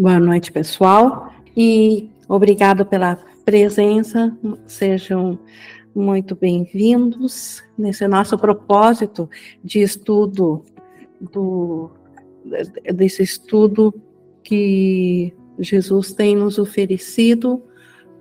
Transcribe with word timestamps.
Boa 0.00 0.18
noite, 0.18 0.50
pessoal, 0.50 1.30
e 1.54 2.08
obrigado 2.26 2.86
pela 2.86 3.16
presença. 3.44 4.34
Sejam 4.66 5.38
muito 5.94 6.34
bem-vindos 6.34 7.62
nesse 7.76 8.08
nosso 8.08 8.38
propósito 8.38 9.28
de 9.62 9.82
estudo 9.82 10.64
do 11.20 11.90
desse 12.94 13.22
estudo 13.22 13.92
que 14.42 15.34
Jesus 15.58 16.14
tem 16.14 16.34
nos 16.34 16.58
oferecido 16.58 17.62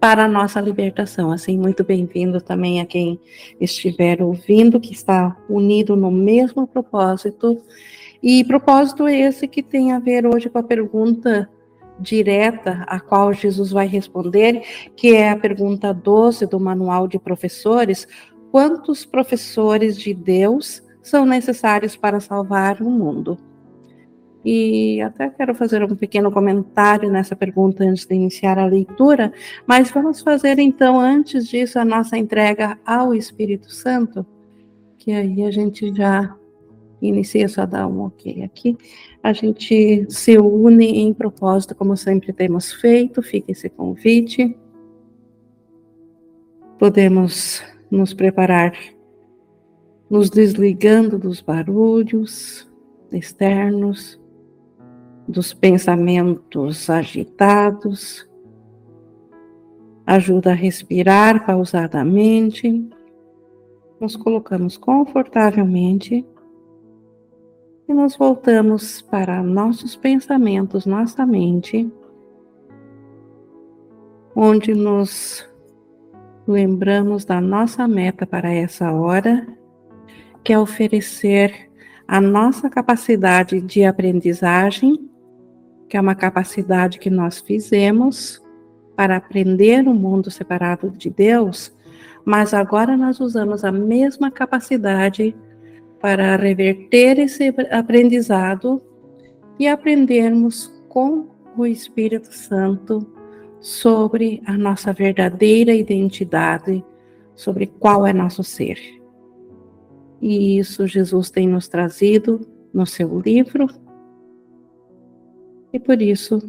para 0.02 0.26
a 0.26 0.28
nossa 0.28 0.60
libertação. 0.60 1.32
Assim, 1.32 1.58
muito 1.58 1.86
bem-vindo 1.86 2.42
também 2.42 2.82
a 2.82 2.86
quem 2.86 3.18
estiver 3.58 4.22
ouvindo, 4.22 4.82
que 4.82 4.92
está 4.92 5.38
unido 5.50 5.96
no 5.96 6.12
mesmo 6.12 6.68
propósito. 6.68 7.64
E 8.22 8.44
propósito 8.44 9.08
esse 9.08 9.48
que 9.48 9.64
tem 9.64 9.94
a 9.94 10.00
ver 10.00 10.26
hoje 10.26 10.50
com 10.50 10.58
a 10.58 10.64
pergunta 10.64 11.50
direta 12.00 12.84
a 12.88 13.00
qual 13.00 13.34
Jesus 13.34 13.72
vai 13.72 13.88
responder, 13.88 14.62
que 14.96 15.16
é 15.16 15.30
a 15.30 15.38
pergunta 15.38 15.94
12 15.94 16.46
do 16.46 16.60
Manual 16.60 17.08
de 17.08 17.20
Professores: 17.20 18.08
quantos 18.52 19.06
professores 19.06 19.98
de 19.98 20.14
Deus 20.14 20.82
são 21.02 21.26
necessários 21.26 21.96
para 21.96 22.20
salvar 22.20 22.82
o 22.82 22.90
mundo? 22.90 23.38
E 24.44 25.02
até 25.02 25.30
quero 25.30 25.54
fazer 25.54 25.84
um 25.84 25.96
pequeno 25.96 26.32
comentário 26.32 27.12
nessa 27.12 27.36
pergunta 27.36 27.84
antes 27.84 28.06
de 28.06 28.16
iniciar 28.16 28.58
a 28.58 28.66
leitura, 28.66 29.34
mas 29.68 29.92
vamos 29.92 30.22
fazer 30.22 30.60
então, 30.60 30.98
antes 31.00 31.48
disso, 31.48 31.78
a 31.78 31.84
nossa 31.84 32.18
entrega 32.18 32.80
ao 32.86 33.14
Espírito 33.14 33.70
Santo, 33.70 34.26
que 34.98 35.12
aí 35.12 35.44
a 35.44 35.52
gente 35.52 35.94
já 35.94 36.34
inicia, 37.02 37.48
só 37.48 37.66
dar 37.66 37.88
um 37.88 38.06
ok 38.06 38.44
aqui. 38.44 38.78
A 39.22 39.34
gente 39.34 40.06
se 40.10 40.38
une 40.38 40.86
em 40.86 41.14
propósito, 41.14 41.76
como 41.76 41.96
sempre 41.96 42.34
temos 42.34 42.72
feito, 42.74 43.22
fica 43.22 43.52
esse 43.52 43.70
convite. 43.70 44.58
Podemos 46.78 47.64
nos 47.92 48.14
preparar, 48.14 48.74
nos 50.10 50.30
desligando 50.30 51.18
dos 51.18 51.42
barulhos 51.42 52.70
externos, 53.12 54.20
dos 55.28 55.54
pensamentos 55.54 56.90
agitados, 56.90 58.28
ajuda 60.06 60.52
a 60.52 60.56
respirar 60.56 61.46
pausadamente, 61.46 62.84
nos 64.00 64.16
colocamos 64.16 64.78
confortavelmente 64.78 66.26
e 67.90 67.94
nos 67.94 68.16
voltamos 68.16 69.02
para 69.02 69.42
nossos 69.42 69.96
pensamentos, 69.96 70.86
nossa 70.86 71.26
mente, 71.26 71.92
onde 74.36 74.76
nos 74.76 75.44
lembramos 76.48 77.26
da 77.26 77.42
nossa 77.42 77.88
meta 77.88 78.28
para 78.28 78.54
essa 78.54 78.94
hora, 78.94 79.48
que 80.44 80.54
é 80.54 80.60
oferecer 80.60 81.70
a 82.08 82.22
nossa 82.22 82.70
capacidade 82.70 83.60
de 83.60 83.84
aprendizagem 83.84 85.10
que 85.90 85.98
é 85.98 86.02
uma 86.02 86.14
capacidade 86.14 87.00
que 87.00 87.10
nós 87.10 87.40
fizemos 87.40 88.40
para 88.96 89.18
aprender 89.18 89.88
o 89.88 89.92
um 89.92 89.96
mundo 89.96 90.30
separado 90.30 90.92
de 90.92 91.10
Deus, 91.10 91.76
mas 92.24 92.54
agora 92.54 92.96
nós 92.96 93.20
usamos 93.20 93.66
a 93.66 93.72
mesma 93.72 94.30
capacidade 94.30 95.36
para 96.02 96.36
reverter 96.36 97.20
esse 97.20 97.54
aprendizado 97.72 98.82
e 99.60 99.68
aprendermos 99.68 100.74
com 100.88 101.28
o 101.58 101.66
Espírito 101.66 102.34
Santo 102.34 103.06
sobre 103.60 104.42
a 104.46 104.58
nossa 104.58 104.94
verdadeira 104.94 105.74
identidade, 105.74 106.84
sobre 107.36 107.68
qual 107.68 108.08
é 108.08 108.14
nosso 108.14 108.44
ser. 108.44 108.80
E 110.22 110.58
isso 110.58 110.88
Jesus 110.88 111.30
tem 111.30 111.48
nos 111.48 111.68
trazido 111.68 112.42
no 112.74 112.86
seu 112.86 113.20
livro, 113.20 113.68
e 115.72 115.80
por 115.80 116.02
isso 116.02 116.42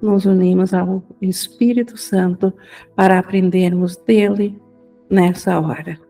nos 0.00 0.24
unimos 0.24 0.74
ao 0.74 1.02
Espírito 1.20 1.96
Santo 1.96 2.52
para 2.94 3.18
aprendermos 3.18 3.96
dele 3.96 4.60
nessa 5.10 5.58
hora. 5.58 6.05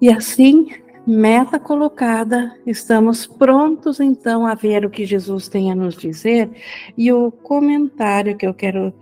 E 0.00 0.08
assim, 0.10 0.68
meta 1.06 1.58
colocada, 1.58 2.54
estamos 2.66 3.26
prontos 3.26 3.98
então 3.98 4.46
a 4.46 4.54
ver 4.54 4.84
o 4.84 4.90
que 4.90 5.04
Jesus 5.04 5.48
tem 5.48 5.72
a 5.72 5.74
nos 5.74 5.96
dizer. 5.96 6.50
E 6.96 7.12
o 7.12 7.32
comentário 7.32 8.36
que 8.36 8.46
eu 8.46 8.54
quero 8.54 8.92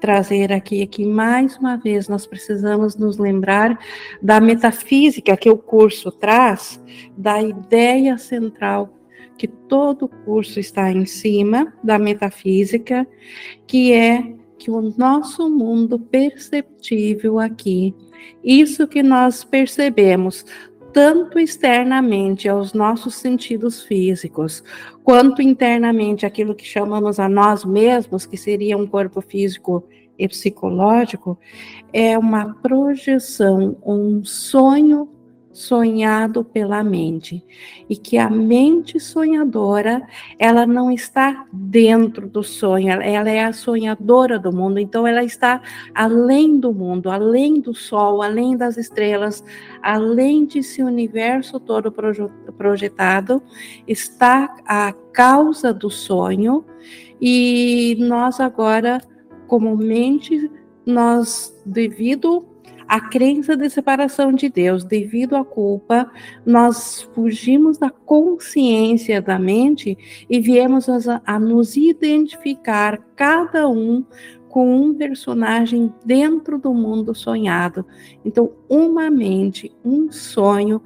trazer 0.00 0.52
aqui 0.52 0.82
é 0.82 0.86
que 0.86 1.04
mais 1.04 1.56
uma 1.56 1.76
vez 1.76 2.08
nós 2.08 2.26
precisamos 2.26 2.96
nos 2.96 3.18
lembrar 3.18 3.78
da 4.22 4.40
metafísica 4.40 5.36
que 5.36 5.50
o 5.50 5.58
curso 5.58 6.10
traz, 6.10 6.82
da 7.16 7.42
ideia 7.42 8.16
central 8.16 8.92
que 9.36 9.46
todo 9.46 10.06
o 10.06 10.08
curso 10.08 10.58
está 10.58 10.90
em 10.90 11.04
cima 11.04 11.72
da 11.82 11.98
metafísica, 11.98 13.06
que 13.66 13.92
é 13.92 14.35
que 14.58 14.70
o 14.70 14.94
nosso 14.96 15.48
mundo 15.48 15.98
perceptível 15.98 17.38
aqui, 17.38 17.94
isso 18.42 18.86
que 18.86 19.02
nós 19.02 19.44
percebemos, 19.44 20.44
tanto 20.92 21.38
externamente 21.38 22.48
aos 22.48 22.72
nossos 22.72 23.16
sentidos 23.16 23.82
físicos, 23.82 24.64
quanto 25.04 25.42
internamente 25.42 26.24
aquilo 26.24 26.54
que 26.54 26.64
chamamos 26.64 27.20
a 27.20 27.28
nós 27.28 27.64
mesmos, 27.64 28.24
que 28.24 28.36
seria 28.36 28.78
um 28.78 28.86
corpo 28.86 29.20
físico 29.20 29.84
e 30.18 30.26
psicológico, 30.26 31.38
é 31.92 32.18
uma 32.18 32.54
projeção, 32.62 33.76
um 33.84 34.24
sonho 34.24 35.15
sonhado 35.56 36.44
pela 36.44 36.84
mente 36.84 37.42
e 37.88 37.96
que 37.96 38.18
a 38.18 38.28
mente 38.28 39.00
sonhadora 39.00 40.06
ela 40.38 40.66
não 40.66 40.90
está 40.92 41.46
dentro 41.50 42.28
do 42.28 42.42
sonho 42.42 42.90
ela 42.90 43.30
é 43.30 43.42
a 43.42 43.54
sonhadora 43.54 44.38
do 44.38 44.52
mundo 44.52 44.78
então 44.78 45.06
ela 45.06 45.24
está 45.24 45.62
além 45.94 46.60
do 46.60 46.74
mundo 46.74 47.10
além 47.10 47.58
do 47.58 47.74
sol 47.74 48.20
além 48.20 48.54
das 48.54 48.76
estrelas 48.76 49.42
além 49.82 50.44
desse 50.44 50.82
universo 50.82 51.58
todo 51.58 51.90
projetado 52.58 53.42
está 53.88 54.54
a 54.66 54.92
causa 55.10 55.72
do 55.72 55.88
sonho 55.88 56.66
e 57.18 57.96
nós 57.98 58.40
agora 58.40 59.00
como 59.46 59.74
mente 59.74 60.50
nós 60.84 61.58
devido 61.64 62.46
a 62.88 63.00
crença 63.00 63.56
de 63.56 63.68
separação 63.68 64.32
de 64.32 64.48
Deus 64.48 64.84
devido 64.84 65.36
à 65.36 65.44
culpa, 65.44 66.10
nós 66.44 67.02
fugimos 67.14 67.78
da 67.78 67.90
consciência 67.90 69.20
da 69.20 69.38
mente 69.38 69.96
e 70.28 70.40
viemos 70.40 70.88
a, 70.88 71.20
a 71.24 71.38
nos 71.38 71.76
identificar 71.76 72.98
cada 73.14 73.68
um 73.68 74.04
com 74.48 74.74
um 74.74 74.94
personagem 74.94 75.92
dentro 76.04 76.58
do 76.58 76.72
mundo 76.72 77.14
sonhado. 77.14 77.84
Então, 78.24 78.52
uma 78.68 79.10
mente, 79.10 79.70
um 79.84 80.10
sonho 80.10 80.80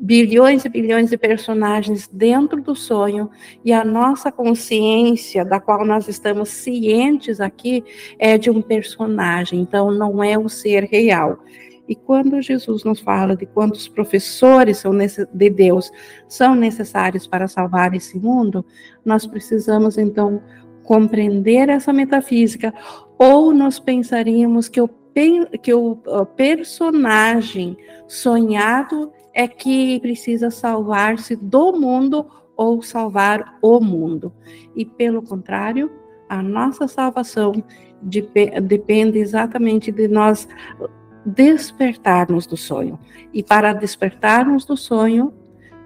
bilhões 0.00 0.64
e 0.64 0.68
bilhões 0.70 1.10
de 1.10 1.18
personagens 1.18 2.08
dentro 2.10 2.62
do 2.62 2.74
sonho 2.74 3.30
e 3.62 3.70
a 3.70 3.84
nossa 3.84 4.32
consciência, 4.32 5.44
da 5.44 5.60
qual 5.60 5.84
nós 5.84 6.08
estamos 6.08 6.48
cientes 6.48 7.38
aqui, 7.38 7.84
é 8.18 8.38
de 8.38 8.50
um 8.50 8.62
personagem, 8.62 9.60
então 9.60 9.90
não 9.90 10.24
é 10.24 10.38
o 10.38 10.48
ser 10.48 10.84
real. 10.84 11.38
E 11.86 11.94
quando 11.94 12.40
Jesus 12.40 12.82
nos 12.82 13.00
fala 13.00 13.36
de 13.36 13.44
quantos 13.44 13.88
professores 13.88 14.78
são 14.78 14.92
de 15.34 15.50
Deus 15.50 15.90
são 16.26 16.54
necessários 16.54 17.26
para 17.26 17.46
salvar 17.46 17.92
esse 17.94 18.18
mundo, 18.18 18.64
nós 19.04 19.26
precisamos 19.26 19.98
então 19.98 20.40
compreender 20.82 21.68
essa 21.68 21.92
metafísica, 21.92 22.72
ou 23.18 23.52
nós 23.52 23.78
pensaríamos 23.78 24.68
que 24.68 24.80
o, 24.80 24.88
que 25.62 25.74
o 25.74 25.96
personagem 26.36 27.76
sonhado 28.08 29.12
é 29.40 29.48
que 29.48 29.98
precisa 30.00 30.50
salvar-se 30.50 31.34
do 31.34 31.72
mundo 31.72 32.26
ou 32.54 32.82
salvar 32.82 33.56
o 33.62 33.80
mundo. 33.80 34.30
E 34.76 34.84
pelo 34.84 35.22
contrário, 35.22 35.90
a 36.28 36.42
nossa 36.42 36.86
salvação 36.86 37.52
depende 38.02 39.18
exatamente 39.18 39.90
de 39.90 40.08
nós 40.08 40.46
despertarmos 41.24 42.46
do 42.46 42.54
sonho. 42.54 42.98
E 43.32 43.42
para 43.42 43.72
despertarmos 43.72 44.66
do 44.66 44.76
sonho, 44.76 45.32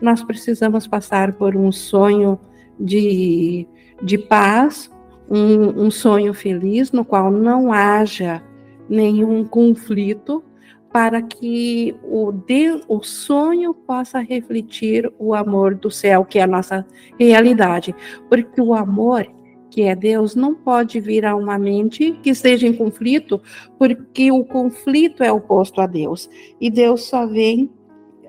nós 0.01 0.25
precisamos 0.25 0.89
passar 0.89 1.35
por 1.35 1.55
um 1.55 1.71
sonho 1.71 2.41
de, 2.79 3.69
de 4.03 4.19
paz, 4.19 4.91
um, 5.31 5.85
um 5.85 5.91
sonho 5.93 6.35
feliz, 6.35 6.91
no 6.91 7.05
qual 7.05 7.31
não 7.31 7.73
haja 7.73 8.43
nenhum 8.89 9.45
conflito, 9.45 10.43
para 10.95 11.21
que 11.21 11.93
o, 12.05 12.31
de, 12.31 12.81
o 12.87 13.03
sonho 13.03 13.75
possa 13.75 14.21
refletir 14.21 15.13
o 15.19 15.35
amor 15.35 15.75
do 15.75 15.91
céu, 15.91 16.25
que 16.25 16.39
é 16.39 16.43
a 16.43 16.47
nossa 16.47 16.87
realidade. 17.19 17.93
Porque 18.29 18.61
o 18.61 18.73
amor, 18.73 19.27
que 19.69 19.83
é 19.83 19.97
Deus, 19.97 20.37
não 20.37 20.55
pode 20.55 21.01
vir 21.01 21.27
a 21.27 21.35
uma 21.35 21.59
mente 21.59 22.13
que 22.23 22.31
esteja 22.31 22.69
em 22.69 22.73
conflito, 22.73 23.43
porque 23.77 24.31
o 24.31 24.45
conflito 24.45 25.25
é 25.25 25.33
oposto 25.33 25.81
a 25.81 25.87
Deus. 25.89 26.31
E 26.61 26.71
Deus 26.71 27.03
só 27.03 27.27
vem 27.27 27.69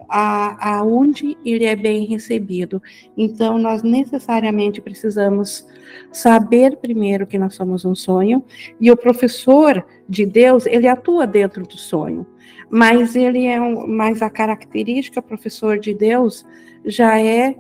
a, 0.10 0.78
aonde 0.78 1.38
ele 1.46 1.66
é 1.66 1.76
bem 1.76 2.08
recebido. 2.08 2.82
Então, 3.16 3.60
nós 3.60 3.84
necessariamente 3.84 4.82
precisamos 4.82 5.68
saber 6.12 6.78
primeiro 6.78 7.28
que 7.28 7.38
nós 7.38 7.54
somos 7.54 7.86
um 7.86 7.94
sonho, 7.94 8.44
e 8.82 8.90
o 8.90 8.98
professor 8.98 9.86
de 10.10 10.26
Deus, 10.26 10.66
ele 10.66 10.88
atua 10.88 11.28
dentro 11.28 11.64
do 11.64 11.78
sonho, 11.78 12.26
mas 12.76 13.16
ele 13.16 13.46
é 13.46 13.62
um, 13.62 13.88
mas 13.88 14.22
a 14.22 14.30
característica 14.30 15.22
professor 15.22 15.80
de 15.80 15.94
Deus 15.94 16.46
já 16.84 17.18
é 17.18 17.56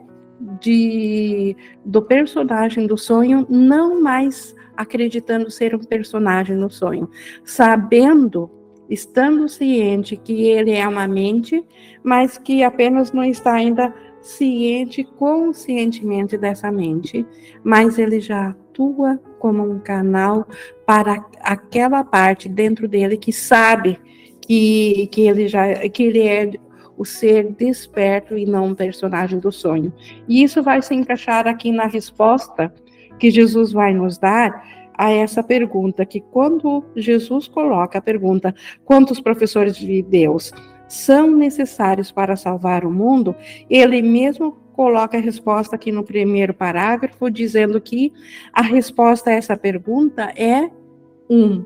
de 0.59 1.55
do 1.85 2.01
personagem 2.01 2.85
do 2.85 2.97
sonho 2.97 3.47
não 3.49 4.01
mais 4.01 4.53
acreditando 4.75 5.49
ser 5.49 5.73
um 5.73 5.79
personagem 5.79 6.57
no 6.57 6.69
sonho, 6.69 7.09
sabendo 7.45 8.51
estando 8.89 9.47
ciente 9.47 10.17
que 10.17 10.49
ele 10.49 10.71
é 10.71 10.85
uma 10.85 11.07
mente, 11.07 11.63
mas 12.03 12.37
que 12.37 12.61
apenas 12.61 13.13
não 13.13 13.23
está 13.23 13.53
ainda 13.53 13.95
ciente, 14.21 15.05
conscientemente 15.17 16.37
dessa 16.37 16.69
mente, 16.69 17.25
mas 17.63 17.97
ele 17.97 18.19
já 18.19 18.49
atua 18.49 19.17
como 19.39 19.63
um 19.63 19.79
canal 19.79 20.45
para 20.85 21.25
aquela 21.39 22.03
parte 22.03 22.49
dentro 22.49 22.85
dele 22.85 23.15
que 23.15 23.31
sabe 23.31 23.97
que, 24.45 25.07
que 25.07 25.21
ele 25.21 25.47
já 25.47 25.89
que 25.89 26.03
ele 26.03 26.21
é 26.21 26.51
o 26.97 27.03
ser 27.03 27.51
desperto 27.51 28.37
e 28.37 28.45
não 28.45 28.67
um 28.67 28.75
personagem 28.75 29.39
do 29.39 29.51
sonho. 29.51 29.93
E 30.27 30.43
isso 30.43 30.63
vai 30.63 30.81
se 30.81 30.95
encaixar 30.95 31.47
aqui 31.47 31.71
na 31.71 31.87
resposta 31.87 32.73
que 33.19 33.29
Jesus 33.29 33.71
vai 33.71 33.93
nos 33.93 34.17
dar 34.17 34.63
a 34.97 35.11
essa 35.11 35.43
pergunta, 35.43 36.05
que 36.05 36.21
quando 36.21 36.83
Jesus 36.95 37.47
coloca 37.47 37.99
a 37.99 38.01
pergunta, 38.01 38.55
quantos 38.85 39.19
professores 39.19 39.75
de 39.75 40.01
Deus 40.01 40.53
são 40.87 41.35
necessários 41.35 42.11
para 42.11 42.35
salvar 42.35 42.85
o 42.85 42.91
mundo, 42.91 43.35
ele 43.69 44.01
mesmo 44.01 44.53
coloca 44.73 45.17
a 45.17 45.21
resposta 45.21 45.75
aqui 45.75 45.91
no 45.91 46.03
primeiro 46.03 46.53
parágrafo, 46.53 47.29
dizendo 47.29 47.79
que 47.81 48.13
a 48.53 48.61
resposta 48.61 49.29
a 49.29 49.33
essa 49.33 49.57
pergunta 49.57 50.31
é 50.35 50.69
um, 51.29 51.65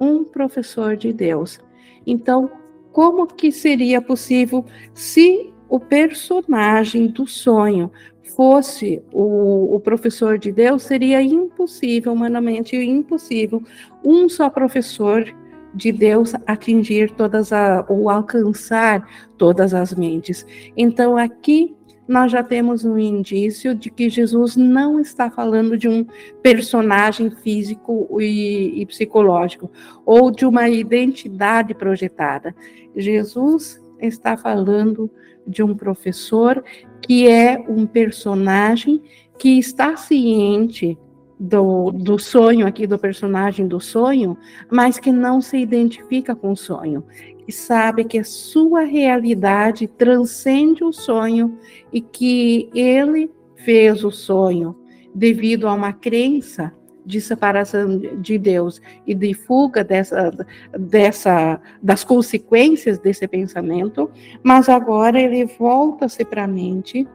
um 0.00 0.24
professor 0.24 0.96
de 0.96 1.12
Deus. 1.12 1.60
Então, 2.06 2.50
como 2.92 3.26
que 3.26 3.50
seria 3.50 4.00
possível 4.00 4.64
se 4.92 5.52
o 5.68 5.80
personagem 5.80 7.06
do 7.06 7.26
sonho 7.26 7.90
fosse 8.36 9.02
o, 9.12 9.74
o, 9.74 9.80
professor 9.80 10.38
de 10.38 10.52
Deus, 10.52 10.82
seria 10.82 11.22
impossível, 11.22 12.12
humanamente 12.12 12.76
impossível, 12.76 13.62
um 14.04 14.28
só 14.28 14.48
professor 14.50 15.34
de 15.74 15.90
Deus 15.90 16.34
atingir 16.46 17.10
todas 17.12 17.52
a, 17.52 17.84
ou 17.88 18.10
alcançar 18.10 19.06
todas 19.38 19.72
as 19.72 19.94
mentes. 19.94 20.46
Então 20.76 21.16
aqui 21.16 21.74
nós 22.12 22.30
já 22.30 22.42
temos 22.42 22.84
um 22.84 22.98
indício 22.98 23.74
de 23.74 23.90
que 23.90 24.10
Jesus 24.10 24.54
não 24.54 25.00
está 25.00 25.30
falando 25.30 25.78
de 25.78 25.88
um 25.88 26.06
personagem 26.42 27.30
físico 27.30 28.20
e, 28.20 28.82
e 28.82 28.86
psicológico 28.86 29.70
ou 30.04 30.30
de 30.30 30.44
uma 30.44 30.68
identidade 30.68 31.74
projetada. 31.74 32.54
Jesus 32.94 33.80
está 33.98 34.36
falando 34.36 35.10
de 35.46 35.62
um 35.62 35.74
professor 35.74 36.62
que 37.00 37.26
é 37.26 37.58
um 37.66 37.86
personagem 37.86 39.02
que 39.38 39.58
está 39.58 39.96
ciente 39.96 40.98
do, 41.38 41.90
do 41.90 42.18
sonho 42.18 42.66
aqui, 42.66 42.86
do 42.86 42.98
personagem 42.98 43.66
do 43.66 43.80
sonho, 43.80 44.36
mas 44.70 44.98
que 44.98 45.12
não 45.12 45.40
se 45.40 45.56
identifica 45.56 46.34
com 46.34 46.52
o 46.52 46.56
sonho, 46.56 47.04
que 47.44 47.52
sabe 47.52 48.04
que 48.04 48.18
a 48.18 48.24
sua 48.24 48.82
realidade 48.82 49.86
transcende 49.86 50.84
o 50.84 50.92
sonho 50.92 51.58
e 51.92 52.00
que 52.00 52.70
ele 52.74 53.30
fez 53.56 54.04
o 54.04 54.10
sonho 54.10 54.76
devido 55.14 55.68
a 55.68 55.74
uma 55.74 55.92
crença 55.92 56.72
de 57.04 57.20
separação 57.20 57.98
de 57.98 58.38
Deus 58.38 58.80
e 59.06 59.14
de 59.14 59.34
fuga 59.34 59.82
dessa, 59.82 60.30
dessa, 60.78 61.60
das 61.82 62.04
consequências 62.04 62.98
desse 62.98 63.26
pensamento, 63.26 64.10
mas 64.42 64.68
agora 64.68 65.20
ele 65.20 65.44
volta-se 65.44 66.24
para 66.24 66.44
a 66.44 66.48
mente 66.48 67.06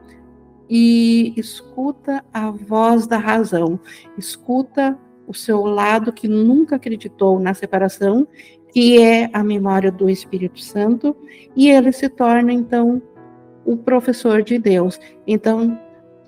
e 0.68 1.32
escuta 1.36 2.24
a 2.32 2.50
voz 2.50 3.06
da 3.06 3.18
razão, 3.18 3.80
escuta 4.16 4.98
o 5.26 5.34
seu 5.34 5.64
lado 5.64 6.12
que 6.12 6.26
nunca 6.26 6.76
acreditou 6.76 7.38
na 7.38 7.54
separação, 7.54 8.26
que 8.72 9.00
é 9.00 9.30
a 9.32 9.42
memória 9.42 9.90
do 9.90 10.08
Espírito 10.08 10.60
Santo, 10.60 11.16
e 11.56 11.68
ele 11.70 11.92
se 11.92 12.08
torna 12.08 12.52
então 12.52 13.02
o 13.64 13.76
professor 13.76 14.42
de 14.42 14.58
Deus. 14.58 14.98
Então, 15.26 15.78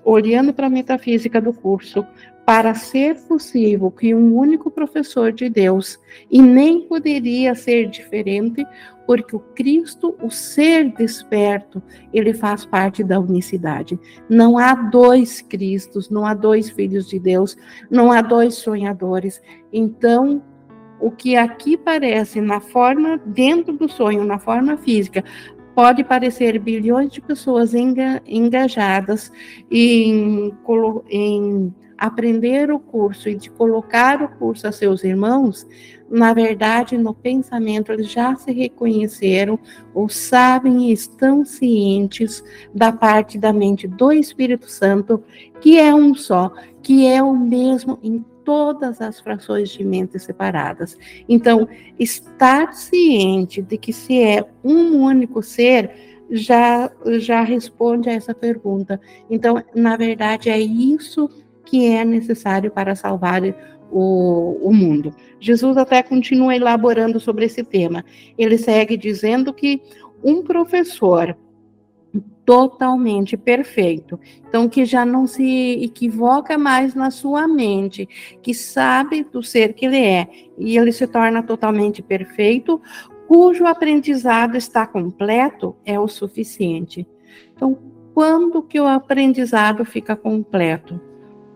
olhando 0.03 0.53
para 0.53 0.67
a 0.67 0.69
metafísica 0.69 1.41
do 1.41 1.53
curso, 1.53 2.05
para 2.45 2.73
ser 2.73 3.15
possível 3.27 3.91
que 3.91 4.13
um 4.13 4.35
único 4.35 4.69
professor 4.69 5.31
de 5.31 5.49
Deus, 5.49 5.99
e 6.29 6.41
nem 6.41 6.81
poderia 6.81 7.55
ser 7.55 7.87
diferente, 7.87 8.65
porque 9.11 9.35
o 9.35 9.39
Cristo, 9.39 10.15
o 10.21 10.31
ser 10.31 10.89
desperto, 10.93 11.83
ele 12.13 12.33
faz 12.33 12.63
parte 12.63 13.03
da 13.03 13.19
unicidade. 13.19 13.99
Não 14.29 14.57
há 14.57 14.73
dois 14.73 15.41
Cristos, 15.41 16.09
não 16.09 16.25
há 16.25 16.33
dois 16.33 16.69
filhos 16.69 17.09
de 17.09 17.19
Deus, 17.19 17.57
não 17.89 18.09
há 18.09 18.21
dois 18.21 18.55
sonhadores. 18.55 19.41
Então, 19.73 20.41
o 20.97 21.11
que 21.11 21.35
aqui 21.35 21.75
parece 21.75 22.39
na 22.39 22.61
forma 22.61 23.17
dentro 23.25 23.73
do 23.73 23.89
sonho, 23.89 24.23
na 24.23 24.39
forma 24.39 24.77
física, 24.77 25.25
pode 25.75 26.05
parecer 26.05 26.57
bilhões 26.57 27.11
de 27.11 27.19
pessoas 27.19 27.73
engajadas 27.73 29.29
em, 29.69 30.53
em 31.09 31.75
aprender 32.01 32.71
o 32.71 32.79
curso 32.79 33.29
e 33.29 33.35
de 33.35 33.51
colocar 33.51 34.23
o 34.23 34.27
curso 34.27 34.67
a 34.67 34.71
seus 34.71 35.03
irmãos, 35.03 35.67
na 36.09 36.33
verdade, 36.33 36.97
no 36.97 37.13
pensamento, 37.13 37.91
eles 37.91 38.09
já 38.09 38.35
se 38.35 38.51
reconheceram, 38.51 39.59
ou 39.93 40.09
sabem 40.09 40.89
e 40.89 40.91
estão 40.91 41.45
cientes 41.45 42.43
da 42.73 42.91
parte 42.91 43.37
da 43.37 43.53
mente 43.53 43.87
do 43.87 44.11
Espírito 44.11 44.67
Santo, 44.67 45.23
que 45.61 45.77
é 45.77 45.93
um 45.93 46.15
só, 46.15 46.51
que 46.81 47.05
é 47.05 47.21
o 47.21 47.37
mesmo 47.37 47.99
em 48.01 48.25
todas 48.43 48.99
as 48.99 49.19
frações 49.19 49.69
de 49.69 49.85
mente 49.85 50.17
separadas. 50.17 50.97
Então, 51.29 51.69
estar 51.99 52.73
ciente 52.73 53.61
de 53.61 53.77
que 53.77 53.93
se 53.93 54.19
é 54.23 54.43
um 54.63 55.03
único 55.03 55.43
ser 55.43 55.91
já 56.31 56.89
já 57.19 57.41
responde 57.41 58.09
a 58.09 58.13
essa 58.13 58.33
pergunta. 58.33 58.99
Então, 59.29 59.61
na 59.75 59.97
verdade, 59.97 60.49
é 60.49 60.59
isso 60.59 61.29
que 61.71 61.87
é 61.87 62.03
necessário 62.03 62.69
para 62.69 62.95
salvar 62.95 63.41
o, 63.89 64.57
o, 64.61 64.73
mundo. 64.73 65.15
Jesus 65.39 65.77
até 65.77 66.03
continua 66.03 66.53
elaborando 66.53 67.17
sobre 67.17 67.45
esse 67.45 67.63
tema. 67.63 68.03
Ele 68.37 68.57
segue 68.57 68.97
dizendo 68.97 69.53
que 69.53 69.81
um 70.21 70.43
professor 70.43 71.33
totalmente 72.45 73.37
perfeito, 73.37 74.19
então 74.45 74.67
que 74.67 74.83
já 74.83 75.05
não 75.05 75.25
se 75.25 75.81
equivoca 75.81 76.57
mais 76.57 76.93
na 76.93 77.09
sua 77.09 77.47
mente, 77.47 78.05
que 78.41 78.53
sabe 78.53 79.23
do 79.23 79.41
ser 79.41 79.71
que 79.71 79.85
ele 79.85 80.03
é, 80.03 80.27
e 80.57 80.77
ele 80.77 80.91
se 80.91 81.07
torna 81.07 81.41
totalmente 81.41 82.01
perfeito, 82.01 82.81
cujo 83.29 83.65
aprendizado 83.65 84.57
está 84.57 84.85
completo, 84.85 85.73
é 85.85 85.97
o 85.97 86.07
suficiente. 86.09 87.07
Então, 87.55 87.77
quando 88.13 88.61
que 88.61 88.77
o 88.77 88.87
aprendizado 88.87 89.85
fica 89.85 90.17
completo? 90.17 91.10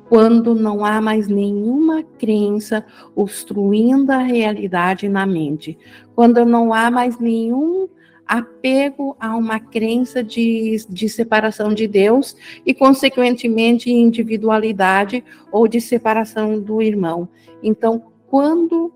Quando 0.08 0.54
não 0.54 0.86
há 0.86 1.02
mais 1.02 1.28
nenhuma 1.28 2.04
crença 2.04 2.86
obstruindo 3.16 4.12
a 4.12 4.20
realidade 4.20 5.10
na 5.10 5.26
mente, 5.26 5.78
quando 6.16 6.46
não 6.46 6.74
há 6.74 6.92
mais 6.92 7.18
nenhum 7.20 7.88
apego 8.28 9.16
a 9.20 9.36
uma 9.36 9.60
crença 9.60 10.24
de, 10.24 10.78
de 10.90 11.08
separação 11.08 11.74
de 11.74 11.88
Deus 11.88 12.36
e, 12.66 12.74
consequentemente, 12.74 13.92
individualidade 13.92 15.24
ou 15.52 15.68
de 15.68 15.80
separação 15.80 16.60
do 16.60 16.82
irmão. 16.82 17.30
Então, 17.62 18.04
quando 18.28 18.92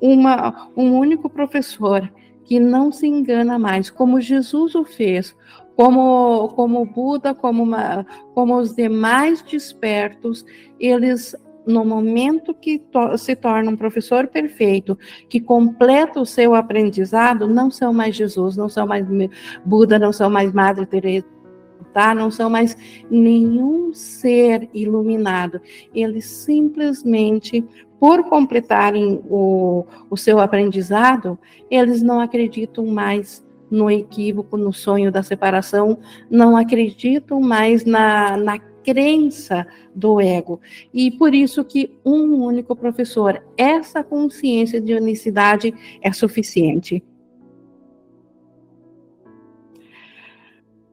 uma, 0.00 0.70
um 0.76 0.96
único 0.96 1.28
professor 1.28 2.10
que 2.44 2.58
não 2.58 2.90
se 2.90 3.06
engana 3.06 3.58
mais, 3.58 3.90
como 3.90 4.20
Jesus 4.20 4.74
o 4.74 4.84
fez, 4.84 5.36
como, 5.80 6.48
como 6.48 6.84
Buda, 6.84 7.34
como, 7.34 7.62
uma, 7.62 8.04
como 8.34 8.58
os 8.58 8.74
demais 8.74 9.40
despertos, 9.40 10.44
eles 10.78 11.34
no 11.66 11.86
momento 11.86 12.52
que 12.52 12.82
se 13.16 13.34
torna 13.34 13.70
um 13.70 13.76
professor 13.76 14.26
perfeito, 14.26 14.98
que 15.26 15.40
completa 15.40 16.20
o 16.20 16.26
seu 16.26 16.54
aprendizado, 16.54 17.48
não 17.48 17.70
são 17.70 17.94
mais 17.94 18.14
Jesus, 18.14 18.58
não 18.58 18.68
são 18.68 18.86
mais 18.86 19.06
Buda, 19.64 19.98
não 19.98 20.12
são 20.12 20.28
mais 20.28 20.52
Madre 20.52 20.84
Teresa, 20.84 21.26
tá? 21.94 22.14
Não 22.14 22.30
são 22.30 22.50
mais 22.50 22.76
nenhum 23.10 23.94
ser 23.94 24.68
iluminado. 24.74 25.62
Eles 25.94 26.26
simplesmente, 26.26 27.64
por 27.98 28.24
completarem 28.24 29.18
o, 29.30 29.86
o 30.10 30.16
seu 30.16 30.40
aprendizado, 30.40 31.38
eles 31.70 32.02
não 32.02 32.20
acreditam 32.20 32.84
mais 32.84 33.42
no 33.70 33.90
equívoco, 33.90 34.56
no 34.56 34.72
sonho 34.72 35.12
da 35.12 35.22
separação, 35.22 35.98
não 36.30 36.56
acreditam 36.56 37.40
mais 37.40 37.84
na, 37.84 38.36
na 38.36 38.58
crença 38.58 39.66
do 39.94 40.20
ego. 40.20 40.60
E 40.92 41.10
por 41.10 41.34
isso 41.34 41.64
que 41.64 41.98
um 42.04 42.42
único 42.42 42.74
professor, 42.74 43.42
essa 43.56 44.02
consciência 44.02 44.80
de 44.80 44.94
unicidade 44.94 45.72
é 46.02 46.12
suficiente. 46.12 47.02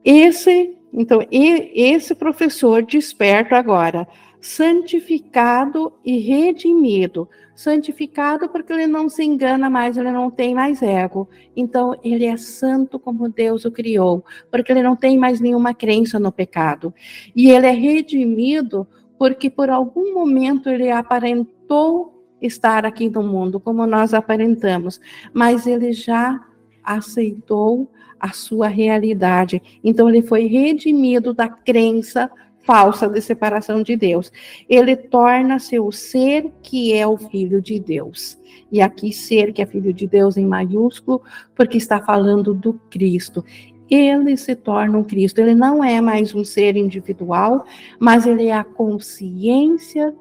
Esse, 0.04 0.78
então, 0.94 1.26
esse 1.30 2.16
professor 2.16 2.82
desperto 2.84 3.56
agora, 3.56 4.08
santificado 4.40 5.92
e 6.06 6.18
redimido, 6.20 7.28
santificado 7.58 8.48
porque 8.48 8.72
ele 8.72 8.86
não 8.86 9.10
se 9.10 9.24
engana 9.24 9.68
mais, 9.68 9.98
ele 9.98 10.12
não 10.12 10.30
tem 10.30 10.54
mais 10.54 10.84
ego. 10.84 11.28
Então, 11.56 12.00
ele 12.04 12.24
é 12.24 12.38
santo 12.38 13.00
como 13.00 13.28
Deus 13.28 13.66
o 13.66 13.72
criou, 13.72 14.24
porque 14.52 14.72
ele 14.72 14.84
não 14.84 14.96
tem 14.96 15.18
mais 15.18 15.42
nenhuma 15.42 15.74
crença 15.74 16.20
no 16.20 16.32
pecado. 16.32 16.94
E 17.36 17.50
ele 17.50 17.66
é 17.66 17.72
redimido 17.72 18.88
porque 19.18 19.50
por 19.50 19.72
algum 19.72 20.14
momento 20.14 20.70
ele 20.70 20.92
aparentou 20.92 22.24
estar 22.40 22.86
aqui 22.86 23.10
no 23.10 23.24
mundo, 23.24 23.60
como 23.60 23.88
nós 23.88 24.14
aparentamos, 24.14 25.02
mas 25.34 25.66
ele 25.66 25.94
já 25.94 26.40
aceitou 26.84 27.90
a 28.20 28.34
sua 28.34 28.68
realidade. 28.68 29.64
Então, 29.84 30.08
ele 30.08 30.22
foi 30.22 30.46
redimido 30.46 31.34
da 31.34 31.50
crença 31.50 32.30
falsa 32.68 33.08
de 33.08 33.22
separação 33.22 33.82
de 33.82 33.96
Deus. 33.96 34.30
Ele 34.68 34.98
torna-se 34.98 35.80
o 35.80 35.90
ser 35.90 36.52
que 36.62 36.94
é 36.94 37.08
o 37.08 37.18
filho 37.18 37.62
de 37.62 37.80
Deus. 37.80 38.38
E 38.70 38.82
aqui, 38.82 39.14
ser 39.14 39.54
que 39.54 39.62
é 39.62 39.66
filho 39.66 39.94
de 39.94 40.06
Deus 40.06 40.36
em 40.36 40.46
maiúsculo, 40.46 41.22
porque 41.56 41.78
está 41.78 42.02
falando 42.02 42.54
do 42.54 42.74
Cristo. 42.90 43.44
Ele 43.90 44.36
se 44.36 44.54
torna 44.54 44.98
um 44.98 45.04
Cristo. 45.04 45.40
Ele 45.40 45.56
não 45.56 45.82
é 45.82 46.02
mais 46.02 46.36
um 46.36 46.44
ser 46.44 46.76
individual, 46.76 47.64
mas 47.98 48.28
ele 48.28 48.48
é 48.48 48.54
a 48.54 48.66
consciência 48.66 50.14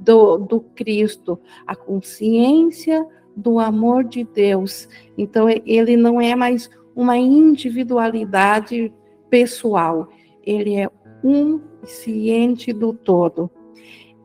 do, 0.00 0.38
do 0.38 0.60
Cristo, 0.60 1.38
a 1.64 1.76
consciência 1.76 3.06
do 3.36 3.60
amor 3.60 4.02
de 4.02 4.24
Deus. 4.24 4.88
Então, 5.16 5.46
ele 5.48 5.96
não 5.96 6.20
é 6.20 6.34
mais 6.34 6.68
uma 6.96 7.16
individualidade 7.16 8.92
pessoal, 9.30 10.08
ele 10.44 10.74
é 10.74 10.90
um 11.24 11.60
ciente 11.84 12.72
do 12.72 12.92
todo. 12.92 13.50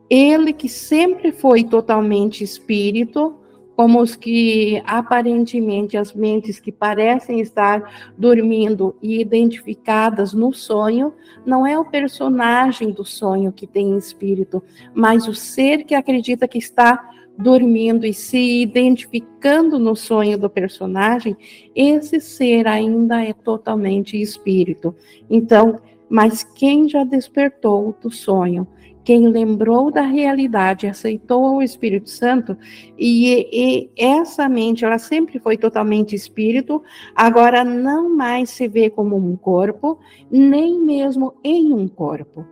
Ele 0.08 0.52
que 0.52 0.68
sempre 0.68 1.32
foi 1.32 1.64
totalmente 1.64 2.42
espírito, 2.42 3.36
como 3.76 4.00
os 4.00 4.16
que 4.16 4.82
aparentemente 4.84 5.96
as 5.96 6.12
mentes 6.12 6.58
que 6.58 6.72
parecem 6.72 7.38
estar 7.38 8.10
dormindo 8.18 8.96
e 9.00 9.20
identificadas 9.20 10.32
no 10.32 10.52
sonho, 10.52 11.14
não 11.46 11.64
é 11.64 11.78
o 11.78 11.84
personagem 11.84 12.90
do 12.90 13.04
sonho 13.04 13.52
que 13.52 13.68
tem 13.68 13.96
espírito, 13.96 14.60
mas 14.92 15.28
o 15.28 15.34
ser 15.34 15.84
que 15.84 15.94
acredita 15.94 16.48
que 16.48 16.58
está 16.58 17.08
dormindo 17.38 18.04
e 18.04 18.12
se 18.12 18.62
identificando 18.62 19.78
no 19.78 19.94
sonho 19.94 20.36
do 20.36 20.50
personagem, 20.50 21.36
esse 21.72 22.20
ser 22.20 22.66
ainda 22.66 23.22
é 23.22 23.32
totalmente 23.32 24.20
espírito. 24.20 24.92
Então, 25.30 25.80
mas 26.08 26.42
quem 26.42 26.88
já 26.88 27.04
despertou 27.04 27.94
do 28.00 28.10
sonho, 28.10 28.66
quem 29.04 29.28
lembrou 29.28 29.90
da 29.90 30.02
realidade, 30.02 30.86
aceitou 30.86 31.56
o 31.56 31.62
Espírito 31.62 32.10
Santo, 32.10 32.56
e, 32.98 33.48
e, 33.50 33.90
essa 33.96 34.48
mente, 34.48 34.84
ela 34.84 34.98
sempre 34.98 35.38
foi 35.38 35.56
totalmente 35.56 36.14
espírito, 36.14 36.82
agora 37.14 37.64
não 37.64 38.14
mais 38.14 38.50
se 38.50 38.68
vê 38.68 38.90
como 38.90 39.16
um 39.16 39.34
corpo, 39.34 39.98
nem 40.30 40.78
mesmo 40.78 41.34
em 41.42 41.72
um 41.72 41.88
corpo. 41.88 42.46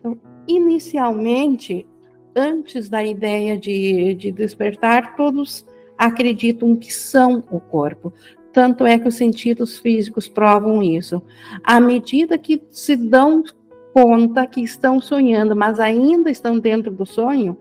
Então, 0.00 0.18
inicialmente, 0.48 1.86
antes 2.34 2.88
da 2.88 3.04
ideia 3.04 3.56
de, 3.56 4.14
de 4.14 4.32
despertar, 4.32 5.14
todos 5.14 5.64
acreditam 5.96 6.74
que 6.74 6.92
são 6.92 7.44
o 7.48 7.60
corpo. 7.60 8.12
Tanto 8.52 8.84
é 8.84 8.98
que 8.98 9.08
os 9.08 9.14
sentidos 9.14 9.78
físicos 9.78 10.28
provam 10.28 10.82
isso. 10.82 11.22
À 11.64 11.80
medida 11.80 12.36
que 12.36 12.62
se 12.70 12.96
dão 12.96 13.42
conta 13.92 14.46
que 14.46 14.60
estão 14.60 15.00
sonhando, 15.00 15.54
mas 15.54 15.78
ainda 15.78 16.30
estão 16.30 16.58
dentro 16.58 16.90
do 16.90 17.04
sonho, 17.04 17.56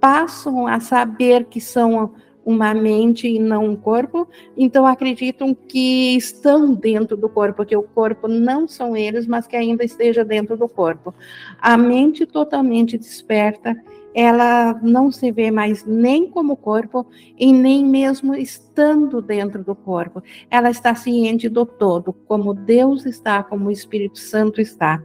passam 0.00 0.66
a 0.66 0.80
saber 0.80 1.44
que 1.44 1.60
são 1.60 2.14
uma 2.44 2.74
mente 2.74 3.26
e 3.26 3.38
não 3.38 3.64
um 3.64 3.76
corpo, 3.76 4.28
então 4.56 4.86
acreditam 4.86 5.54
que 5.54 6.14
estão 6.14 6.74
dentro 6.74 7.16
do 7.16 7.28
corpo, 7.28 7.64
que 7.64 7.76
o 7.76 7.82
corpo 7.82 8.28
não 8.28 8.68
são 8.68 8.94
eles, 8.94 9.26
mas 9.26 9.46
que 9.46 9.56
ainda 9.56 9.82
esteja 9.82 10.24
dentro 10.24 10.56
do 10.56 10.68
corpo. 10.68 11.14
A 11.58 11.76
mente 11.78 12.26
totalmente 12.26 12.98
desperta 12.98 13.74
ela 14.14 14.78
não 14.80 15.10
se 15.10 15.32
vê 15.32 15.50
mais 15.50 15.84
nem 15.84 16.28
como 16.30 16.56
corpo 16.56 17.04
e 17.36 17.52
nem 17.52 17.84
mesmo 17.84 18.34
estando 18.34 19.20
dentro 19.20 19.64
do 19.64 19.74
corpo. 19.74 20.22
Ela 20.48 20.70
está 20.70 20.94
ciente 20.94 21.48
do 21.48 21.66
todo, 21.66 22.12
como 22.12 22.54
Deus 22.54 23.04
está, 23.04 23.42
como 23.42 23.66
o 23.66 23.72
Espírito 23.72 24.20
Santo 24.20 24.60
está. 24.60 25.02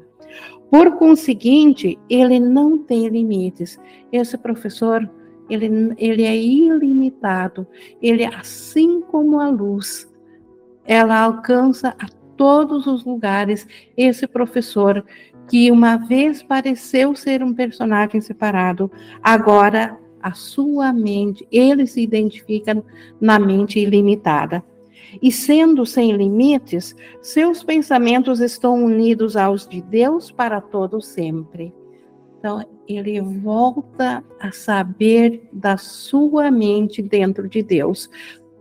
Por 0.69 0.97
conseguinte, 0.97 1.97
ele 2.07 2.39
não 2.39 2.77
tem 2.77 3.07
limites. 3.07 3.79
Esse 4.11 4.37
professor, 4.37 5.09
ele, 5.49 5.95
ele 5.97 6.23
é 6.23 6.37
ilimitado. 6.37 7.65
Ele, 7.99 8.23
assim 8.23 9.01
como 9.01 9.39
a 9.39 9.49
luz, 9.49 10.07
ela 10.85 11.19
alcança 11.19 11.95
a 11.99 12.07
todos 12.37 12.85
os 12.85 13.03
lugares. 13.03 13.67
Esse 13.97 14.27
professor 14.27 15.03
que 15.49 15.71
uma 15.71 15.97
vez 15.97 16.43
pareceu 16.43 17.15
ser 17.15 17.43
um 17.43 17.53
personagem 17.53 18.21
separado, 18.21 18.91
agora 19.21 19.97
a 20.21 20.33
sua 20.33 20.93
mente, 20.93 21.47
ele 21.51 21.87
se 21.87 22.01
identifica 22.01 22.83
na 23.19 23.39
mente 23.39 23.79
ilimitada. 23.79 24.63
E 25.21 25.31
sendo 25.31 25.85
sem 25.85 26.11
limites, 26.11 26.95
seus 27.21 27.63
pensamentos 27.63 28.39
estão 28.39 28.83
unidos 28.83 29.35
aos 29.35 29.67
de 29.67 29.81
Deus 29.81 30.31
para 30.31 30.61
todo 30.61 31.01
sempre. 31.01 31.73
Então, 32.37 32.63
ele 32.87 33.19
volta 33.19 34.23
a 34.39 34.51
saber 34.51 35.47
da 35.51 35.77
sua 35.77 36.51
mente 36.51 37.01
dentro 37.01 37.49
de 37.49 37.63
Deus. 37.63 38.09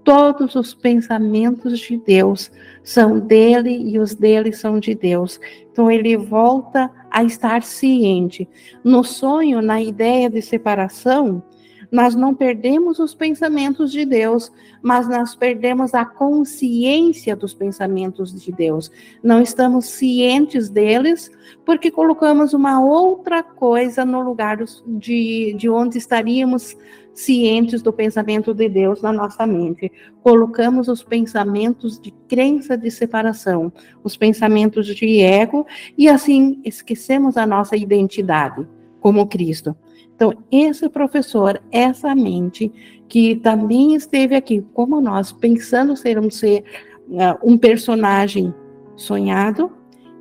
Todos 0.09 0.55
os 0.55 0.73
pensamentos 0.73 1.79
de 1.81 1.99
Deus 1.99 2.51
são 2.83 3.19
dele 3.19 3.91
e 3.91 3.99
os 3.99 4.15
dele 4.15 4.55
são 4.55 4.81
de 4.81 4.95
Deus. 4.95 5.39
Então 5.71 5.91
ele 5.91 6.17
volta 6.17 6.91
a 7.11 7.23
estar 7.23 7.63
ciente. 7.63 8.49
No 8.83 9.05
sonho, 9.05 9.61
na 9.61 9.83
ideia 9.83 10.31
de 10.31 10.41
separação, 10.41 11.43
nós 11.91 12.15
não 12.15 12.35
perdemos 12.35 12.99
os 12.99 13.15
pensamentos 13.15 13.91
de 13.91 14.05
Deus, 14.05 14.53
mas 14.83 15.09
nós 15.09 15.35
perdemos 15.35 15.95
a 15.95 16.05
consciência 16.05 17.35
dos 17.35 17.55
pensamentos 17.55 18.33
de 18.33 18.53
Deus. 18.53 18.91
Não 19.23 19.41
estamos 19.41 19.87
cientes 19.87 20.69
deles, 20.69 21.31
porque 21.65 21.91
colocamos 21.91 22.53
uma 22.53 22.81
outra 22.85 23.43
coisa 23.43 24.05
no 24.05 24.21
lugar 24.21 24.59
de, 24.87 25.55
de 25.59 25.69
onde 25.69 25.99
estaríamos 25.99 26.77
cientes 27.15 27.83
do 27.83 27.93
pensamento 27.93 28.55
de 28.55 28.69
Deus 28.69 29.03
na 29.03 29.13
nossa 29.13 29.47
mente. 29.47 29.91
Colocamos 30.23 30.89
os 30.89 31.03
pensamentos 31.03 31.99
de 31.99 32.13
crença 32.29 32.77
de 32.77 32.91
separação, 32.91 33.73
os 34.05 34.17
pensamentos 34.17 34.87
de 34.87 35.21
ego, 35.21 35.67
e 35.97 36.09
assim 36.09 36.61
esquecemos 36.65 37.37
a 37.37 37.45
nossa 37.47 37.77
identidade 37.77 38.67
como 39.09 39.27
Cristo. 39.27 39.75
Então, 40.15 40.35
esse 40.53 40.87
professor, 40.91 41.59
essa 41.73 42.15
mente, 42.15 42.71
que 43.09 43.37
também 43.37 43.95
esteve 43.95 44.37
aqui, 44.37 44.61
como 44.75 45.01
nós, 45.01 45.33
pensando 45.33 45.97
ser 45.97 46.19
um 46.19 46.31
ser, 46.31 46.63
uh, 47.09 47.39
um 47.43 47.57
personagem 47.57 48.53
sonhado, 48.97 49.73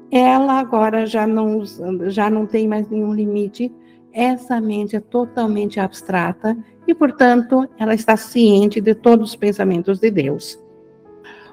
ela 0.10 0.53
agora 0.53 1.06
já 1.06 1.27
não, 1.27 1.63
já 2.06 2.29
não 2.29 2.46
tem 2.46 2.65
mais 2.65 2.89
nenhum 2.89 3.13
limite. 3.13 3.70
Essa 4.13 4.62
mente 4.62 4.96
é 4.96 5.01
totalmente 5.01 5.82
abstrata 5.82 6.58
e, 6.88 6.96
portanto, 6.96 7.67
ela 7.77 7.94
está 7.94 8.15
ciente 8.15 8.79
de 8.79 8.96
todos 8.96 9.32
os 9.32 9.36
pensamentos 9.36 10.00
de 10.00 10.10
Deus. 10.10 10.58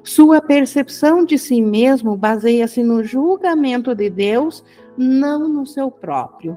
Sua 0.04 0.40
percepção 0.40 1.24
de 1.24 1.36
si 1.36 1.60
mesmo 1.60 2.16
baseia-se 2.16 2.84
no 2.84 3.02
julgamento 3.02 3.92
de 3.92 4.08
Deus, 4.08 4.64
não 4.96 5.48
no 5.48 5.66
seu 5.66 5.90
próprio. 5.90 6.56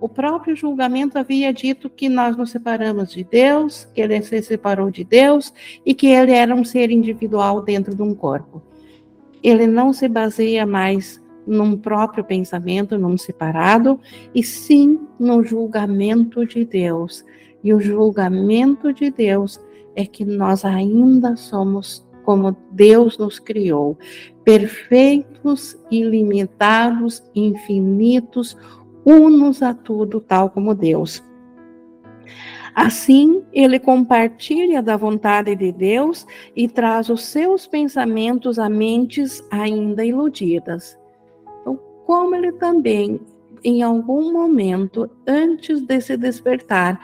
O 0.00 0.08
próprio 0.08 0.56
julgamento 0.56 1.18
havia 1.18 1.52
dito 1.52 1.90
que 1.90 2.08
nós 2.08 2.34
nos 2.34 2.50
separamos 2.50 3.12
de 3.12 3.22
Deus, 3.22 3.86
que 3.94 4.00
ele 4.00 4.22
se 4.22 4.40
separou 4.40 4.90
de 4.90 5.04
Deus 5.04 5.52
e 5.84 5.92
que 5.92 6.06
ele 6.06 6.32
era 6.32 6.54
um 6.54 6.64
ser 6.64 6.90
individual 6.90 7.60
dentro 7.60 7.94
de 7.94 8.00
um 8.00 8.14
corpo. 8.14 8.62
Ele 9.42 9.66
não 9.66 9.92
se 9.92 10.08
baseia 10.08 10.64
mais 10.64 11.22
num 11.46 11.76
próprio 11.76 12.24
pensamento, 12.24 12.96
num 12.96 13.18
separado, 13.18 14.00
e 14.34 14.42
sim 14.42 15.00
no 15.18 15.44
julgamento 15.44 16.46
de 16.46 16.64
Deus. 16.64 17.22
E 17.62 17.74
o 17.74 17.80
julgamento 17.80 18.94
de 18.94 19.10
Deus 19.10 19.60
é 19.94 20.06
que 20.06 20.24
nós 20.24 20.64
ainda 20.64 21.36
somos 21.36 22.06
como 22.24 22.56
Deus 22.70 23.18
nos 23.18 23.38
criou, 23.38 23.98
perfeitos, 24.44 25.76
ilimitados, 25.90 27.22
infinitos, 27.34 28.56
unos 29.04 29.62
a 29.62 29.74
tudo, 29.74 30.20
tal 30.20 30.50
como 30.50 30.74
Deus. 30.74 31.22
Assim, 32.74 33.42
ele 33.52 33.78
compartilha 33.78 34.80
da 34.82 34.96
vontade 34.96 35.54
de 35.56 35.72
Deus 35.72 36.26
e 36.54 36.68
traz 36.68 37.08
os 37.08 37.24
seus 37.24 37.66
pensamentos 37.66 38.58
a 38.58 38.68
mentes 38.68 39.44
ainda 39.50 40.04
iludidas. 40.04 40.98
Então, 41.60 41.78
como 42.06 42.34
ele 42.34 42.52
também, 42.52 43.20
em 43.64 43.82
algum 43.82 44.32
momento, 44.32 45.10
antes 45.26 45.80
de 45.80 46.00
se 46.00 46.16
despertar, 46.16 47.00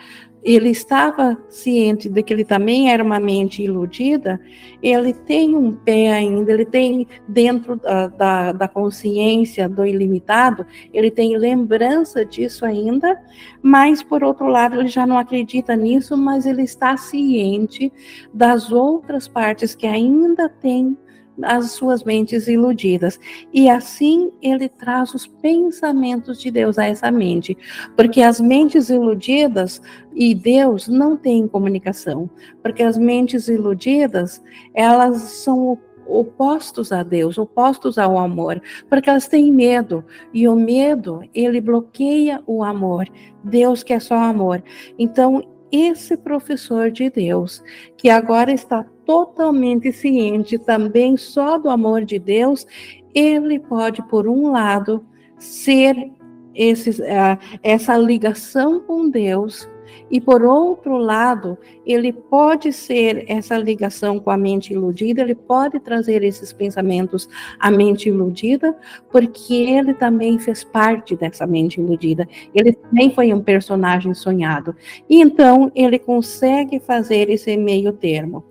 ele 0.46 0.70
estava 0.70 1.36
ciente 1.48 2.08
de 2.08 2.22
que 2.22 2.32
ele 2.32 2.44
também 2.44 2.92
era 2.92 3.02
uma 3.02 3.18
mente 3.18 3.64
iludida, 3.64 4.40
ele 4.80 5.12
tem 5.12 5.56
um 5.56 5.72
pé 5.72 6.12
ainda, 6.12 6.52
ele 6.52 6.64
tem 6.64 7.08
dentro 7.26 7.74
da, 7.74 8.06
da, 8.06 8.52
da, 8.52 8.68
consciência 8.68 9.68
do 9.68 9.84
ilimitado, 9.84 10.64
ele 10.94 11.10
tem 11.10 11.36
lembrança 11.36 12.24
disso 12.24 12.64
ainda, 12.64 13.20
mas 13.60 14.04
por 14.04 14.22
outro 14.22 14.46
lado 14.46 14.78
ele 14.78 14.88
já 14.88 15.04
não 15.04 15.18
acredita 15.18 15.74
nisso, 15.74 16.16
mas 16.16 16.46
ele 16.46 16.62
está 16.62 16.96
ciente 16.96 17.92
das 18.32 18.70
outras 18.70 19.26
partes 19.26 19.74
que 19.74 19.88
ainda 19.88 20.48
tem 20.48 20.96
as 21.42 21.72
suas 21.72 22.02
mentes 22.04 22.48
iludidas. 22.48 23.18
E 23.52 23.68
assim 23.68 24.30
ele 24.40 24.68
traz 24.68 25.14
os 25.14 25.26
pensamentos 25.26 26.40
de 26.40 26.50
Deus 26.50 26.78
a 26.78 26.86
essa 26.86 27.10
mente, 27.10 27.56
porque 27.96 28.22
as 28.22 28.40
mentes 28.40 28.88
iludidas 28.88 29.80
e 30.14 30.34
Deus 30.34 30.88
não 30.88 31.16
têm 31.16 31.46
comunicação, 31.46 32.30
porque 32.62 32.82
as 32.82 32.96
mentes 32.96 33.48
iludidas, 33.48 34.42
elas 34.74 35.20
são 35.22 35.78
opostos 36.06 36.92
a 36.92 37.02
Deus, 37.02 37.36
opostos 37.36 37.98
ao 37.98 38.16
amor, 38.16 38.62
porque 38.88 39.10
elas 39.10 39.26
têm 39.26 39.52
medo, 39.52 40.04
e 40.32 40.48
o 40.48 40.54
medo, 40.54 41.20
ele 41.34 41.60
bloqueia 41.60 42.40
o 42.46 42.62
amor. 42.62 43.08
Deus 43.42 43.82
quer 43.82 44.00
só 44.00 44.14
amor. 44.14 44.62
Então, 44.98 45.42
esse 45.70 46.16
professor 46.16 46.90
de 46.90 47.10
Deus, 47.10 47.62
que 47.96 48.08
agora 48.08 48.52
está 48.52 48.86
totalmente 49.06 49.92
ciente 49.92 50.58
também 50.58 51.16
só 51.16 51.56
do 51.56 51.70
amor 51.70 52.04
de 52.04 52.18
Deus, 52.18 52.66
ele 53.14 53.58
pode, 53.58 54.02
por 54.02 54.28
um 54.28 54.50
lado, 54.50 55.02
ser 55.38 56.10
esse, 56.54 56.90
uh, 56.90 57.38
essa 57.62 57.96
ligação 57.96 58.80
com 58.80 59.08
Deus 59.08 59.68
e 60.10 60.20
por 60.20 60.44
outro 60.44 60.96
lado, 60.96 61.58
ele 61.84 62.12
pode 62.12 62.72
ser 62.72 63.24
essa 63.28 63.58
ligação 63.58 64.20
com 64.20 64.30
a 64.30 64.36
mente 64.36 64.72
iludida, 64.72 65.20
ele 65.20 65.34
pode 65.34 65.80
trazer 65.80 66.22
esses 66.22 66.52
pensamentos 66.52 67.28
à 67.58 67.70
mente 67.70 68.08
iludida, 68.08 68.76
porque 69.10 69.54
ele 69.54 69.94
também 69.94 70.38
fez 70.38 70.62
parte 70.62 71.16
dessa 71.16 71.46
mente 71.46 71.80
iludida. 71.80 72.28
Ele 72.54 72.72
também 72.72 73.10
foi 73.10 73.32
um 73.32 73.42
personagem 73.42 74.14
sonhado. 74.14 74.76
E 75.08 75.20
então 75.20 75.72
ele 75.74 75.98
consegue 75.98 76.78
fazer 76.78 77.28
esse 77.28 77.56
meio 77.56 77.92
termo. 77.92 78.44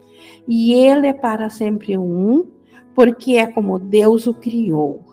E 0.48 0.74
ele 0.74 1.08
é 1.08 1.14
para 1.14 1.50
sempre 1.50 1.98
um, 1.98 2.46
porque 2.94 3.34
é 3.34 3.48
como 3.48 3.80
Deus 3.80 4.28
o 4.28 4.34
criou. 4.34 5.04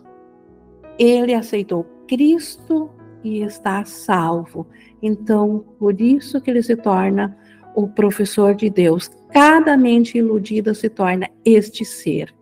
Ele 0.97 1.33
aceitou 1.33 1.85
Cristo 2.07 2.89
e 3.23 3.41
está 3.41 3.83
salvo. 3.85 4.67
Então, 5.01 5.65
por 5.79 5.99
isso 5.99 6.39
que 6.39 6.51
ele 6.51 6.61
se 6.61 6.75
torna 6.75 7.37
o 7.75 7.87
professor 7.87 8.53
de 8.53 8.69
Deus. 8.69 9.09
Cada 9.31 9.75
mente 9.75 10.17
iludida 10.17 10.73
se 10.73 10.89
torna 10.89 11.29
este 11.43 11.83
ser. 11.83 12.33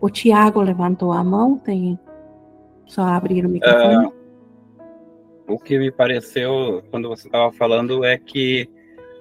O 0.00 0.08
Tiago 0.08 0.60
levantou 0.60 1.12
a 1.12 1.22
mão, 1.22 1.58
tem 1.58 1.98
só 2.86 3.02
abrir 3.02 3.44
o 3.44 3.48
microfone. 3.48 4.06
Uh, 4.06 4.12
o 5.46 5.58
que 5.58 5.78
me 5.78 5.90
pareceu 5.90 6.82
quando 6.90 7.08
você 7.08 7.28
estava 7.28 7.52
falando 7.52 8.04
é 8.04 8.18
que 8.18 8.68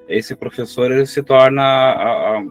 esse 0.08 0.36
professor 0.36 0.92
ele 0.92 1.06
se 1.06 1.22
torna, 1.22 1.62
a, 1.62 2.38
a, 2.38 2.46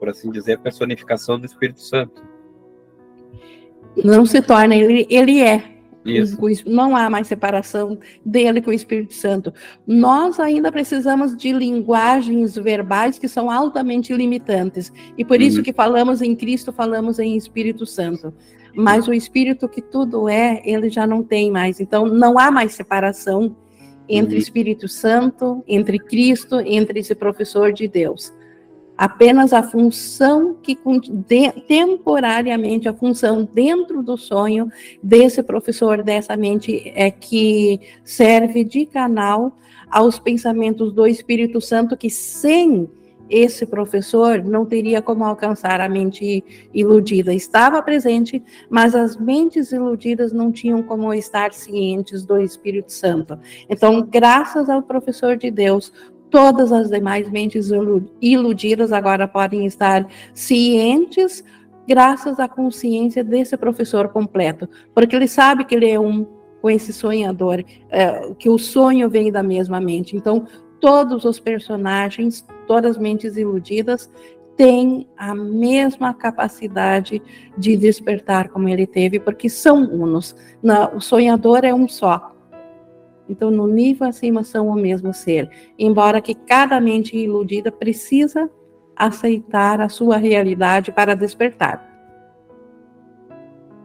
por 0.00 0.08
assim 0.08 0.30
dizer, 0.30 0.54
a 0.54 0.58
personificação 0.58 1.38
do 1.38 1.44
Espírito 1.44 1.82
Santo. 1.82 2.24
Não 4.02 4.24
se 4.24 4.40
torna, 4.40 4.74
ele, 4.74 5.06
ele 5.10 5.40
é. 5.40 5.62
Isso. 6.02 6.38
Não 6.66 6.96
há 6.96 7.10
mais 7.10 7.26
separação 7.26 7.98
dele 8.24 8.62
com 8.62 8.70
o 8.70 8.74
Espírito 8.74 9.12
Santo. 9.12 9.52
Nós 9.86 10.40
ainda 10.40 10.72
precisamos 10.72 11.36
de 11.36 11.52
linguagens 11.52 12.54
verbais 12.54 13.18
que 13.18 13.28
são 13.28 13.50
altamente 13.50 14.14
limitantes. 14.14 14.90
E 15.18 15.24
por 15.24 15.38
uhum. 15.38 15.46
isso 15.46 15.62
que 15.62 15.74
falamos 15.74 16.22
em 16.22 16.34
Cristo, 16.34 16.72
falamos 16.72 17.18
em 17.18 17.36
Espírito 17.36 17.84
Santo. 17.84 18.32
Mas 18.74 19.06
o 19.06 19.12
Espírito 19.12 19.68
que 19.68 19.82
tudo 19.82 20.26
é, 20.26 20.62
ele 20.64 20.88
já 20.88 21.06
não 21.06 21.22
tem 21.22 21.50
mais. 21.50 21.80
Então 21.80 22.06
não 22.06 22.38
há 22.38 22.50
mais 22.50 22.72
separação 22.72 23.54
entre 24.08 24.36
uhum. 24.36 24.40
Espírito 24.40 24.88
Santo, 24.88 25.62
entre 25.68 25.98
Cristo, 25.98 26.60
entre 26.60 27.00
esse 27.00 27.14
professor 27.14 27.74
de 27.74 27.86
Deus 27.86 28.32
apenas 29.00 29.54
a 29.54 29.62
função 29.62 30.54
que 30.62 30.78
temporariamente 31.66 32.86
a 32.86 32.92
função 32.92 33.48
dentro 33.50 34.02
do 34.02 34.14
sonho 34.18 34.70
desse 35.02 35.42
professor 35.42 36.02
dessa 36.02 36.36
mente 36.36 36.92
é 36.94 37.10
que 37.10 37.80
serve 38.04 38.62
de 38.62 38.84
canal 38.84 39.56
aos 39.90 40.18
pensamentos 40.18 40.92
do 40.92 41.06
Espírito 41.06 41.62
Santo 41.62 41.96
que 41.96 42.10
sem 42.10 42.90
esse 43.30 43.64
professor 43.64 44.42
não 44.42 44.66
teria 44.66 45.00
como 45.00 45.24
alcançar 45.24 45.80
a 45.80 45.88
mente 45.88 46.44
iludida. 46.74 47.32
Estava 47.32 47.80
presente, 47.80 48.42
mas 48.68 48.94
as 48.94 49.16
mentes 49.16 49.70
iludidas 49.70 50.32
não 50.32 50.50
tinham 50.50 50.82
como 50.82 51.14
estar 51.14 51.52
cientes 51.52 52.26
do 52.26 52.38
Espírito 52.38 52.92
Santo. 52.92 53.38
Então, 53.68 54.02
graças 54.02 54.68
ao 54.68 54.82
professor 54.82 55.36
de 55.36 55.50
Deus, 55.50 55.92
Todas 56.30 56.72
as 56.72 56.88
demais 56.88 57.28
mentes 57.30 57.70
iludidas 58.20 58.92
agora 58.92 59.26
podem 59.26 59.66
estar 59.66 60.06
cientes 60.32 61.44
graças 61.86 62.38
à 62.38 62.48
consciência 62.48 63.24
desse 63.24 63.56
professor 63.56 64.08
completo, 64.08 64.68
porque 64.94 65.16
ele 65.16 65.26
sabe 65.26 65.64
que 65.64 65.74
ele 65.74 65.90
é 65.90 65.98
um 65.98 66.24
com 66.62 66.70
esse 66.70 66.92
sonhador, 66.92 67.64
é, 67.88 68.32
que 68.38 68.48
o 68.48 68.58
sonho 68.58 69.08
vem 69.08 69.32
da 69.32 69.42
mesma 69.42 69.80
mente. 69.80 70.16
Então, 70.16 70.46
todos 70.80 71.24
os 71.24 71.40
personagens, 71.40 72.46
todas 72.66 72.92
as 72.92 72.98
mentes 72.98 73.36
iludidas, 73.36 74.10
têm 74.56 75.08
a 75.16 75.34
mesma 75.34 76.12
capacidade 76.12 77.22
de 77.56 77.76
despertar 77.76 78.50
como 78.50 78.68
ele 78.68 78.86
teve, 78.86 79.18
porque 79.18 79.48
são 79.48 79.82
unos. 79.84 80.36
o 80.94 81.00
sonhador 81.00 81.64
é 81.64 81.72
um 81.72 81.88
só. 81.88 82.36
Então, 83.30 83.50
no 83.50 83.66
nível 83.68 84.08
acima 84.08 84.42
são 84.42 84.68
o 84.68 84.74
mesmo 84.74 85.14
ser, 85.14 85.48
embora 85.78 86.20
que 86.20 86.34
cada 86.34 86.80
mente 86.80 87.16
iludida 87.16 87.70
precisa 87.70 88.50
aceitar 88.96 89.80
a 89.80 89.88
sua 89.88 90.16
realidade 90.16 90.90
para 90.90 91.14
despertar. 91.14 91.88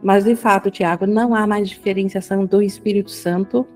Mas, 0.02 0.24
de 0.24 0.34
fato, 0.34 0.70
Tiago, 0.70 1.06
não 1.06 1.34
há 1.34 1.46
mais 1.46 1.68
diferenciação 1.68 2.44
do 2.44 2.60
Espírito 2.60 3.10
Santo 3.10 3.66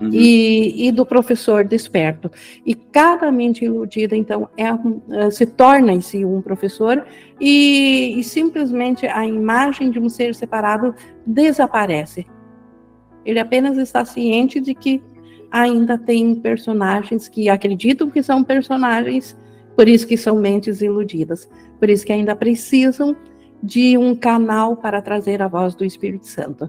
uhum. 0.00 0.10
e, 0.12 0.88
e, 0.88 0.92
do 0.92 1.06
professor 1.06 1.64
desperto. 1.64 2.30
E 2.64 2.74
cada 2.74 3.32
mente 3.32 3.64
iludida, 3.64 4.14
então, 4.14 4.48
é, 4.56 4.64
é 4.64 5.30
se 5.30 5.46
torna 5.46 5.92
em 5.92 6.00
si 6.00 6.24
um 6.24 6.42
professor 6.42 7.04
e, 7.40 8.14
e 8.18 8.22
simplesmente 8.22 9.06
a 9.06 9.26
imagem 9.26 9.90
de 9.90 9.98
um 9.98 10.08
ser 10.08 10.34
separado 10.34 10.94
desaparece. 11.26 12.26
Ele 13.24 13.38
apenas 13.38 13.78
está 13.78 14.04
ciente 14.04 14.60
de 14.60 14.74
que 14.74 15.02
ainda 15.54 15.96
tem 15.96 16.34
personagens 16.34 17.28
que 17.28 17.48
acreditam 17.48 18.10
que 18.10 18.24
são 18.24 18.42
personagens, 18.42 19.36
por 19.76 19.86
isso 19.86 20.04
que 20.04 20.16
são 20.16 20.36
mentes 20.36 20.82
iludidas, 20.82 21.48
por 21.78 21.88
isso 21.88 22.04
que 22.04 22.12
ainda 22.12 22.34
precisam 22.34 23.16
de 23.62 23.96
um 23.96 24.16
canal 24.16 24.76
para 24.76 25.00
trazer 25.00 25.40
a 25.40 25.46
voz 25.46 25.76
do 25.76 25.84
Espírito 25.84 26.26
Santo. 26.26 26.68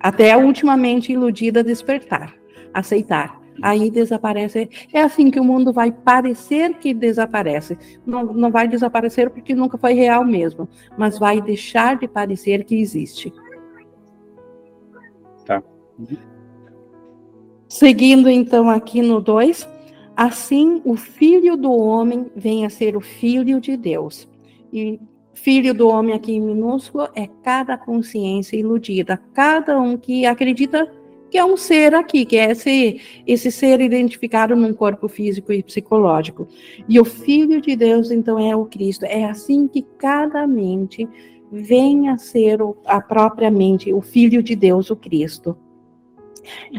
Até 0.00 0.32
a 0.32 0.38
última 0.38 0.76
mente 0.76 1.12
iludida 1.12 1.62
despertar, 1.62 2.34
aceitar. 2.74 3.40
Aí 3.62 3.88
desaparece. 3.88 4.68
É 4.92 5.00
assim 5.00 5.30
que 5.30 5.40
o 5.40 5.44
mundo 5.44 5.72
vai 5.72 5.90
parecer 5.90 6.74
que 6.74 6.92
desaparece. 6.92 7.78
Não, 8.04 8.24
não 8.24 8.50
vai 8.50 8.66
desaparecer 8.66 9.30
porque 9.30 9.54
nunca 9.54 9.78
foi 9.78 9.94
real 9.94 10.24
mesmo, 10.24 10.68
mas 10.98 11.16
vai 11.16 11.40
deixar 11.40 11.96
de 11.96 12.08
parecer 12.08 12.64
que 12.64 12.74
existe. 12.78 13.32
Tá. 15.46 15.62
Uhum. 15.98 16.35
Seguindo 17.68 18.28
então 18.28 18.70
aqui 18.70 19.02
no 19.02 19.20
2, 19.20 19.68
assim 20.16 20.80
o 20.84 20.96
filho 20.96 21.56
do 21.56 21.72
homem 21.72 22.26
vem 22.34 22.64
a 22.64 22.70
ser 22.70 22.96
o 22.96 23.00
filho 23.00 23.60
de 23.60 23.76
Deus. 23.76 24.28
E 24.72 25.00
filho 25.34 25.74
do 25.74 25.88
homem 25.88 26.14
aqui 26.14 26.32
em 26.32 26.40
minúsculo 26.40 27.08
é 27.14 27.28
cada 27.42 27.76
consciência 27.76 28.56
iludida, 28.56 29.20
cada 29.34 29.78
um 29.80 29.96
que 29.96 30.24
acredita 30.26 30.90
que 31.30 31.38
é 31.38 31.44
um 31.44 31.56
ser 31.56 31.94
aqui, 31.94 32.24
que 32.24 32.36
é 32.36 32.52
esse, 32.52 33.00
esse 33.26 33.50
ser 33.50 33.80
identificado 33.80 34.54
num 34.54 34.72
corpo 34.72 35.08
físico 35.08 35.52
e 35.52 35.62
psicológico. 35.62 36.46
E 36.88 37.00
o 37.00 37.04
Filho 37.04 37.60
de 37.60 37.74
Deus, 37.74 38.10
então, 38.10 38.38
é 38.38 38.54
o 38.54 38.64
Cristo. 38.64 39.04
É 39.04 39.24
assim 39.24 39.66
que 39.66 39.82
cada 39.98 40.46
mente 40.46 41.08
vem 41.50 42.08
a 42.08 42.16
ser 42.16 42.60
a 42.84 43.00
própria 43.00 43.50
mente, 43.50 43.92
o 43.92 44.00
Filho 44.00 44.42
de 44.42 44.54
Deus, 44.54 44.88
o 44.90 44.96
Cristo. 44.96 45.56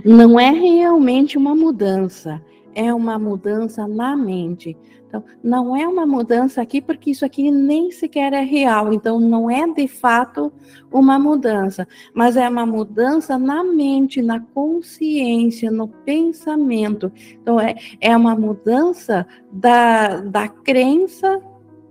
Não 0.03 0.39
é 0.39 0.51
realmente 0.51 1.37
uma 1.37 1.55
mudança, 1.55 2.41
é 2.73 2.93
uma 2.93 3.17
mudança 3.17 3.87
na 3.87 4.15
mente. 4.15 4.77
Então, 5.07 5.23
não 5.41 5.75
é 5.75 5.87
uma 5.87 6.05
mudança 6.05 6.61
aqui, 6.61 6.81
porque 6.81 7.11
isso 7.11 7.25
aqui 7.25 7.49
nem 7.49 7.91
sequer 7.91 8.33
é 8.33 8.41
real. 8.41 8.91
Então, 8.91 9.19
não 9.19 9.49
é 9.49 9.65
de 9.65 9.87
fato 9.87 10.51
uma 10.91 11.17
mudança, 11.17 11.87
mas 12.13 12.35
é 12.35 12.47
uma 12.47 12.65
mudança 12.65 13.37
na 13.37 13.63
mente, 13.63 14.21
na 14.21 14.39
consciência, 14.39 15.71
no 15.71 15.87
pensamento. 15.87 17.11
Então, 17.41 17.59
é, 17.59 17.75
é 18.01 18.15
uma 18.15 18.35
mudança 18.35 19.25
da, 19.51 20.17
da 20.17 20.47
crença, 20.49 21.41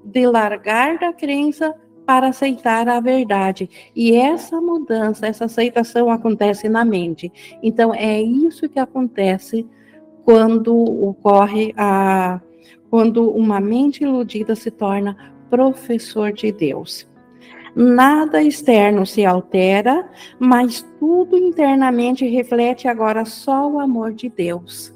de 0.05 0.26
largar 0.26 0.98
da 0.98 1.12
crença 1.12 1.74
para 2.07 2.29
aceitar 2.29 2.88
a 2.88 3.01
verdade. 3.01 3.69
E 3.95 4.14
essa 4.14 4.61
mudança, 4.61 5.27
essa 5.27 5.47
aceitação 5.47 6.09
acontece 6.09 6.69
na 6.69 6.85
mente. 6.85 7.33
Então, 7.62 7.92
é 7.92 8.23
isso 8.23 8.69
que 8.69 8.79
acontece 8.79 9.66
quando 10.25 10.75
ocorre 10.75 11.75
a 11.77 12.40
quando 12.88 13.31
uma 13.31 13.61
mente 13.61 14.05
iludida 14.05 14.55
se 14.55 14.71
torna 14.71 15.35
professor 15.51 16.33
de 16.33 16.53
Deus. 16.53 17.07
Nada 17.75 18.42
externo 18.42 19.05
se 19.05 19.25
altera, 19.27 20.09
mas 20.38 20.87
tudo 20.99 21.37
internamente 21.37 22.27
reflete 22.27 22.88
agora 22.88 23.25
só 23.25 23.71
o 23.71 23.79
amor 23.79 24.14
de 24.14 24.31
Deus. 24.31 24.95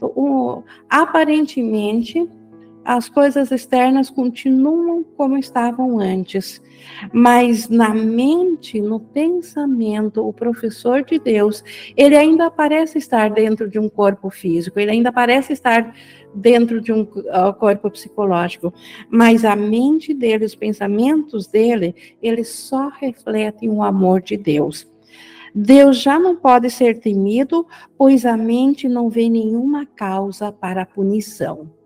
O, 0.00 0.62
aparentemente, 0.90 2.28
as 2.88 3.06
coisas 3.06 3.50
externas 3.52 4.08
continuam 4.08 5.04
como 5.04 5.36
estavam 5.36 6.00
antes, 6.00 6.58
mas 7.12 7.68
na 7.68 7.90
mente, 7.92 8.80
no 8.80 8.98
pensamento, 8.98 10.26
o 10.26 10.32
professor 10.32 11.04
de 11.04 11.18
Deus, 11.18 11.62
ele 11.94 12.16
ainda 12.16 12.50
parece 12.50 12.96
estar 12.96 13.28
dentro 13.28 13.68
de 13.68 13.78
um 13.78 13.90
corpo 13.90 14.30
físico, 14.30 14.80
ele 14.80 14.90
ainda 14.90 15.12
parece 15.12 15.52
estar 15.52 15.94
dentro 16.34 16.80
de 16.80 16.90
um 16.90 17.02
uh, 17.02 17.52
corpo 17.58 17.90
psicológico, 17.90 18.72
mas 19.10 19.44
a 19.44 19.54
mente 19.54 20.14
dele, 20.14 20.46
os 20.46 20.54
pensamentos 20.54 21.46
dele, 21.46 21.94
eles 22.22 22.48
só 22.48 22.88
refletem 22.88 23.68
o 23.68 23.82
amor 23.82 24.22
de 24.22 24.38
Deus. 24.38 24.90
Deus 25.54 26.00
já 26.00 26.18
não 26.18 26.34
pode 26.34 26.70
ser 26.70 27.00
temido, 27.00 27.66
pois 27.98 28.24
a 28.24 28.34
mente 28.34 28.88
não 28.88 29.10
vê 29.10 29.28
nenhuma 29.28 29.84
causa 29.84 30.50
para 30.50 30.82
a 30.82 30.86
punição. 30.86 31.76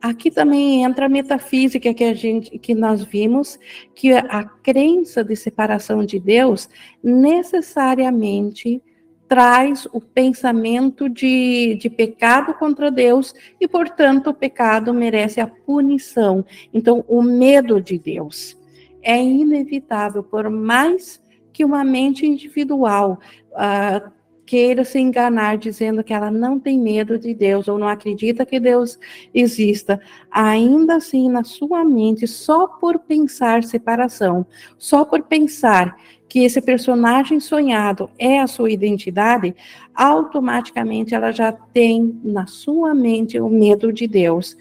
Aqui 0.00 0.30
também 0.30 0.82
entra 0.82 1.06
a 1.06 1.08
metafísica 1.08 1.92
que 1.92 2.04
a 2.04 2.14
gente 2.14 2.58
que 2.58 2.74
nós 2.74 3.04
vimos 3.04 3.58
que 3.94 4.12
a 4.12 4.44
crença 4.44 5.22
de 5.22 5.36
separação 5.36 6.04
de 6.04 6.18
Deus 6.18 6.68
necessariamente 7.02 8.82
traz 9.28 9.86
o 9.92 10.00
pensamento 10.00 11.08
de, 11.08 11.76
de 11.80 11.88
pecado 11.88 12.52
contra 12.54 12.90
Deus 12.90 13.32
e, 13.60 13.68
portanto, 13.68 14.30
o 14.30 14.34
pecado 14.34 14.92
merece 14.92 15.40
a 15.40 15.46
punição. 15.46 16.44
Então, 16.74 17.04
o 17.06 17.22
medo 17.22 17.80
de 17.80 17.96
Deus 17.96 18.58
é 19.00 19.22
inevitável, 19.22 20.24
por 20.24 20.50
mais 20.50 21.22
que 21.52 21.64
uma 21.64 21.84
mente 21.84 22.26
individual 22.26 23.20
uh, 23.52 24.10
queira 24.50 24.84
se 24.84 24.98
enganar 24.98 25.56
dizendo 25.56 26.02
que 26.02 26.12
ela 26.12 26.28
não 26.28 26.58
tem 26.58 26.76
medo 26.76 27.16
de 27.16 27.32
Deus 27.32 27.68
ou 27.68 27.78
não 27.78 27.86
acredita 27.86 28.44
que 28.44 28.58
Deus 28.58 28.98
exista, 29.32 30.00
ainda 30.28 30.96
assim 30.96 31.30
na 31.30 31.44
sua 31.44 31.84
mente, 31.84 32.26
só 32.26 32.66
por 32.66 32.98
pensar 32.98 33.62
separação, 33.62 34.44
só 34.76 35.04
por 35.04 35.22
pensar 35.22 35.96
que 36.28 36.40
esse 36.40 36.60
personagem 36.60 37.38
sonhado 37.38 38.10
é 38.18 38.40
a 38.40 38.48
sua 38.48 38.72
identidade, 38.72 39.54
automaticamente 39.94 41.14
ela 41.14 41.30
já 41.30 41.52
tem 41.52 42.18
na 42.24 42.48
sua 42.48 42.92
mente 42.92 43.38
o 43.38 43.48
medo 43.48 43.92
de 43.92 44.08
Deus. 44.08 44.56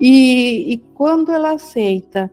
E, 0.00 0.72
e 0.72 0.78
quando 0.94 1.30
ela 1.30 1.52
aceita 1.52 2.28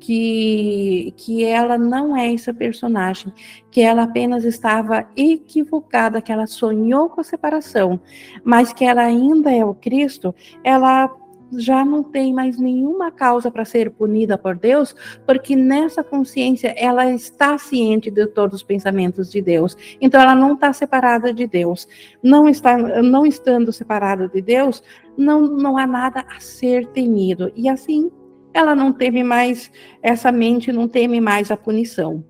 que, 0.00 1.12
que 1.16 1.44
ela 1.44 1.76
não 1.76 2.16
é 2.16 2.32
essa 2.32 2.52
personagem, 2.54 3.32
que 3.70 3.80
ela 3.80 4.04
apenas 4.04 4.44
estava 4.44 5.06
equivocada, 5.16 6.22
que 6.22 6.32
ela 6.32 6.46
sonhou 6.46 7.08
com 7.08 7.20
a 7.20 7.24
separação, 7.24 8.00
mas 8.44 8.72
que 8.72 8.84
ela 8.84 9.02
ainda 9.02 9.52
é 9.52 9.64
o 9.64 9.74
Cristo, 9.74 10.34
ela 10.62 11.10
já 11.52 11.84
não 11.84 12.02
tem 12.02 12.32
mais 12.34 12.58
nenhuma 12.58 13.10
causa 13.10 13.50
para 13.50 13.64
ser 13.64 13.90
punida 13.90 14.36
por 14.36 14.56
Deus, 14.56 14.94
porque 15.26 15.56
nessa 15.56 16.04
consciência 16.04 16.74
ela 16.76 17.10
está 17.10 17.56
ciente 17.56 18.10
de 18.10 18.26
todos 18.26 18.56
os 18.56 18.62
pensamentos 18.62 19.30
de 19.30 19.40
Deus. 19.40 19.76
Então 20.00 20.20
ela 20.20 20.34
não 20.34 20.54
está 20.54 20.72
separada 20.72 21.32
de 21.32 21.46
Deus. 21.46 21.88
Não 22.22 22.48
está, 22.48 22.76
não 23.02 23.24
estando 23.24 23.72
separada 23.72 24.28
de 24.28 24.42
Deus, 24.42 24.82
não, 25.16 25.40
não 25.40 25.78
há 25.78 25.86
nada 25.86 26.24
a 26.28 26.40
ser 26.40 26.86
temido. 26.88 27.50
E 27.56 27.68
assim 27.68 28.10
ela 28.52 28.74
não 28.74 28.92
teme 28.92 29.22
mais, 29.22 29.70
essa 30.02 30.32
mente 30.32 30.72
não 30.72 30.88
teme 30.88 31.20
mais 31.20 31.50
a 31.50 31.56
punição. 31.56 32.24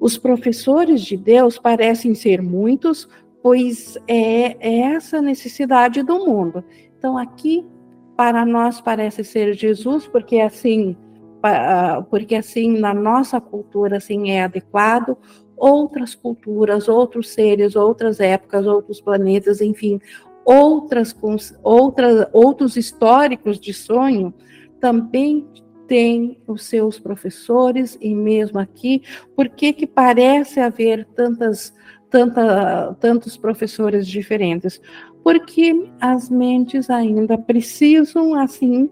Os 0.00 0.18
professores 0.18 1.02
de 1.02 1.16
Deus 1.16 1.58
parecem 1.58 2.14
ser 2.14 2.42
muitos, 2.42 3.08
pois 3.42 3.96
é, 4.08 4.56
essa 4.60 5.22
necessidade 5.22 6.02
do 6.02 6.24
mundo. 6.24 6.64
Então, 6.98 7.16
aqui, 7.16 7.64
para 8.16 8.44
nós, 8.44 8.80
parece 8.80 9.22
ser 9.22 9.54
Jesus, 9.54 10.06
porque 10.06 10.40
assim, 10.40 10.96
porque 12.10 12.34
assim, 12.34 12.78
na 12.78 12.92
nossa 12.92 13.40
cultura, 13.40 13.98
assim, 13.98 14.30
é 14.30 14.44
adequado, 14.44 15.16
outras 15.56 16.14
culturas, 16.14 16.88
outros 16.88 17.30
seres, 17.30 17.76
outras 17.76 18.20
épocas, 18.20 18.66
outros 18.66 19.00
planetas, 19.00 19.60
enfim, 19.60 20.00
outras, 20.44 21.16
outras, 21.62 22.28
outros 22.32 22.76
históricos 22.76 23.58
de 23.58 23.72
sonho 23.72 24.34
também 24.86 25.44
tem 25.88 26.38
os 26.46 26.62
seus 26.62 26.96
professores 26.96 27.98
e 28.00 28.14
mesmo 28.14 28.60
aqui, 28.60 29.02
por 29.34 29.48
que 29.48 29.72
que 29.72 29.84
parece 29.84 30.60
haver 30.60 31.04
tantas, 31.06 31.74
tanta, 32.08 32.94
tantos 33.00 33.36
professores 33.36 34.06
diferentes? 34.06 34.80
Porque 35.24 35.90
as 36.00 36.30
mentes 36.30 36.88
ainda 36.88 37.36
precisam, 37.36 38.36
assim, 38.36 38.88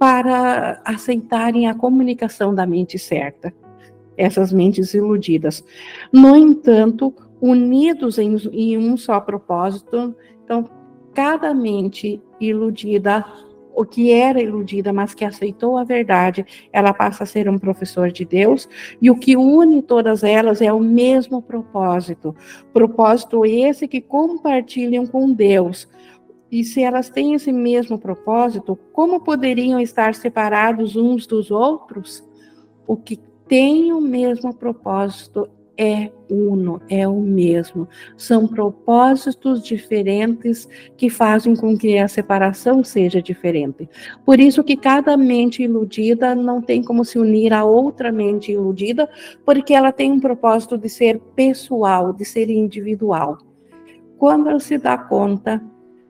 para 0.00 0.82
aceitarem 0.84 1.68
a 1.68 1.74
comunicação 1.74 2.52
da 2.52 2.66
mente 2.66 2.98
certa, 2.98 3.54
essas 4.16 4.52
mentes 4.52 4.94
iludidas. 4.94 5.64
No 6.12 6.34
entanto, 6.34 7.14
unidos 7.40 8.18
em, 8.18 8.34
em 8.52 8.76
um 8.78 8.96
só 8.96 9.20
propósito, 9.20 10.12
então, 10.44 10.68
cada 11.14 11.54
mente 11.54 12.20
iludida 12.40 13.24
o 13.76 13.84
que 13.84 14.10
era 14.10 14.40
iludida, 14.40 14.90
mas 14.90 15.14
que 15.14 15.24
aceitou 15.24 15.76
a 15.76 15.84
verdade, 15.84 16.44
ela 16.72 16.94
passa 16.94 17.24
a 17.24 17.26
ser 17.26 17.46
um 17.46 17.58
professor 17.58 18.10
de 18.10 18.24
Deus, 18.24 18.66
e 19.00 19.10
o 19.10 19.18
que 19.18 19.36
une 19.36 19.82
todas 19.82 20.24
elas 20.24 20.62
é 20.62 20.72
o 20.72 20.80
mesmo 20.80 21.42
propósito. 21.42 22.34
Propósito 22.72 23.44
esse 23.44 23.86
que 23.86 24.00
compartilham 24.00 25.06
com 25.06 25.30
Deus. 25.30 25.86
E 26.50 26.64
se 26.64 26.82
elas 26.82 27.10
têm 27.10 27.34
esse 27.34 27.52
mesmo 27.52 27.98
propósito, 27.98 28.78
como 28.92 29.20
poderiam 29.20 29.78
estar 29.78 30.14
separados 30.14 30.96
uns 30.96 31.26
dos 31.26 31.50
outros? 31.50 32.24
O 32.86 32.96
que 32.96 33.20
tem 33.46 33.92
o 33.92 34.00
mesmo 34.00 34.54
propósito 34.54 35.48
é 35.78 36.10
uno, 36.30 36.80
é 36.88 37.06
o 37.06 37.20
mesmo. 37.20 37.88
São 38.16 38.46
propósitos 38.46 39.62
diferentes 39.62 40.68
que 40.96 41.10
fazem 41.10 41.54
com 41.54 41.76
que 41.76 41.98
a 41.98 42.08
separação 42.08 42.82
seja 42.82 43.20
diferente. 43.20 43.88
Por 44.24 44.40
isso 44.40 44.64
que 44.64 44.76
cada 44.76 45.16
mente 45.16 45.62
iludida 45.62 46.34
não 46.34 46.62
tem 46.62 46.82
como 46.82 47.04
se 47.04 47.18
unir 47.18 47.52
a 47.52 47.64
outra 47.64 48.10
mente 48.10 48.52
iludida, 48.52 49.08
porque 49.44 49.74
ela 49.74 49.92
tem 49.92 50.10
um 50.10 50.20
propósito 50.20 50.78
de 50.78 50.88
ser 50.88 51.20
pessoal, 51.34 52.12
de 52.12 52.24
ser 52.24 52.48
individual. 52.50 53.38
Quando 54.18 54.48
ela 54.48 54.60
se 54.60 54.78
dá 54.78 54.96
conta 54.96 55.62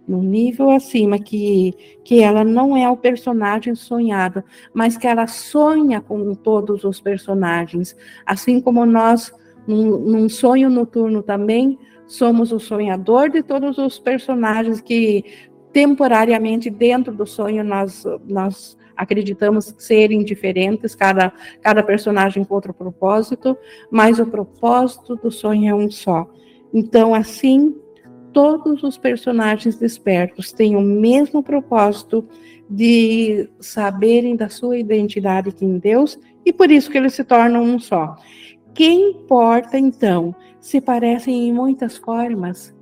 no 0.07 0.23
nível 0.23 0.71
acima 0.71 1.19
que, 1.19 1.75
que 2.05 2.21
ela 2.21 2.45
não 2.45 2.77
é 2.77 2.89
o 2.89 2.97
personagem 2.97 3.75
sonhado, 3.75 4.45
mas 4.73 4.97
que 4.97 5.07
ela 5.07 5.27
sonha 5.27 6.01
com 6.01 6.33
todos 6.33 6.85
os 6.85 7.01
personagens, 7.01 7.97
assim 8.25 8.61
como 8.61 8.87
nós 8.87 9.33
Num, 9.67 9.99
num 9.99 10.29
sonho 10.29 10.71
noturno 10.71 11.23
também, 11.23 11.79
somos 12.07 12.53
o 12.53 12.61
sonhador 12.61 13.31
de 13.31 13.43
todos 13.43 13.79
os 13.79 13.99
personagens 13.99 14.81
que 14.81 15.25
temporariamente 15.73 16.71
dentro 16.71 17.15
do 17.15 17.27
sonho 17.27 17.63
nós, 17.63 18.05
nós 18.27 18.79
acreditamos 18.97 19.75
serem 19.77 20.25
diferentes, 20.25 20.95
cada, 20.95 21.33
cada 21.61 21.83
personagem 21.83 22.43
com 22.45 22.55
outro 22.55 22.73
propósito, 22.73 23.57
mas 23.91 24.19
o 24.19 24.27
propósito 24.27 25.17
do 25.17 25.31
sonho 25.31 25.69
é 25.69 25.75
um 25.75 25.91
só. 25.91 26.27
Então, 26.73 27.15
assim, 27.15 27.75
todos 28.33 28.83
os 28.83 28.97
personagens 28.97 29.77
despertos 29.77 30.53
têm 30.53 30.77
o 30.77 30.81
mesmo 30.81 31.43
propósito 31.43 32.27
de 32.69 33.49
saberem 33.61 34.35
da 34.35 34.49
sua 34.49 34.79
identidade 34.79 35.55
em 35.61 35.79
Deus 35.79 36.19
e 36.45 36.53
por 36.53 36.71
isso 36.71 36.91
que 36.91 36.99
eles 36.99 37.15
se 37.15 37.25
tornam 37.25 37.63
um 37.63 37.79
só. 37.79 38.17
Quem 38.77 39.12
importa, 39.12 39.79
então, 39.79 40.35
se 40.61 40.83
parecem 40.83 41.49
em 41.49 41.53
muitas 41.53 41.97
formas, 41.97 42.77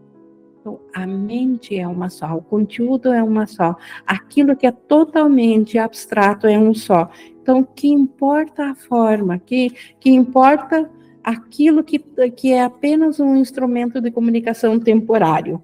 então, 0.61 0.81
a 0.93 1.07
mente 1.07 1.79
é 1.79 1.87
uma 1.87 2.11
só, 2.11 2.35
o 2.35 2.43
conteúdo 2.43 3.13
é 3.13 3.23
uma 3.23 3.47
só, 3.47 3.77
aquilo 4.05 4.57
que 4.57 4.67
é 4.67 4.73
totalmente 4.73 5.79
abstrato 5.79 6.49
é 6.49 6.59
um 6.59 6.75
só. 6.75 7.09
Então, 7.41 7.63
que 7.63 7.87
importa 7.87 8.71
a 8.71 8.75
forma, 8.75 9.39
que, 9.39 9.71
que 10.01 10.11
importa 10.11 10.91
aquilo 11.23 11.85
que, 11.85 12.01
que 12.31 12.51
é 12.51 12.65
apenas 12.65 13.21
um 13.21 13.37
instrumento 13.37 14.01
de 14.01 14.11
comunicação 14.11 14.81
temporário. 14.81 15.63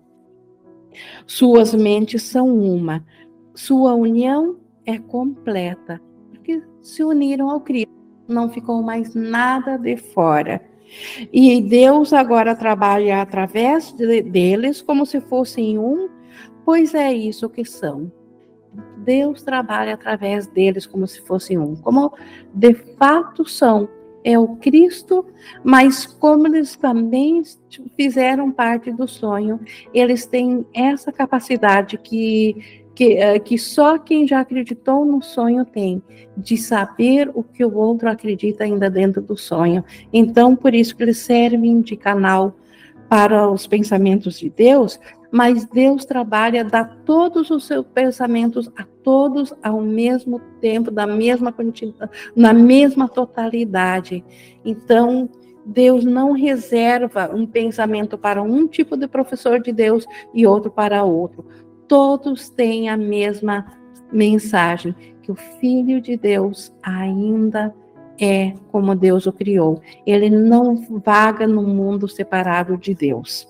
Suas 1.27 1.75
mentes 1.75 2.23
são 2.23 2.57
uma, 2.57 3.05
sua 3.53 3.95
união 3.95 4.59
é 4.87 4.97
completa, 4.97 6.01
porque 6.31 6.63
se 6.81 7.03
uniram 7.03 7.51
ao 7.51 7.61
Cristo, 7.61 8.00
não 8.31 8.49
ficou 8.49 8.83
mais 8.83 9.15
nada 9.15 9.77
de 9.77 9.97
fora. 9.97 10.61
E 11.33 11.61
Deus 11.61 12.13
agora 12.13 12.55
trabalha 12.55 13.23
através 13.23 13.93
de, 13.93 14.23
deles 14.23 14.83
como 14.83 15.07
se 15.07 15.21
fossem 15.21 15.79
um, 15.79 16.09
pois 16.65 16.95
é 16.95 17.13
isso 17.13 17.49
que 17.49 17.65
são. 17.65 18.11
Deus 18.99 19.43
trabalha 19.43 19.95
através 19.95 20.47
deles 20.47 20.87
como 20.87 21.07
se 21.07 21.21
fossem 21.23 21.59
um, 21.59 21.77
como 21.77 22.13
de 22.55 22.75
fato 22.99 23.45
são. 23.45 23.89
É 24.23 24.39
o 24.39 24.57
Cristo, 24.57 25.25
mas 25.65 26.05
como 26.05 26.47
eles 26.47 26.77
também 26.77 27.43
fizeram 27.97 28.53
parte 28.53 28.93
do 28.93 29.09
sonho, 29.09 29.59
eles 29.95 30.27
têm 30.27 30.67
essa 30.75 31.11
capacidade 31.11 31.97
que 31.97 32.80
que, 33.01 33.15
eh, 33.15 33.39
que 33.39 33.57
só 33.57 33.97
quem 33.97 34.29
já 34.29 34.41
acreditou 34.41 35.07
no 35.07 35.23
sonho 35.23 35.65
tem, 35.65 36.03
de 36.37 36.59
saber 36.59 37.31
o 37.33 37.43
que 37.43 37.65
o 37.65 37.75
outro 37.75 38.11
acredita 38.11 38.65
ainda 38.65 38.91
dentro 38.91 39.23
do 39.23 39.39
sonho. 39.39 39.83
Então, 40.13 40.55
por 40.55 40.75
isso 40.75 40.95
que 40.95 41.03
eles 41.03 41.17
servem 41.17 41.81
de 41.81 41.97
canal 41.97 42.55
para 43.09 43.51
os 43.51 43.67
pensamentos 43.67 44.39
de 44.39 44.51
Deus, 44.51 45.01
mas 45.33 45.65
Deus 45.65 46.05
trabalha, 46.05 46.63
dá 46.63 46.85
todos 46.85 47.51
os 47.51 47.67
seus 47.67 47.87
pensamentos 47.87 48.71
a 48.77 48.85
todos 49.03 49.55
ao 49.63 49.81
mesmo 49.81 50.39
tempo, 50.61 50.91
da 50.91 51.07
mesma 51.07 51.51
quantidade, 51.51 52.13
na 52.37 52.53
mesma 52.53 53.09
totalidade. 53.09 54.23
Então, 54.63 55.27
Deus 55.65 56.05
não 56.05 56.33
reserva 56.33 57.31
um 57.35 57.47
pensamento 57.47 58.19
para 58.19 58.43
um 58.43 58.67
tipo 58.67 58.95
de 58.95 59.09
professor 59.09 59.59
de 59.59 59.73
Deus 59.73 60.05
e 60.35 60.47
outro 60.47 60.71
para 60.71 61.03
outro 61.03 61.47
todos 61.91 62.49
têm 62.49 62.89
a 62.89 62.97
mesma 62.97 63.67
mensagem, 64.13 64.95
que 65.23 65.33
o 65.33 65.35
Filho 65.35 66.01
de 66.01 66.17
Deus 66.17 66.73
ainda 66.81 67.75
é 68.17 68.55
como 68.71 68.95
Deus 68.95 69.27
o 69.27 69.33
criou. 69.33 69.83
Ele 70.07 70.31
não 70.31 70.77
vaga 71.05 71.49
no 71.49 71.65
mundo 71.65 72.07
separado 72.07 72.77
de 72.77 72.95
Deus. 72.95 73.49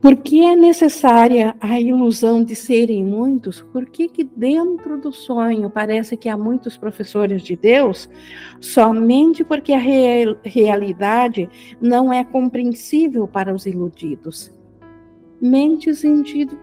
Por 0.00 0.16
que 0.16 0.44
é 0.44 0.56
necessária 0.56 1.54
a 1.60 1.80
ilusão 1.80 2.42
de 2.42 2.56
serem 2.56 3.04
muitos? 3.04 3.62
Por 3.72 3.86
que, 3.86 4.08
que 4.08 4.24
dentro 4.24 5.00
do 5.00 5.12
sonho 5.12 5.70
parece 5.70 6.16
que 6.16 6.28
há 6.28 6.36
muitos 6.36 6.76
professores 6.76 7.42
de 7.42 7.54
Deus? 7.54 8.08
Somente 8.60 9.44
porque 9.44 9.72
a 9.72 9.78
real, 9.78 10.36
realidade 10.42 11.48
não 11.80 12.12
é 12.12 12.24
compreensível 12.24 13.28
para 13.28 13.54
os 13.54 13.66
iludidos 13.66 14.55
mentes 15.40 16.02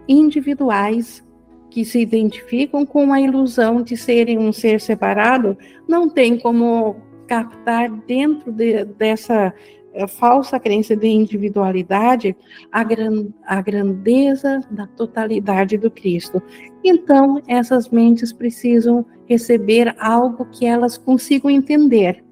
individuais 0.08 1.24
que 1.70 1.84
se 1.84 2.00
identificam 2.00 2.86
com 2.86 3.12
a 3.12 3.20
ilusão 3.20 3.82
de 3.82 3.98
serem 3.98 4.38
um 4.38 4.54
ser 4.54 4.80
separado, 4.80 5.58
não 5.88 6.08
tem 6.08 6.38
como 6.38 6.96
captar 7.28 7.90
dentro 7.90 8.52
de, 8.52 8.86
dessa 8.86 9.52
eh, 9.94 10.08
falsa 10.08 10.60
crença 10.60 10.96
de 10.96 11.08
individualidade 11.08 12.36
a, 12.72 12.84
gran, 12.84 13.28
a 13.46 13.62
grandeza 13.62 14.62
da 14.70 14.86
totalidade 14.86 15.78
do 15.78 15.90
Cristo. 15.90 16.42
Então, 16.84 17.42
essas 17.48 17.90
mentes 17.90 18.32
precisam 18.32 19.04
receber 19.26 19.96
algo 20.00 20.46
que 20.52 20.66
elas 20.66 20.98
consigam 20.98 21.50
entender. 21.50 22.24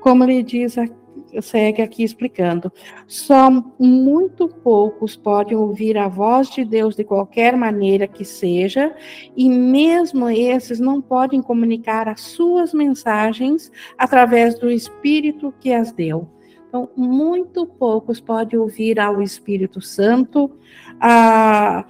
Como 0.00 0.22
ele 0.24 0.42
diz 0.42 0.78
aqui, 0.78 0.99
segue 1.40 1.82
aqui 1.82 2.02
explicando. 2.02 2.72
Só 3.06 3.50
muito 3.78 4.48
poucos 4.48 5.16
podem 5.16 5.56
ouvir 5.56 5.96
a 5.96 6.08
voz 6.08 6.50
de 6.50 6.64
Deus 6.64 6.96
de 6.96 7.04
qualquer 7.04 7.56
maneira 7.56 8.06
que 8.06 8.24
seja, 8.24 8.94
e 9.36 9.48
mesmo 9.48 10.28
esses 10.28 10.80
não 10.80 11.00
podem 11.00 11.42
comunicar 11.42 12.08
as 12.08 12.20
suas 12.20 12.72
mensagens 12.72 13.70
através 13.96 14.58
do 14.58 14.70
Espírito 14.70 15.54
que 15.60 15.72
as 15.72 15.92
deu. 15.92 16.28
Então, 16.68 16.88
muito 16.96 17.66
poucos 17.66 18.20
podem 18.20 18.58
ouvir 18.58 19.00
ao 19.00 19.20
Espírito 19.20 19.80
Santo, 19.80 20.52
a, 21.00 21.84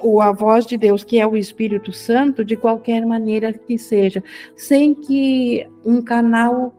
ou 0.00 0.20
a 0.20 0.30
voz 0.30 0.66
de 0.66 0.76
Deus, 0.76 1.02
que 1.02 1.18
é 1.18 1.26
o 1.26 1.36
Espírito 1.36 1.92
Santo, 1.92 2.44
de 2.44 2.56
qualquer 2.56 3.04
maneira 3.04 3.52
que 3.52 3.76
seja, 3.76 4.22
sem 4.56 4.94
que 4.94 5.66
um 5.84 6.00
canal 6.00 6.72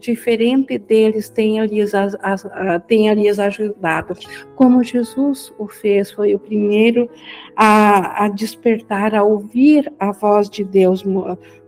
diferente 0.00 0.78
deles 0.78 1.28
tenha 1.28 1.66
lhes, 1.66 1.94
as, 1.94 2.16
as, 2.20 2.46
tenha 2.86 3.14
lhes 3.14 3.38
ajudado. 3.38 4.14
Como 4.54 4.82
Jesus 4.82 5.52
o 5.58 5.68
fez, 5.68 6.10
foi 6.10 6.34
o 6.34 6.38
primeiro 6.38 7.08
a, 7.56 8.24
a 8.24 8.28
despertar, 8.28 9.14
a 9.14 9.22
ouvir 9.22 9.92
a 9.98 10.12
voz 10.12 10.48
de 10.48 10.64
Deus 10.64 11.04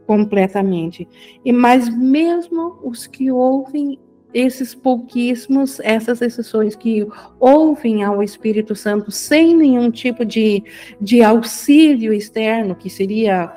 completamente. 0.07 1.09
E 1.45 1.53
mas 1.53 1.89
mesmo 1.89 2.79
os 2.83 3.07
que 3.07 3.31
ouvem 3.31 3.99
esses 4.33 4.75
pouquíssimos, 4.75 5.81
essas 5.81 6.23
exceções 6.23 6.77
que 6.77 7.07
ouvem 7.39 8.05
ao 8.05 8.23
Espírito 8.23 8.77
Santo 8.77 9.11
sem 9.11 9.57
nenhum 9.57 9.91
tipo 9.91 10.25
de, 10.25 10.63
de 11.01 11.23
auxílio 11.23 12.13
externo, 12.13 12.77
que 12.77 12.89
seria 12.89 13.53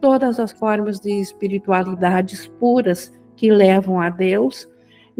todas 0.00 0.38
as 0.38 0.52
formas 0.52 1.00
de 1.00 1.12
espiritualidades 1.12 2.46
puras, 2.46 3.12
que 3.38 3.50
levam 3.50 4.00
a 4.00 4.10
Deus. 4.10 4.68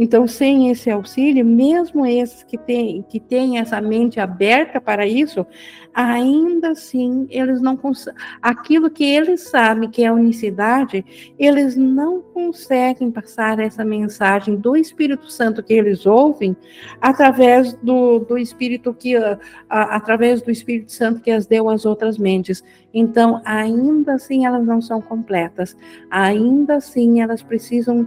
Então, 0.01 0.29
sem 0.29 0.71
esse 0.71 0.89
auxílio, 0.89 1.45
mesmo 1.45 2.07
esses 2.07 2.45
que 2.45 2.57
têm, 2.57 3.03
que 3.03 3.19
têm 3.19 3.59
essa 3.59 3.81
mente 3.81 4.21
aberta 4.21 4.81
para 4.81 5.05
isso, 5.05 5.45
ainda 5.93 6.71
assim, 6.71 7.27
eles 7.29 7.61
não 7.61 7.77
conseguem. 7.77 8.23
Aquilo 8.41 8.89
que 8.89 9.05
eles 9.05 9.49
sabem 9.49 9.91
que 9.91 10.05
é 10.05 10.07
a 10.07 10.13
unicidade, 10.13 11.05
eles 11.37 11.77
não 11.77 12.23
conseguem 12.23 13.11
passar 13.11 13.59
essa 13.59 13.85
mensagem 13.85 14.55
do 14.55 14.77
Espírito 14.77 15.29
Santo 15.29 15.65
que 15.65 15.75
eles 15.75 16.07
ouvem 16.07 16.57
através 17.01 17.73
do, 17.75 18.21
do 18.21 18.39
Espírito 18.39 18.95
que 18.95 19.17
a, 19.17 19.37
através 19.69 20.41
do 20.41 20.53
Espírito 20.53 20.93
Santo 20.93 21.21
que 21.21 21.33
as 21.33 21.45
deu 21.45 21.69
às 21.69 21.85
outras 21.85 22.17
mentes. 22.17 22.63
Então, 22.95 23.43
ainda 23.45 24.15
assim, 24.15 24.47
elas 24.47 24.65
não 24.65 24.81
são 24.81 25.01
completas. 25.01 25.77
Ainda 26.09 26.77
assim, 26.77 27.21
elas 27.21 27.43
precisam 27.43 28.07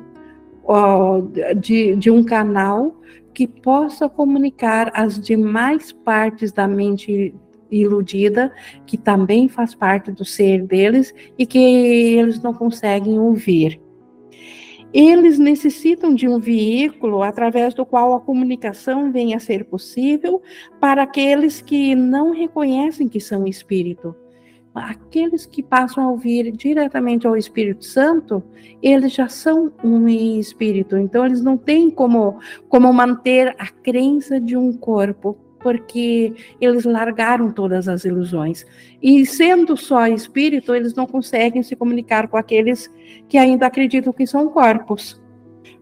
de, 1.60 1.96
de 1.96 2.12
um 2.12 2.24
canal 2.24 2.96
que 3.34 3.48
possa 3.48 4.10
comunicar 4.10 4.92
as 4.94 5.20
demais 5.20 5.92
partes 5.92 6.52
da 6.52 6.68
mente 6.68 7.34
iludida, 7.72 8.52
que 8.86 8.98
também 8.98 9.48
faz 9.48 9.74
parte 9.74 10.12
do 10.12 10.26
ser 10.26 10.64
deles 10.64 11.14
e 11.38 11.46
que 11.46 11.58
eles 11.58 12.42
não 12.42 12.54
conseguem 12.54 13.18
ouvir. 13.18 13.80
Eles 14.94 15.40
necessitam 15.40 16.14
de 16.14 16.28
um 16.28 16.38
veículo 16.38 17.24
através 17.24 17.74
do 17.74 17.86
qual 17.86 18.14
a 18.14 18.20
comunicação 18.20 19.10
venha 19.10 19.38
a 19.38 19.40
ser 19.40 19.64
possível 19.64 20.42
para 20.82 21.04
aqueles 21.04 21.62
que 21.62 21.96
não 21.96 22.32
reconhecem 22.32 23.08
que 23.08 23.22
são 23.22 23.48
espírito. 23.48 24.14
Aqueles 24.74 25.46
que 25.46 25.62
passam 25.62 26.06
a 26.06 26.12
ouvir 26.12 26.52
diretamente 26.52 27.28
ao 27.28 27.36
Espírito 27.36 27.84
Santo, 27.84 28.42
eles 28.82 29.14
já 29.14 29.28
são 29.28 29.72
um 29.84 30.08
espírito, 30.08 30.98
então 30.98 31.26
eles 31.26 31.42
não 31.42 31.58
têm 31.58 31.90
como, 31.90 32.40
como 32.70 32.92
manter 32.94 33.54
a 33.60 33.68
crença 33.68 34.40
de 34.40 34.56
um 34.56 34.72
corpo 34.72 35.38
porque 35.62 36.34
eles 36.60 36.86
largaram 36.86 37.52
todas 37.52 37.88
as 37.88 38.04
ilusões. 38.04 38.66
E 39.02 39.26
sendo 39.26 39.78
só 39.78 40.08
espírito, 40.08 40.74
eles 40.74 40.96
não 40.96 41.06
conseguem 41.06 41.64
se 41.64 41.76
comunicar 41.76 42.28
com 42.28 42.38
aqueles 42.38 42.92
que 43.30 43.38
ainda 43.38 43.68
acreditam 43.68 44.12
que 44.12 44.26
são 44.26 44.50
corpos. 44.50 45.22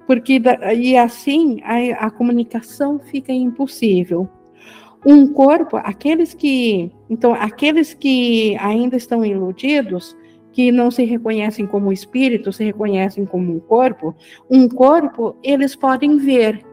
porque 0.06 0.42
e 0.76 0.98
assim 0.98 1.62
a, 1.64 2.08
a 2.08 2.12
comunicação 2.12 3.00
fica 3.00 3.32
impossível. 3.32 4.28
Um 5.06 5.32
corpo, 5.34 5.78
aqueles 5.78 6.34
que, 6.34 6.92
então, 7.10 7.34
aqueles 7.34 7.94
que 7.94 8.58
ainda 8.58 8.98
estão 8.98 9.26
iludidos, 9.26 10.16
que 10.52 10.72
não 10.72 10.92
se 10.92 11.04
reconhecem 11.06 11.66
como 11.66 11.94
espírito, 11.94 12.52
se 12.52 12.64
reconhecem 12.64 13.26
como 13.26 13.56
um 13.56 13.60
corpo, 13.60 14.16
um 14.50 14.68
corpo 14.68 15.36
eles 15.42 15.76
podem 15.76 16.18
ver, 16.18 16.66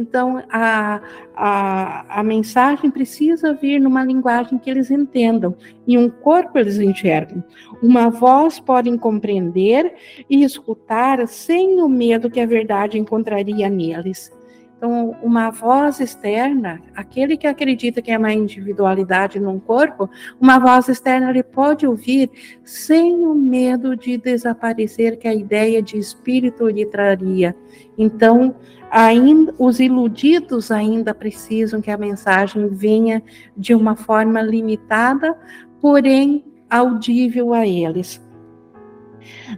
então, 0.00 0.42
a, 0.48 1.00
a, 1.34 2.20
a 2.20 2.22
mensagem 2.22 2.90
precisa 2.90 3.52
vir 3.54 3.80
numa 3.80 4.04
linguagem 4.04 4.58
que 4.58 4.70
eles 4.70 4.90
entendam. 4.90 5.54
E 5.86 5.98
um 5.98 6.08
corpo 6.08 6.58
eles 6.58 6.78
enxergam. 6.78 7.42
Uma 7.82 8.08
voz 8.08 8.60
podem 8.60 8.96
compreender 8.96 9.92
e 10.28 10.44
escutar 10.44 11.26
sem 11.26 11.82
o 11.82 11.88
medo 11.88 12.30
que 12.30 12.40
a 12.40 12.46
verdade 12.46 12.98
encontraria 12.98 13.68
neles. 13.68 14.32
Então, 14.80 15.14
uma 15.22 15.50
voz 15.50 16.00
externa, 16.00 16.80
aquele 16.96 17.36
que 17.36 17.46
acredita 17.46 18.00
que 18.00 18.10
é 18.10 18.16
uma 18.16 18.32
individualidade 18.32 19.38
num 19.38 19.60
corpo, 19.60 20.08
uma 20.40 20.58
voz 20.58 20.88
externa 20.88 21.28
ele 21.28 21.42
pode 21.42 21.86
ouvir 21.86 22.30
sem 22.64 23.12
o 23.26 23.34
medo 23.34 23.94
de 23.94 24.16
desaparecer 24.16 25.18
que 25.18 25.28
a 25.28 25.34
ideia 25.34 25.82
de 25.82 25.98
espírito 25.98 26.66
lhe 26.66 26.86
traria. 26.86 27.54
Então, 27.98 28.56
ainda 28.90 29.54
os 29.58 29.80
iludidos 29.80 30.70
ainda 30.70 31.12
precisam 31.12 31.82
que 31.82 31.90
a 31.90 31.98
mensagem 31.98 32.66
venha 32.68 33.22
de 33.54 33.74
uma 33.74 33.94
forma 33.94 34.40
limitada, 34.40 35.36
porém 35.78 36.42
audível 36.70 37.52
a 37.52 37.66
eles. 37.66 38.18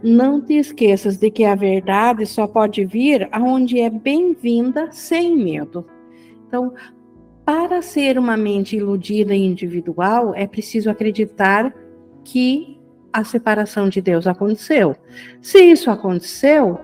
Não 0.02 0.40
te 0.40 0.54
esqueças 0.54 1.16
de 1.16 1.30
que 1.30 1.44
a 1.44 1.54
verdade 1.54 2.26
só 2.26 2.46
pode 2.46 2.84
vir 2.84 3.28
aonde 3.32 3.80
é 3.80 3.90
bem-vinda 3.90 4.90
sem 4.92 5.36
medo. 5.36 5.86
Então, 6.46 6.74
para 7.44 7.82
ser 7.82 8.18
uma 8.18 8.36
mente 8.36 8.76
iludida 8.76 9.34
e 9.34 9.44
individual, 9.44 10.34
é 10.34 10.46
preciso 10.46 10.90
acreditar 10.90 11.74
que 12.24 12.78
a 13.12 13.24
separação 13.24 13.88
de 13.88 14.00
Deus 14.00 14.26
aconteceu. 14.26 14.96
Se 15.40 15.58
isso 15.58 15.90
aconteceu, 15.90 16.78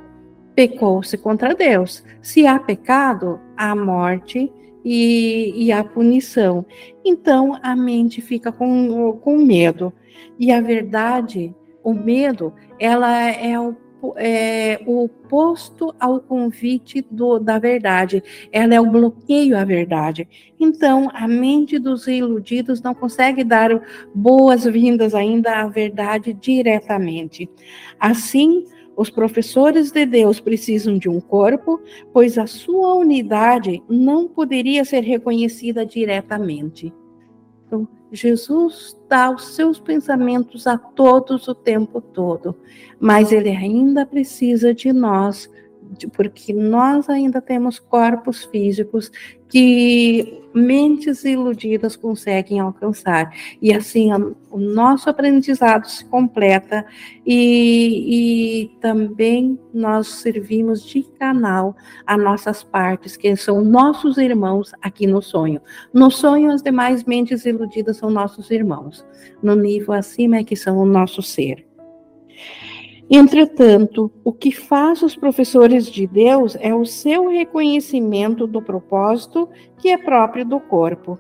pecou-se 0.54 1.16
contra 1.16 1.54
Deus. 1.54 2.04
Se 2.20 2.46
há 2.46 2.58
pecado, 2.58 3.40
há 3.56 3.74
morte 3.74 4.52
e, 4.84 5.52
e 5.54 5.72
há 5.72 5.84
punição. 5.84 6.66
Então 7.04 7.58
a 7.62 7.76
mente 7.76 8.20
fica 8.20 8.50
com, 8.50 9.18
com 9.22 9.38
medo. 9.38 9.92
E 10.38 10.52
a 10.52 10.60
verdade, 10.60 11.54
o 11.82 11.92
medo, 11.92 12.52
ela 12.78 13.30
é 13.30 13.58
o 13.58 13.74
é, 14.16 14.80
o 14.86 15.04
oposto 15.04 15.94
ao 15.98 16.20
convite 16.20 17.04
do, 17.10 17.38
da 17.38 17.58
verdade, 17.58 18.22
ela 18.52 18.74
é 18.74 18.80
o 18.80 18.90
bloqueio 18.90 19.58
à 19.58 19.64
verdade. 19.64 20.28
Então, 20.58 21.10
a 21.12 21.26
mente 21.26 21.78
dos 21.78 22.06
iludidos 22.06 22.80
não 22.80 22.94
consegue 22.94 23.42
dar 23.42 23.70
boas-vindas 24.14 25.14
ainda 25.14 25.60
à 25.60 25.66
verdade 25.66 26.32
diretamente. 26.32 27.50
Assim, 27.98 28.64
os 28.96 29.10
professores 29.10 29.90
de 29.90 30.04
Deus 30.06 30.40
precisam 30.40 30.98
de 30.98 31.08
um 31.08 31.20
corpo, 31.20 31.80
pois 32.12 32.38
a 32.38 32.46
sua 32.46 32.94
unidade 32.94 33.82
não 33.88 34.28
poderia 34.28 34.84
ser 34.84 35.00
reconhecida 35.00 35.84
diretamente. 35.86 36.92
Jesus 38.10 38.96
dá 39.08 39.30
os 39.30 39.54
seus 39.54 39.78
pensamentos 39.78 40.66
a 40.66 40.78
todos 40.78 41.46
o 41.48 41.54
tempo 41.54 42.00
todo, 42.00 42.56
mas 42.98 43.32
ele 43.32 43.50
ainda 43.50 44.06
precisa 44.06 44.72
de 44.74 44.92
nós 44.92 45.50
porque 46.12 46.53
nós 46.53 47.09
ainda 47.09 47.40
temos 47.40 47.79
corpos 47.79 48.44
físicos 48.44 49.11
que 49.48 50.42
mentes 50.53 51.24
iludidas 51.24 51.96
conseguem 51.96 52.61
alcançar. 52.61 53.33
E 53.62 53.72
assim 53.72 54.11
o 54.51 54.59
nosso 54.59 55.09
aprendizado 55.09 55.87
se 55.87 56.05
completa 56.05 56.85
e, 57.24 58.64
e 58.64 58.81
também 58.81 59.59
nós 59.72 60.09
servimos 60.09 60.85
de 60.85 61.03
canal 61.18 61.74
a 62.07 62.16
nossas 62.16 62.62
partes, 62.62 63.16
que 63.16 63.35
são 63.37 63.62
nossos 63.62 64.18
irmãos 64.18 64.72
aqui 64.83 65.07
no 65.07 65.22
sonho. 65.22 65.61
No 65.92 66.11
sonho, 66.11 66.51
as 66.51 66.62
demais 66.62 67.05
mentes 67.05 67.46
iludidas 67.46 67.96
são 67.96 68.11
nossos 68.11 68.51
irmãos. 68.51 69.07
No 69.42 69.55
nível 69.55 69.94
acima 69.94 70.37
é 70.37 70.44
que 70.44 70.57
são 70.57 70.79
o 70.79 70.87
nosso 70.87 71.22
ser. 71.22 71.66
Entretanto, 73.10 74.12
o 74.22 74.32
que 74.32 74.52
faz 74.52 75.02
os 75.02 75.16
professores 75.16 75.86
de 75.86 76.06
Deus 76.06 76.56
é 76.60 76.74
o 76.74 76.84
seu 76.84 77.28
reconhecimento 77.28 78.46
do 78.46 78.60
propósito 78.60 79.48
que 79.78 79.88
é 79.88 79.96
próprio 79.96 80.44
do 80.44 80.60
corpo. 80.60 81.18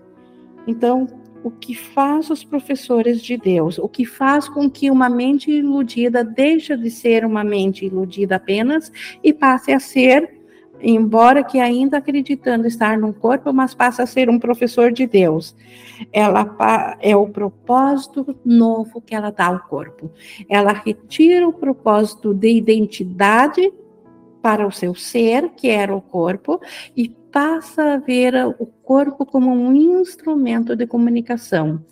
Então, 0.66 1.06
o 1.42 1.50
que 1.50 1.74
faz 1.74 2.28
os 2.28 2.44
professores 2.44 3.22
de 3.22 3.38
Deus, 3.38 3.78
o 3.78 3.88
que 3.88 4.04
faz 4.04 4.48
com 4.48 4.68
que 4.68 4.90
uma 4.90 5.08
mente 5.08 5.50
iludida 5.50 6.22
deixe 6.22 6.76
de 6.76 6.90
ser 6.90 7.24
uma 7.24 7.42
mente 7.42 7.86
iludida 7.86 8.36
apenas 8.36 8.92
e 9.24 9.32
passe 9.32 9.72
a 9.72 9.80
ser 9.80 10.37
embora 10.80 11.42
que 11.42 11.58
ainda 11.58 11.98
acreditando 11.98 12.66
estar 12.66 12.98
num 12.98 13.12
corpo, 13.12 13.52
mas 13.52 13.74
passa 13.74 14.02
a 14.02 14.06
ser 14.06 14.28
um 14.28 14.38
professor 14.38 14.92
de 14.92 15.06
Deus. 15.06 15.54
Ela 16.12 16.96
é 17.00 17.16
o 17.16 17.28
propósito 17.28 18.36
novo 18.44 19.00
que 19.00 19.14
ela 19.14 19.30
dá 19.30 19.46
ao 19.46 19.60
corpo. 19.60 20.10
Ela 20.48 20.72
retira 20.72 21.46
o 21.46 21.52
propósito 21.52 22.32
de 22.32 22.50
identidade 22.50 23.72
para 24.40 24.66
o 24.66 24.72
seu 24.72 24.94
ser, 24.94 25.50
que 25.50 25.68
era 25.68 25.94
o 25.94 26.00
corpo, 26.00 26.60
e 26.96 27.08
passa 27.08 27.94
a 27.94 27.96
ver 27.98 28.34
o 28.58 28.66
corpo 28.66 29.26
como 29.26 29.50
um 29.50 29.74
instrumento 29.74 30.74
de 30.74 30.86
comunicação, 30.86 31.84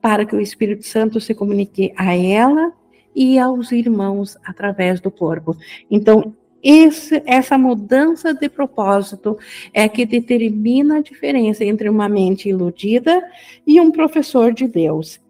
para 0.00 0.24
que 0.24 0.34
o 0.34 0.40
Espírito 0.40 0.84
Santo 0.86 1.20
se 1.20 1.34
comunique 1.34 1.92
a 1.96 2.16
ela 2.16 2.72
e 3.14 3.38
aos 3.38 3.70
irmãos 3.70 4.36
através 4.44 5.00
do 5.00 5.10
corpo. 5.10 5.56
Então, 5.90 6.34
esse, 6.62 7.22
essa 7.24 7.56
mudança 7.56 8.34
de 8.34 8.48
propósito 8.48 9.38
é 9.72 9.88
que 9.88 10.04
determina 10.04 10.98
a 10.98 11.02
diferença 11.02 11.64
entre 11.64 11.88
uma 11.88 12.08
mente 12.08 12.48
iludida 12.48 13.22
e 13.66 13.80
um 13.80 13.90
professor 13.90 14.52
de 14.52 14.68
Deus. 14.68 15.20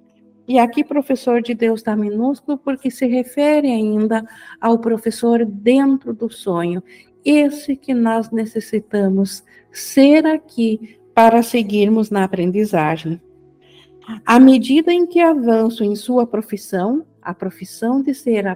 E 0.49 0.59
aqui, 0.59 0.83
professor 0.83 1.41
de 1.41 1.55
Deus 1.55 1.81
está 1.81 1.95
minúsculo 1.95 2.59
porque 2.59 2.91
se 2.91 3.07
refere 3.07 3.69
ainda 3.69 4.27
ao 4.61 4.81
professor 4.81 5.45
dentro 5.45 6.13
do 6.13 6.29
sonho. 6.29 6.83
Esse 7.25 7.77
que 7.77 7.95
nós 7.95 8.31
necessitamos 8.31 9.45
ser 9.71 10.27
aqui 10.27 10.99
para 11.15 11.43
seguirmos 11.43 12.11
na 12.11 12.25
aprendizagem. 12.25 13.21
À 14.27 14.41
medida 14.41 14.93
em 14.93 15.07
que 15.07 15.21
avanço 15.21 15.85
em 15.85 15.95
sua 15.95 16.27
profissão, 16.27 17.07
a 17.23 17.33
profissão 17.33 18.03
de 18.03 18.13
ser 18.13 18.47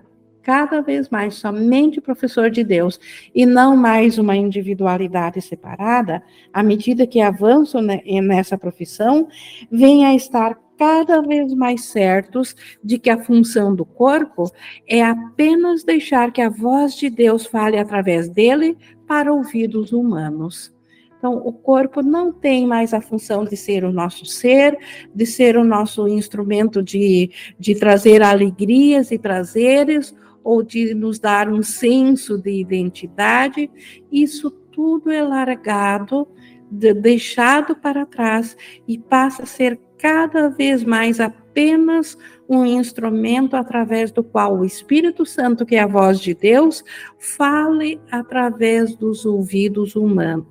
cada 0.45 0.83
vez 0.83 1.09
mais 1.09 1.35
somente 1.37 2.03
professor 2.03 2.51
de 2.51 2.63
Deus 2.63 3.01
e 3.35 3.47
não 3.47 3.75
mais 3.75 4.19
uma 4.19 4.37
individualidade 4.37 5.41
separada, 5.41 6.23
à 6.53 6.63
medida 6.63 7.07
que 7.07 7.21
avanço 7.21 7.79
nessa 7.81 8.59
profissão, 8.59 9.27
venha 9.73 10.11
a 10.11 10.15
estar 10.15 10.57
cada 10.77 11.23
vez 11.23 11.55
mais 11.55 11.85
certos 11.87 12.55
de 12.83 12.99
que 12.99 13.09
a 13.09 13.23
função 13.23 13.75
do 13.75 13.85
corpo 13.85 14.51
é 14.87 15.03
apenas 15.03 15.83
deixar 15.83 16.31
que 16.31 16.43
a 16.43 16.51
voz 16.51 16.95
de 16.95 17.09
Deus 17.09 17.47
fale 17.47 17.79
através 17.79 18.29
dele 18.29 18.77
para 19.07 19.33
ouvidos 19.33 19.93
humanos. 19.93 20.75
Então, 21.17 21.39
o 21.39 21.55
corpo 21.55 22.03
não 22.03 22.31
tem 22.31 22.67
mais 22.67 22.93
a 22.93 23.01
função 23.01 23.47
de 23.47 23.57
ser 23.57 23.83
o 23.83 23.91
nosso 23.91 24.27
ser, 24.27 24.77
de 25.15 25.25
ser 25.25 25.57
o 25.57 25.65
nosso 25.65 26.07
instrumento 26.07 26.83
de, 26.83 27.31
de 27.59 27.75
trazer 27.75 28.23
alegrias 28.23 29.11
e 29.11 29.19
prazeres, 29.19 30.15
ou 30.45 30.63
de 30.63 30.95
nos 30.95 31.19
dar 31.19 31.49
um 31.49 31.63
senso 31.63 32.37
de 32.39 32.51
identidade, 32.51 33.71
isso 34.13 34.51
tudo 34.51 35.11
é 35.11 35.23
largado, 35.23 36.29
de, 36.71 36.93
deixado 36.93 37.75
para 37.75 38.05
trás 38.05 38.57
e 38.87 38.99
passa 38.99 39.45
a 39.45 39.47
ser 39.47 39.81
cada 39.97 40.49
vez 40.49 40.85
mais 40.85 41.19
apenas 41.19 42.19
um 42.47 42.67
instrumento 42.67 43.57
através 43.57 44.13
do 44.13 44.23
qual 44.23 44.59
o 44.59 44.65
Espírito 44.65 45.25
Santo, 45.25 45.65
que 45.65 45.77
é 45.77 45.81
a 45.81 45.87
voz 45.87 46.21
de 46.21 46.35
Deus, 46.35 46.85
fale 47.19 47.99
através 48.11 48.95
dos 48.97 49.25
ouvidos 49.25 49.97
humanos, 49.97 50.47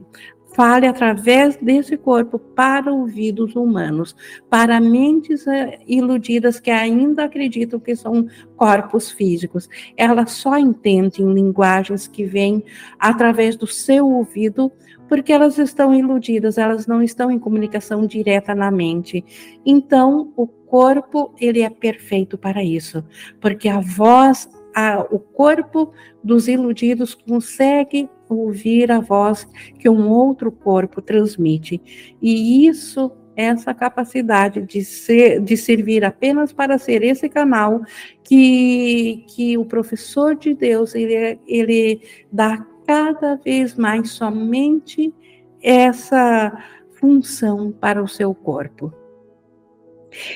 fale 0.54 0.88
através 0.88 1.58
desse 1.58 1.98
corpo 1.98 2.38
para 2.38 2.92
ouvidos 2.92 3.56
humanos, 3.56 4.16
para 4.50 4.80
mentes 4.80 5.46
eh, 5.48 5.80
iludidas 5.88 6.60
que 6.60 6.72
ainda 6.72 7.26
acreditam 7.26 7.80
que 7.80 7.96
são 7.96 8.28
corpos 8.56 9.12
físicos. 9.12 9.68
Elas 9.98 10.32
só 10.32 10.58
entendem 10.58 11.34
linguagens 11.34 12.08
que 12.08 12.24
vêm 12.24 12.64
através 13.00 13.56
do 13.56 13.68
seu 13.68 14.08
ouvido, 14.08 14.72
porque 15.10 15.34
elas 15.34 15.58
estão 15.58 15.94
iludidas, 15.94 16.58
elas 16.58 16.88
não 16.88 17.02
estão 17.02 17.30
em 17.30 17.40
comunicação 17.40 18.06
direta 18.06 18.56
na 18.56 18.72
mente. 18.72 19.24
Então, 19.66 20.32
o 20.36 20.48
corpo, 20.48 21.34
ele 21.40 21.62
é 21.62 21.70
perfeito 21.70 22.38
para 22.38 22.64
isso, 22.64 23.04
porque 23.40 23.68
a 23.68 23.80
voz 23.80 24.50
a, 24.74 25.06
o 25.12 25.20
corpo 25.20 25.94
dos 26.24 26.48
iludidos 26.48 27.14
consegue 27.14 28.10
ouvir 28.30 28.92
a 28.92 29.00
voz 29.00 29.48
que 29.80 29.90
um 29.90 30.10
outro 30.10 30.52
corpo 30.52 31.02
transmite. 31.02 31.82
E 32.22 32.68
isso 32.68 33.12
essa 33.36 33.74
capacidade 33.74 34.62
de 34.62 34.84
ser, 34.84 35.40
de 35.42 35.58
servir 35.58 36.06
apenas 36.06 36.54
para 36.54 36.78
ser 36.78 37.04
esse 37.04 37.28
canal 37.28 37.82
que, 38.24 39.26
que 39.28 39.58
o 39.58 39.66
professor 39.66 40.36
de 40.36 40.54
Deus 40.54 40.94
ele, 40.94 41.40
ele 41.48 42.02
dá 42.32 42.64
cada 42.86 43.36
vez 43.36 43.76
mais 43.76 44.12
somente 44.12 45.14
essa 45.62 46.52
função 47.00 47.72
para 47.72 48.04
o 48.04 48.08
seu 48.08 48.34
corpo. 48.36 48.94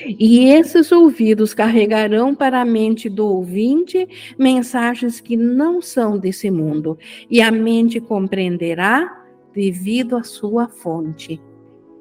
E 0.06 0.50
esses 0.50 0.90
ouvidos 0.92 1.54
carregarão 1.54 2.34
para 2.34 2.60
a 2.60 2.64
mente 2.64 3.08
do 3.08 3.26
ouvinte 3.26 4.08
mensagens 4.38 5.20
que 5.20 5.36
não 5.36 5.80
são 5.80 6.18
desse 6.18 6.50
mundo, 6.50 6.98
e 7.30 7.40
a 7.40 7.50
mente 7.50 8.00
compreenderá 8.00 9.24
devido 9.52 10.16
à 10.16 10.22
sua 10.22 10.68
fonte. 10.68 11.40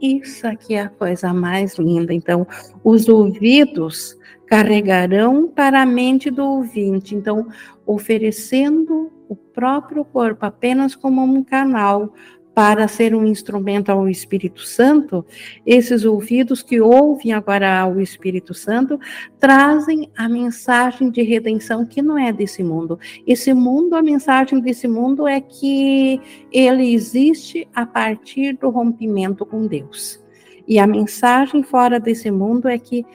Isso 0.02 0.46
aqui 0.48 0.76
é 0.76 0.82
a 0.82 0.90
coisa 0.90 1.34
mais 1.34 1.76
linda. 1.78 2.14
Então, 2.14 2.46
os 2.84 3.10
ouvidos 3.10 4.16
carregarão 4.46 5.48
para 5.48 5.82
a 5.82 5.86
mente 5.86 6.30
do 6.30 6.44
ouvinte. 6.44 7.16
Então, 7.16 7.48
oferecendo 7.86 9.12
o 9.28 9.36
próprio 9.36 10.06
corpo 10.06 10.46
apenas 10.46 10.96
como 10.96 11.24
um 11.24 11.44
canal 11.44 12.14
para 12.58 12.88
ser 12.88 13.14
um 13.14 13.24
instrumento 13.24 13.92
ao 13.92 14.10
Espírito 14.10 14.62
Santo, 14.62 15.24
esses 15.64 16.04
ouvidos 16.04 16.64
que 16.64 16.82
ouvem 16.82 17.32
agora 17.32 17.82
ao 17.82 18.02
Espírito 18.02 18.52
Santo 18.56 19.00
trazem 19.40 20.10
a 20.18 20.28
mensagem 20.28 21.12
de 21.12 21.22
redenção 21.22 21.86
que 21.86 22.02
não 22.02 22.18
é 22.18 22.34
desse 22.34 22.64
mundo. 22.64 23.00
Esse 23.28 23.54
mundo, 23.54 23.96
a 23.96 24.02
mensagem 24.02 24.60
desse 24.60 24.88
mundo 24.88 25.28
é 25.28 25.40
que 25.40 26.20
ele 26.52 26.96
existe 26.96 27.68
a 27.76 27.86
partir 27.86 28.54
do 28.54 28.72
rompimento 28.72 29.46
com 29.46 29.68
Deus. 29.68 30.20
E 30.68 30.80
a 30.80 30.88
mensagem 30.88 31.62
fora 31.62 32.00
desse 32.00 32.32
mundo 32.32 32.68
é 32.68 32.80
que 32.80 33.06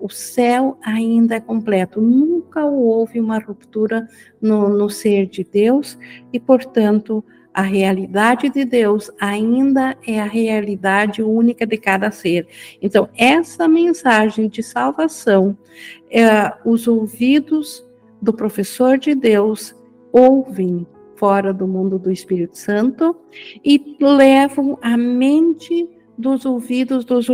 o 0.00 0.08
céu 0.08 0.78
ainda 0.80 1.34
é 1.34 1.40
completo. 1.40 2.00
Nunca 2.00 2.64
houve 2.64 3.18
uma 3.18 3.40
ruptura 3.40 4.08
no, 4.40 4.68
no 4.68 4.88
ser 4.88 5.26
de 5.26 5.42
Deus 5.42 5.98
e, 6.32 6.38
portanto, 6.38 7.24
a 7.54 7.62
realidade 7.62 8.48
de 8.48 8.64
Deus 8.64 9.10
ainda 9.20 9.96
é 10.06 10.20
a 10.20 10.26
realidade 10.26 11.22
única 11.22 11.66
de 11.66 11.76
cada 11.76 12.10
ser. 12.10 12.46
Então, 12.80 13.08
essa 13.16 13.68
mensagem 13.68 14.48
de 14.48 14.62
salvação, 14.62 15.56
é, 16.10 16.52
os 16.64 16.88
ouvidos 16.88 17.84
do 18.20 18.32
professor 18.32 18.96
de 18.96 19.14
Deus 19.14 19.74
ouvem 20.12 20.86
fora 21.16 21.52
do 21.52 21.68
mundo 21.68 21.98
do 21.98 22.10
Espírito 22.10 22.58
Santo 22.58 23.16
e 23.64 23.96
levam 24.00 24.78
a 24.82 24.96
mente 24.96 25.88
dos 26.16 26.44
ouvidos 26.44 27.04
dos, 27.04 27.26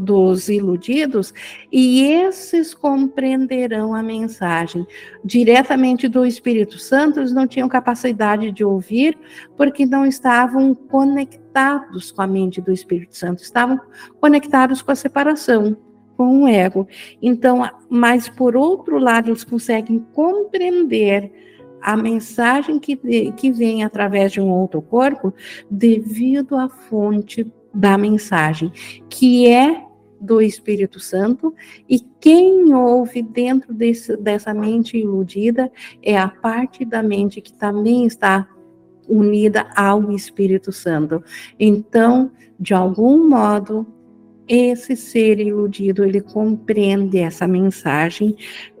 dos 0.00 0.48
iludidos, 0.48 1.32
e 1.72 2.02
esses 2.02 2.74
compreenderão 2.74 3.94
a 3.94 4.02
mensagem. 4.02 4.86
Diretamente 5.24 6.08
do 6.08 6.24
Espírito 6.24 6.78
Santo, 6.78 7.20
eles 7.20 7.32
não 7.32 7.46
tinham 7.46 7.68
capacidade 7.68 8.52
de 8.52 8.64
ouvir, 8.64 9.18
porque 9.56 9.86
não 9.86 10.06
estavam 10.06 10.74
conectados 10.74 12.12
com 12.12 12.22
a 12.22 12.26
mente 12.26 12.60
do 12.60 12.72
Espírito 12.72 13.16
Santo, 13.16 13.42
estavam 13.42 13.80
conectados 14.20 14.82
com 14.82 14.92
a 14.92 14.96
separação 14.96 15.76
com 16.16 16.42
o 16.42 16.48
ego. 16.48 16.88
Então, 17.22 17.62
mas 17.88 18.28
por 18.28 18.56
outro 18.56 18.98
lado, 18.98 19.30
eles 19.30 19.44
conseguem 19.44 20.04
compreender 20.12 21.30
a 21.80 21.96
mensagem 21.96 22.80
que, 22.80 22.96
que 23.36 23.52
vem 23.52 23.84
através 23.84 24.32
de 24.32 24.40
um 24.40 24.50
outro 24.50 24.82
corpo 24.82 25.32
devido 25.70 26.56
à 26.56 26.68
fonte 26.68 27.46
da 27.72 27.98
mensagem, 27.98 28.72
que 29.08 29.46
é 29.48 29.84
do 30.20 30.40
Espírito 30.42 30.98
Santo, 30.98 31.54
e 31.88 32.00
quem 32.20 32.74
ouve 32.74 33.22
dentro 33.22 33.72
desse, 33.72 34.16
dessa 34.16 34.52
mente 34.52 34.98
iludida 34.98 35.70
é 36.02 36.18
a 36.18 36.28
parte 36.28 36.84
da 36.84 37.02
mente 37.02 37.40
que 37.40 37.52
também 37.52 38.04
está 38.06 38.48
unida 39.08 39.66
ao 39.74 40.10
Espírito 40.12 40.72
Santo. 40.72 41.22
Então, 41.58 42.30
de 42.58 42.74
algum 42.74 43.28
modo, 43.28 43.86
esse 44.46 44.96
ser 44.96 45.38
iludido, 45.38 46.04
ele 46.04 46.20
compreende 46.20 47.18
essa 47.18 47.46
mensagem 47.46 48.34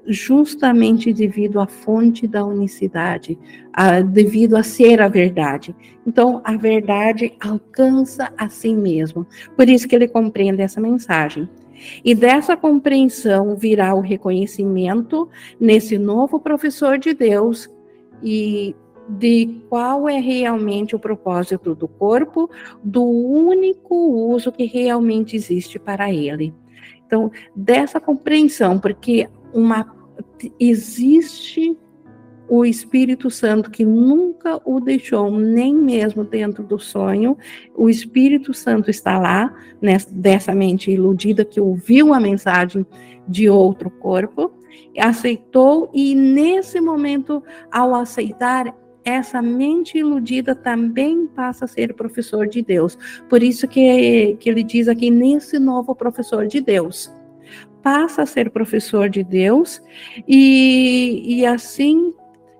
justamente 0.08 1.12
devido 1.12 1.60
à 1.60 1.66
fonte 1.66 2.26
da 2.26 2.44
unicidade, 2.44 3.38
a, 3.72 4.00
devido 4.00 4.56
a 4.56 4.62
ser 4.62 5.02
a 5.02 5.08
verdade. 5.08 5.76
Então, 6.06 6.40
a 6.42 6.56
verdade 6.56 7.34
alcança 7.38 8.32
a 8.36 8.48
si 8.48 8.74
mesmo. 8.74 9.26
Por 9.54 9.68
isso 9.68 9.86
que 9.86 9.94
ele 9.94 10.08
compreende 10.08 10.62
essa 10.62 10.80
mensagem. 10.80 11.46
E 12.02 12.14
dessa 12.14 12.56
compreensão 12.56 13.54
virá 13.54 13.94
o 13.94 14.00
reconhecimento 14.00 15.28
nesse 15.60 15.98
novo 15.98 16.40
professor 16.40 16.98
de 16.98 17.12
Deus 17.12 17.68
e 18.22 18.74
de 19.08 19.62
qual 19.68 20.08
é 20.08 20.18
realmente 20.18 20.96
o 20.96 20.98
propósito 20.98 21.74
do 21.74 21.86
corpo, 21.86 22.50
do 22.82 23.04
único 23.04 23.94
uso 23.94 24.50
que 24.50 24.64
realmente 24.64 25.36
existe 25.36 25.78
para 25.78 26.12
ele. 26.12 26.52
Então, 27.06 27.30
dessa 27.54 28.00
compreensão, 28.00 28.78
porque 28.78 29.28
uma 29.52 29.97
existe 30.58 31.76
o 32.48 32.64
Espírito 32.64 33.30
Santo 33.30 33.70
que 33.70 33.84
nunca 33.84 34.60
o 34.64 34.80
deixou, 34.80 35.30
nem 35.30 35.74
mesmo 35.74 36.24
dentro 36.24 36.64
do 36.64 36.78
sonho. 36.78 37.36
O 37.76 37.90
Espírito 37.90 38.54
Santo 38.54 38.90
está 38.90 39.18
lá, 39.18 39.54
nessa, 39.80 40.10
dessa 40.10 40.54
mente 40.54 40.90
iludida 40.90 41.44
que 41.44 41.60
ouviu 41.60 42.14
a 42.14 42.20
mensagem 42.20 42.86
de 43.28 43.50
outro 43.50 43.90
corpo, 43.90 44.50
aceitou, 44.98 45.90
e 45.92 46.14
nesse 46.14 46.80
momento, 46.80 47.42
ao 47.70 47.94
aceitar, 47.94 48.74
essa 49.04 49.40
mente 49.40 49.98
iludida 49.98 50.54
também 50.54 51.26
passa 51.26 51.64
a 51.64 51.68
ser 51.68 51.94
professor 51.94 52.46
de 52.46 52.62
Deus. 52.62 52.98
Por 53.28 53.42
isso 53.42 53.68
que, 53.68 54.36
que 54.40 54.48
ele 54.48 54.62
diz 54.62 54.88
aqui, 54.88 55.10
nesse 55.10 55.58
novo 55.58 55.94
professor 55.94 56.46
de 56.46 56.60
Deus. 56.60 57.10
Passa 57.90 58.20
a 58.20 58.26
ser 58.26 58.50
professor 58.50 59.08
de 59.08 59.24
Deus, 59.24 59.82
e, 60.28 61.22
e 61.24 61.46
assim 61.46 62.12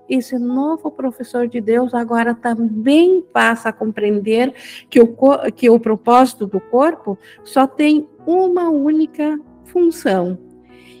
esse 0.09 0.39
novo 0.39 0.89
professor 0.89 1.47
de 1.47 1.61
Deus 1.61 1.93
agora 1.93 2.33
também 2.33 3.21
passa 3.21 3.69
a 3.69 3.71
compreender 3.71 4.51
que 4.89 4.99
o, 4.99 5.15
que 5.55 5.69
o 5.69 5.79
propósito 5.79 6.47
do 6.47 6.59
corpo 6.59 7.15
só 7.43 7.67
tem 7.67 8.09
uma 8.25 8.71
única 8.71 9.39
função, 9.65 10.35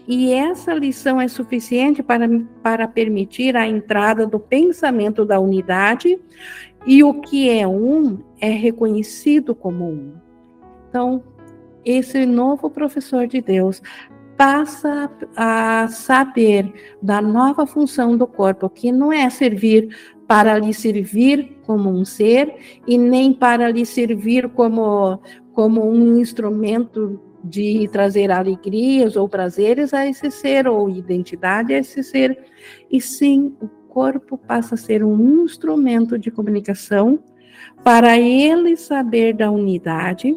e 0.07 0.31
essa 0.31 0.75
lição 0.75 1.19
é 1.19 1.27
suficiente 1.27 2.03
para, 2.03 2.29
para 2.61 2.87
permitir 2.87 3.57
a 3.57 3.67
entrada 3.67 4.27
do 4.27 4.39
pensamento 4.39 5.25
da 5.25 5.39
unidade, 5.39 6.19
e 6.85 7.03
o 7.03 7.15
que 7.15 7.49
é 7.49 7.67
um 7.67 8.19
é 8.39 8.51
reconhecido 8.51 9.55
como 9.55 9.89
um. 9.89 10.13
Então, 10.87 11.23
esse 11.83 12.25
novo 12.27 12.69
professor 12.69 13.25
de 13.25 13.41
Deus 13.41 13.81
passa 14.39 15.11
a 15.35 15.89
saber 15.89 16.71
da 17.01 17.21
nova 17.21 17.67
função 17.67 18.15
do 18.15 18.25
corpo, 18.25 18.69
que 18.69 18.89
não 18.89 19.11
é 19.11 19.29
servir 19.29 19.93
para 20.25 20.57
lhe 20.57 20.73
servir 20.73 21.59
como 21.65 21.89
um 21.89 22.05
ser 22.05 22.55
e 22.87 22.97
nem 22.97 23.33
para 23.33 23.69
lhe 23.69 23.85
servir 23.85 24.47
como, 24.47 25.19
como 25.51 25.85
um 25.85 26.17
instrumento 26.17 27.19
de 27.43 27.89
trazer 27.91 28.31
alegrias 28.31 29.17
ou 29.17 29.27
prazeres 29.27 29.93
a 29.93 30.07
esse 30.07 30.31
ser, 30.31 30.69
ou 30.69 30.89
identidade 30.89 31.73
a 31.73 31.79
esse 31.79 32.01
ser, 32.01 32.45
e 32.89 33.01
sim 33.01 33.53
o 33.59 33.67
corpo 33.67 34.37
passa 34.37 34.75
a 34.75 34.77
ser 34.77 35.03
um 35.03 35.43
instrumento 35.43 36.17
de 36.17 36.31
comunicação 36.31 37.19
para 37.83 38.17
ele 38.17 38.77
saber 38.77 39.33
da 39.33 39.51
unidade 39.51 40.33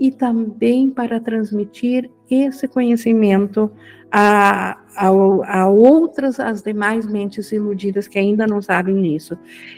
e 0.00 0.10
também 0.10 0.90
para 0.90 1.20
transmitir 1.20 2.10
esse 2.30 2.68
conhecimento 2.68 3.70
a, 4.10 4.78
a, 4.96 5.08
a, 5.08 5.68
outras, 5.68 6.40
as 6.40 6.62
demais 6.62 7.06
mentes 7.06 7.52
iludidas 7.52 8.08
que 8.08 8.18
ainda 8.18 8.46
não 8.46 8.62
sabem 8.62 8.94
nisso. 8.94 9.36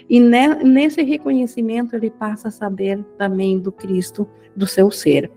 E 0.08 0.20
ne, 0.20 0.54
nesse 0.62 1.02
reconhecimento 1.02 1.96
ele 1.96 2.10
passa 2.10 2.48
a 2.48 2.52
saber 2.52 3.04
também 3.18 3.58
do 3.58 3.72
Cristo, 3.72 4.28
do 4.54 4.66
seu 4.66 4.90
ser. 4.90 5.30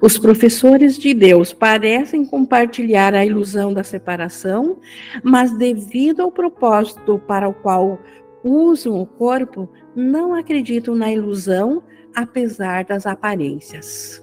Os 0.00 0.16
professores 0.16 0.96
de 0.96 1.12
Deus 1.12 1.52
parecem 1.52 2.24
compartilhar 2.24 3.12
a 3.14 3.26
ilusão 3.26 3.74
da 3.74 3.82
separação, 3.82 4.78
mas 5.22 5.56
devido 5.56 6.20
ao 6.20 6.30
propósito 6.30 7.20
para 7.26 7.48
o 7.48 7.54
qual 7.54 7.98
usam 8.42 9.00
o 9.00 9.06
corpo, 9.06 9.68
não 9.94 10.32
acreditam 10.32 10.94
na 10.94 11.12
ilusão, 11.12 11.82
apesar 12.18 12.84
das 12.84 13.06
aparências. 13.06 14.20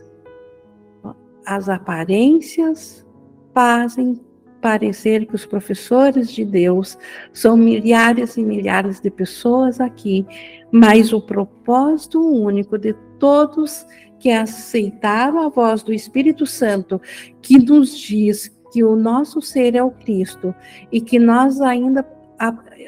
As 1.46 1.70
aparências 1.70 3.06
fazem 3.54 4.20
parecer 4.62 5.26
que 5.26 5.36
os 5.36 5.46
professores 5.46 6.30
de 6.30 6.44
Deus 6.44 6.98
são 7.32 7.56
milhares 7.56 8.36
e 8.36 8.44
milhares 8.44 9.00
de 9.00 9.10
pessoas 9.10 9.80
aqui, 9.80 10.26
mas 10.72 11.14
o 11.14 11.22
propósito 11.22 12.20
único 12.20 12.78
de 12.78 12.94
todos 13.18 13.86
que 14.20 14.30
aceitaram 14.30 15.40
a 15.40 15.50
voz 15.50 15.82
do 15.82 15.94
Espírito 15.94 16.46
Santo, 16.46 17.00
que 17.42 17.58
nos 17.58 17.98
diz 17.98 18.52
que 18.74 18.84
o 18.84 18.96
nosso 18.98 19.42
ser 19.42 19.74
é 19.76 19.84
o 19.84 19.92
Cristo 19.92 20.54
e 20.92 21.00
que 21.00 21.18
nós 21.18 21.62
ainda 21.62 22.06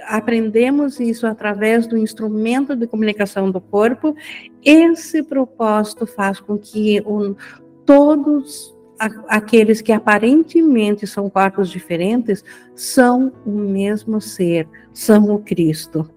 aprendemos 0.08 1.00
isso 1.00 1.26
através 1.26 1.88
do 1.88 1.98
instrumento 1.98 2.76
de 2.76 2.88
comunicação 2.88 3.50
do 3.50 3.62
corpo, 3.62 4.16
esse 4.70 5.24
propósito 5.24 6.06
faz 6.06 6.42
com 6.42 6.58
que 6.58 7.02
todos 7.86 8.76
aqueles 9.30 9.80
que 9.80 9.94
aparentemente 9.94 11.08
são 11.08 11.30
corpos 11.30 11.70
diferentes 11.70 12.44
são 12.76 13.32
o 13.46 13.52
mesmo 13.52 14.20
ser, 14.20 14.68
são 14.92 15.34
o 15.34 15.40
Cristo. 15.40 16.10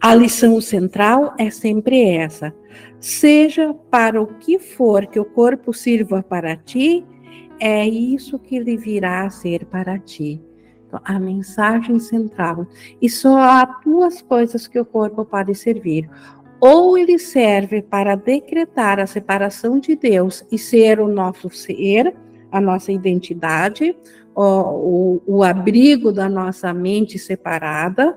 A 0.00 0.14
lição 0.14 0.58
central 0.58 1.34
é 1.36 1.50
sempre 1.50 2.02
essa: 2.02 2.54
seja 2.98 3.74
para 3.90 4.22
o 4.22 4.26
que 4.26 4.58
for 4.58 5.06
que 5.06 5.20
o 5.20 5.24
corpo 5.26 5.74
sirva 5.74 6.22
para 6.22 6.56
ti, 6.56 7.04
é 7.60 7.86
isso 7.86 8.38
que 8.38 8.56
ele 8.56 8.78
virá 8.78 9.26
a 9.26 9.30
ser 9.30 9.66
para 9.66 9.98
ti. 9.98 10.40
Então, 10.86 10.98
a 11.04 11.18
mensagem 11.18 11.98
central. 11.98 12.66
E 13.02 13.10
só 13.10 13.36
há 13.36 13.64
duas 13.84 14.22
coisas 14.22 14.66
que 14.66 14.80
o 14.80 14.84
corpo 14.84 15.26
pode 15.26 15.54
servir: 15.54 16.08
ou 16.60 16.96
ele 16.96 17.18
serve 17.18 17.82
para 17.82 18.14
decretar 18.14 18.98
a 19.00 19.06
separação 19.06 19.78
de 19.78 19.96
Deus 19.96 20.44
e 20.50 20.58
ser 20.58 21.00
o 21.00 21.08
nosso 21.08 21.50
ser, 21.50 22.14
a 22.50 22.60
nossa 22.60 22.92
identidade, 22.92 23.96
o, 24.34 24.42
o, 24.42 25.22
o 25.26 25.42
abrigo 25.44 26.12
da 26.12 26.28
nossa 26.28 26.72
mente 26.72 27.18
separada, 27.18 28.16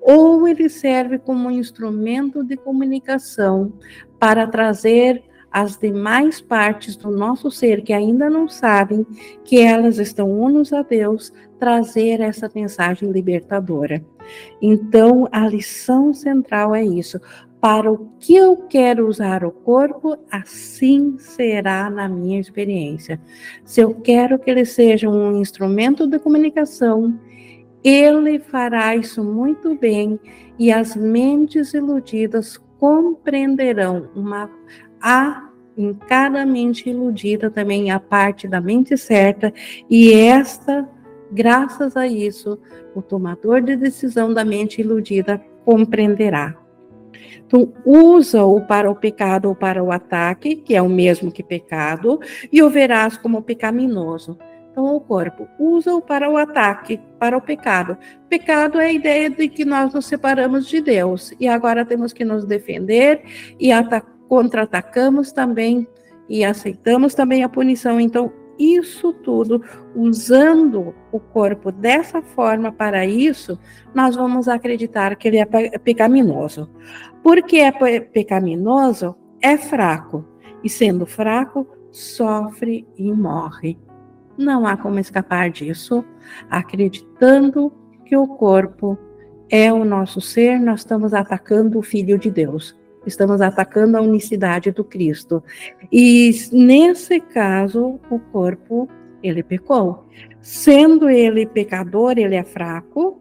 ou 0.00 0.46
ele 0.46 0.68
serve 0.68 1.18
como 1.18 1.48
um 1.48 1.50
instrumento 1.50 2.44
de 2.44 2.56
comunicação 2.56 3.72
para 4.18 4.46
trazer 4.46 5.22
as 5.50 5.76
demais 5.76 6.40
partes 6.40 6.96
do 6.96 7.10
nosso 7.10 7.50
ser 7.50 7.82
que 7.82 7.92
ainda 7.92 8.28
não 8.28 8.48
sabem 8.48 9.06
que 9.44 9.58
elas 9.58 9.98
estão 9.98 10.30
unos 10.30 10.72
a 10.72 10.82
Deus, 10.82 11.32
trazer 11.58 12.20
essa 12.20 12.50
mensagem 12.54 13.10
libertadora. 13.10 14.04
Então, 14.60 15.26
a 15.32 15.48
lição 15.48 16.12
central 16.12 16.74
é 16.74 16.84
isso 16.84 17.18
para 17.60 17.90
o 17.90 18.10
que 18.20 18.36
eu 18.36 18.56
quero 18.68 19.08
usar 19.08 19.44
o 19.44 19.50
corpo, 19.50 20.16
assim 20.30 21.18
será 21.18 21.90
na 21.90 22.08
minha 22.08 22.38
experiência. 22.38 23.20
Se 23.64 23.80
eu 23.80 23.94
quero 23.94 24.38
que 24.38 24.50
ele 24.50 24.64
seja 24.64 25.08
um 25.08 25.40
instrumento 25.40 26.06
de 26.06 26.18
comunicação, 26.18 27.18
ele 27.82 28.38
fará 28.38 28.94
isso 28.94 29.24
muito 29.24 29.74
bem 29.74 30.20
e 30.58 30.70
as 30.70 30.94
mentes 30.94 31.74
iludidas 31.74 32.60
compreenderão 32.78 34.08
uma 34.14 34.50
a 35.00 35.48
em 35.76 35.94
cada 35.94 36.44
mente 36.44 36.90
iludida 36.90 37.50
também 37.50 37.90
a 37.92 38.00
parte 38.00 38.48
da 38.48 38.60
mente 38.60 38.96
certa 38.96 39.52
e 39.88 40.12
esta 40.12 40.88
graças 41.30 41.96
a 41.96 42.06
isso 42.06 42.58
o 42.96 43.02
tomador 43.02 43.62
de 43.62 43.76
decisão 43.76 44.34
da 44.34 44.44
mente 44.44 44.80
iludida 44.80 45.40
compreenderá 45.64 46.56
então, 47.48 47.72
usa-o 47.82 48.60
para 48.60 48.90
o 48.90 48.94
pecado 48.94 49.48
ou 49.48 49.54
para 49.54 49.82
o 49.82 49.90
ataque, 49.90 50.56
que 50.56 50.76
é 50.76 50.82
o 50.82 50.88
mesmo 50.88 51.32
que 51.32 51.42
pecado, 51.42 52.20
e 52.52 52.62
o 52.62 52.68
verás 52.68 53.16
como 53.16 53.40
pecaminoso. 53.40 54.38
Então, 54.70 54.94
o 54.94 55.00
corpo 55.00 55.48
usa-o 55.58 56.02
para 56.02 56.30
o 56.30 56.36
ataque, 56.36 57.00
para 57.18 57.38
o 57.38 57.40
pecado. 57.40 57.96
Pecado 58.28 58.78
é 58.78 58.88
a 58.88 58.92
ideia 58.92 59.30
de 59.30 59.48
que 59.48 59.64
nós 59.64 59.94
nos 59.94 60.04
separamos 60.04 60.68
de 60.68 60.82
Deus 60.82 61.32
e 61.40 61.48
agora 61.48 61.86
temos 61.86 62.12
que 62.12 62.22
nos 62.22 62.44
defender 62.44 63.22
e 63.58 63.70
contra-atacamos 64.28 65.32
também 65.32 65.88
e 66.28 66.44
aceitamos 66.44 67.14
também 67.14 67.42
a 67.42 67.48
punição. 67.48 67.98
Então, 67.98 68.30
isso 68.58 69.12
tudo, 69.12 69.62
usando 69.94 70.94
o 71.12 71.20
corpo 71.20 71.70
dessa 71.70 72.20
forma 72.20 72.72
para 72.72 73.06
isso, 73.06 73.58
nós 73.94 74.16
vamos 74.16 74.48
acreditar 74.48 75.14
que 75.16 75.28
ele 75.28 75.38
é 75.38 75.78
pecaminoso. 75.78 76.68
Porque 77.28 77.58
é 77.58 78.00
pecaminoso, 78.00 79.14
é 79.42 79.58
fraco. 79.58 80.24
E 80.64 80.70
sendo 80.70 81.04
fraco, 81.04 81.68
sofre 81.92 82.88
e 82.96 83.12
morre. 83.12 83.78
Não 84.38 84.66
há 84.66 84.78
como 84.78 84.98
escapar 84.98 85.50
disso, 85.50 86.02
acreditando 86.48 87.70
que 88.06 88.16
o 88.16 88.26
corpo 88.26 88.98
é 89.50 89.70
o 89.70 89.84
nosso 89.84 90.22
ser, 90.22 90.58
nós 90.58 90.80
estamos 90.80 91.12
atacando 91.12 91.78
o 91.78 91.82
Filho 91.82 92.18
de 92.18 92.30
Deus 92.30 92.74
estamos 93.06 93.40
atacando 93.40 93.96
a 93.96 94.02
unicidade 94.02 94.70
do 94.70 94.84
Cristo. 94.84 95.42
E 95.90 96.30
nesse 96.52 97.20
caso, 97.20 97.98
o 98.10 98.18
corpo, 98.18 98.88
ele 99.22 99.42
pecou. 99.42 100.06
Sendo 100.42 101.08
ele 101.08 101.46
pecador, 101.46 102.18
ele 102.18 102.34
é 102.34 102.44
fraco 102.44 103.18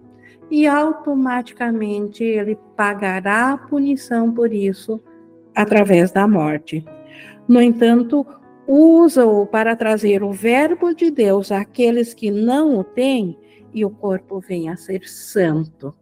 e 0.49 0.67
automaticamente 0.67 2.23
ele 2.23 2.57
pagará 2.75 3.53
a 3.53 3.57
punição 3.57 4.31
por 4.31 4.53
isso 4.53 5.01
através 5.55 6.11
da 6.11 6.27
morte. 6.27 6.85
No 7.47 7.61
entanto, 7.61 8.25
usa-o 8.67 9.45
para 9.45 9.75
trazer 9.75 10.23
o 10.23 10.31
verbo 10.31 10.93
de 10.93 11.09
Deus 11.09 11.51
àqueles 11.51 12.13
que 12.13 12.29
não 12.31 12.77
o 12.79 12.83
têm 12.83 13.37
e 13.73 13.83
o 13.83 13.89
corpo 13.89 14.39
vem 14.39 14.69
a 14.69 14.75
ser 14.75 15.07
santo 15.07 15.93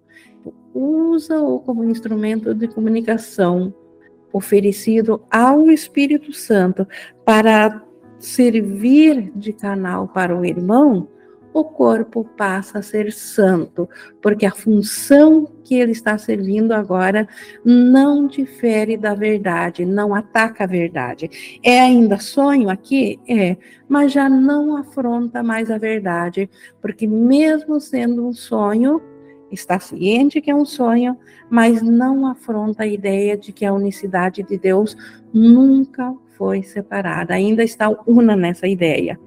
usa-o 0.76 1.60
como 1.60 1.86
instrumento 1.86 2.54
de 2.54 2.68
comunicação 2.68 3.74
oferecido 4.34 5.24
ao 5.32 5.72
Espírito 5.72 6.34
Santo 6.34 6.86
para 7.24 7.82
servir 8.20 9.32
de 9.34 9.54
canal 9.54 10.10
para 10.10 10.38
o 10.38 10.44
irmão, 10.44 11.08
o 11.56 11.64
corpo 11.64 12.26
passa 12.36 12.80
a 12.80 12.82
ser 12.82 13.14
santo, 13.14 13.88
porque 14.22 14.46
a 14.46 14.52
função 14.52 15.50
que 15.64 15.76
ele 15.76 15.94
está 15.94 16.18
servindo 16.18 16.74
agora 16.74 17.26
não 17.64 18.28
difere 18.28 18.98
da 18.98 19.14
verdade, 19.16 19.86
não 19.86 20.14
ataca 20.14 20.66
a 20.66 20.68
verdade. 20.68 21.58
É 21.64 21.80
ainda 21.80 22.20
sonho 22.20 22.70
aqui? 22.70 23.18
É, 23.26 23.56
mas 23.88 24.12
já 24.12 24.28
não 24.28 24.76
afronta 24.76 25.42
mais 25.42 25.72
a 25.72 25.78
verdade, 25.78 26.50
porque 26.82 27.08
mesmo 27.08 27.80
sendo 27.80 28.28
um 28.28 28.34
sonho, 28.34 29.02
está 29.50 29.80
ciente 29.80 30.42
que 30.42 30.52
é 30.52 30.56
um 30.56 30.66
sonho, 30.66 31.18
mas 31.50 31.82
não 31.82 32.28
afronta 32.28 32.84
a 32.84 32.88
ideia 32.88 33.38
de 33.38 33.54
que 33.54 33.64
a 33.64 33.72
unicidade 33.72 34.44
de 34.44 34.58
Deus 34.58 34.98
nunca 35.34 36.14
foi 36.38 36.64
separada, 36.64 37.34
ainda 37.34 37.64
está 37.64 37.90
una 38.06 38.36
nessa 38.36 38.68
ideia. 38.68 39.18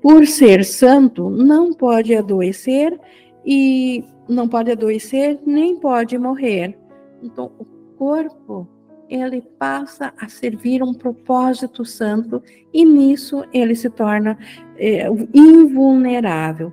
Por 0.00 0.26
ser 0.26 0.64
santo, 0.64 1.30
não 1.30 1.72
pode 1.72 2.14
adoecer 2.14 2.98
e 3.44 4.04
não 4.28 4.48
pode 4.48 4.70
adoecer 4.70 5.38
nem 5.46 5.76
pode 5.76 6.18
morrer. 6.18 6.78
Então, 7.22 7.50
o 7.58 7.64
corpo 7.96 8.68
ele 9.08 9.40
passa 9.58 10.12
a 10.18 10.28
servir 10.28 10.82
um 10.82 10.92
propósito 10.92 11.84
santo 11.84 12.42
e 12.72 12.84
nisso 12.84 13.42
ele 13.52 13.74
se 13.74 13.88
torna 13.88 14.38
é, 14.76 15.06
invulnerável. 15.32 16.72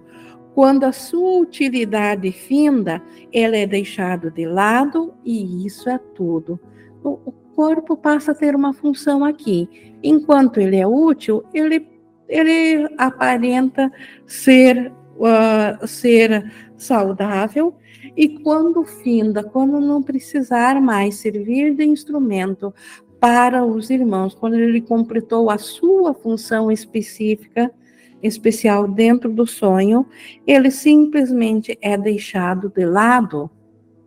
Quando 0.54 0.86
a 0.86 0.92
sua 0.92 1.40
utilidade 1.40 2.32
finda, 2.32 3.02
ela 3.34 3.58
é 3.58 3.66
deixada 3.66 4.30
de 4.32 4.46
lado 4.46 5.14
e 5.24 5.66
isso 5.66 5.90
é 5.90 5.98
tudo. 5.98 6.60
O, 7.04 7.20
o 7.26 7.32
corpo 7.56 7.96
passa 7.96 8.32
a 8.32 8.36
ter 8.36 8.56
uma 8.56 8.74
função 8.74 9.24
aqui. 9.24 9.70
Enquanto 10.04 10.60
ele 10.60 10.78
é 10.78 10.88
útil, 10.88 11.44
ele, 11.54 11.88
ele 12.28 12.88
aparenta 12.98 13.92
ser, 14.26 14.92
uh, 15.18 15.88
ser 15.88 16.52
saudável 16.78 17.76
e 18.16 18.40
quando 18.40 18.84
finda, 18.84 19.44
quando 19.44 19.80
não 19.80 20.02
precisar 20.02 20.82
mais 20.82 21.16
servir 21.16 21.74
de 21.74 21.86
instrumento 21.86 22.74
para 23.20 23.66
os 23.66 23.90
irmãos, 23.90 24.36
quando 24.36 24.56
ele 24.56 24.82
completou 24.82 25.50
a 25.50 25.58
sua 25.58 26.14
função 26.14 26.72
específica, 26.72 27.72
especial 28.22 28.88
dentro 28.88 29.32
do 29.32 29.46
sonho, 29.46 30.06
ele 30.46 30.72
simplesmente 30.72 31.78
é 31.82 31.98
deixado 31.98 32.70
de 32.70 32.86
lado. 32.86 33.50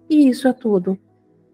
E 0.09 0.29
isso 0.29 0.49
é 0.49 0.53
tudo. 0.53 0.99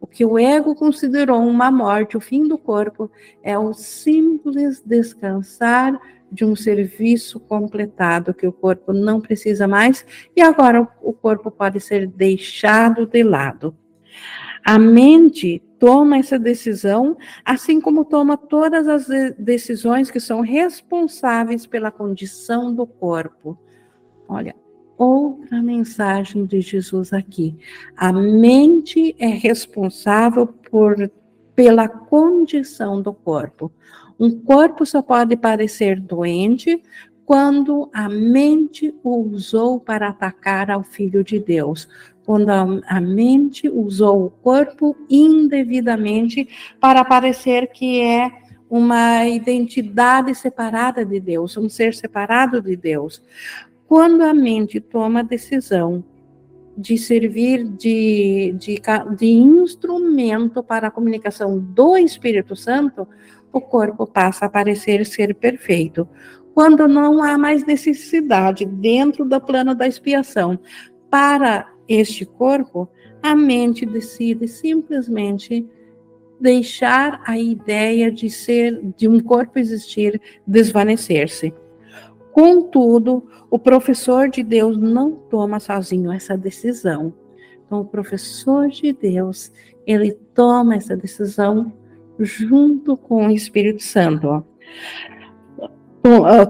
O 0.01 0.07
que 0.07 0.25
o 0.25 0.39
ego 0.39 0.75
considerou 0.75 1.41
uma 1.41 1.71
morte, 1.71 2.17
o 2.17 2.21
fim 2.21 2.47
do 2.47 2.59
corpo, 2.59 3.11
é 3.43 3.59
o 3.59 3.73
simples 3.73 4.83
descansar 4.85 5.99
de 6.35 6.45
um 6.45 6.57
serviço 6.57 7.39
completado 7.39 8.35
que 8.35 8.47
o 8.47 8.53
corpo 8.53 8.93
não 8.93 9.20
precisa 9.20 9.68
mais 9.68 10.05
e 10.35 10.43
agora 10.43 10.87
o 11.01 11.12
corpo 11.12 11.51
pode 11.51 11.78
ser 11.78 12.09
deixado 12.09 13.07
de 13.07 13.22
lado. 13.22 13.74
A 14.64 14.78
mente 14.78 15.62
toma 15.78 16.18
essa 16.18 16.39
decisão, 16.39 17.16
assim 17.45 17.80
como 17.80 18.05
toma 18.05 18.37
todas 18.37 18.89
as 18.89 19.07
decisões 19.39 20.11
que 20.11 20.18
são 20.18 20.41
responsáveis 20.41 21.66
pela 21.66 21.91
condição 21.91 22.74
do 22.74 22.87
corpo. 22.87 23.59
Olha, 24.26 24.57
outra 24.99 25.62
mensagem 25.62 26.47
de 26.47 26.61
Jesus 26.61 27.12
aqui. 27.12 27.57
A 27.97 28.12
mente 28.12 29.14
é 29.18 29.28
responsável 29.28 30.47
por 30.47 30.97
pela 31.55 31.89
condição 31.89 33.01
do 33.01 33.12
corpo. 33.12 33.70
Um 34.19 34.31
corpo 34.41 34.87
só 34.87 35.03
pode 35.03 35.37
parecer 35.37 36.01
doente 36.01 36.83
quando 37.25 37.91
a 37.93 38.09
mente 38.09 38.95
o 39.03 39.17
usou 39.17 39.81
para 39.81 40.09
atacar 40.09 40.71
ao 40.71 40.83
Filho 40.83 41.25
de 41.25 41.39
Deus, 41.39 41.89
quando 42.25 42.51
a, 42.51 42.67
a, 42.87 43.01
mente 43.01 43.69
usou 43.69 44.27
o 44.27 44.31
corpo 44.31 44.97
indevidamente 45.09 46.49
para 46.79 47.05
parecer 47.05 47.69
que 47.69 48.01
é 48.01 48.31
uma 48.69 49.27
identidade 49.27 50.35
separada 50.35 51.05
de 51.05 51.21
Deus, 51.21 51.57
um 51.57 51.69
ser 51.69 51.95
separado 51.95 52.61
de 52.61 52.77
Deus. 52.77 53.23
Quando 53.87 54.23
a 54.23 54.35
mente 54.35 54.81
toma 54.81 55.21
a 55.21 55.23
decisão 55.25 56.05
de 56.77 56.99
servir 56.99 57.65
de, 57.65 58.55
de, 58.59 58.83
de 59.17 59.27
instrumento 59.27 60.62
para 60.62 60.89
a 60.89 60.91
comunicação 60.91 61.59
do 61.59 61.97
Espírito 61.97 62.57
Santo, 62.57 63.07
o 63.59 63.61
corpo 63.61 64.07
passa 64.07 64.47
a 64.47 64.49
parecer 64.49 65.05
ser 65.07 65.35
perfeito. 65.35 66.09
Quando 66.55 66.87
não 66.87 67.23
há 67.23 67.37
mais 67.37 67.65
necessidade 67.65 68.65
dentro 68.65 69.25
do 69.25 69.41
plano 69.41 69.75
da 69.75 69.87
expiação 69.87 70.59
para 71.11 71.69
este 71.89 72.25
corpo, 72.25 72.89
a 73.23 73.35
mente 73.35 73.87
decide 73.87 74.47
simplesmente 74.47 75.67
deixar 76.41 77.23
a 77.27 77.39
ideia 77.39 78.11
de 78.11 78.29
ser 78.29 78.81
de 78.97 79.09
um 79.09 79.21
corpo 79.21 79.59
existir 79.59 80.21
desvanecer-se. 80.47 81.55
Contudo, 82.33 83.27
o 83.51 83.59
professor 83.59 84.29
de 84.29 84.43
Deus 84.43 84.77
não 84.77 85.13
toma 85.13 85.61
sozinho 85.61 86.11
essa 86.11 86.37
decisão. 86.37 87.15
Então, 87.65 87.81
o 87.81 87.85
professor 87.85 88.69
de 88.69 88.93
Deus, 88.93 89.53
ele 89.87 90.13
toma 90.35 90.75
essa 90.75 90.97
decisão 90.97 91.73
junto 92.19 92.97
com 92.97 93.27
o 93.27 93.31
Espírito 93.31 93.83
Santo. 93.83 94.45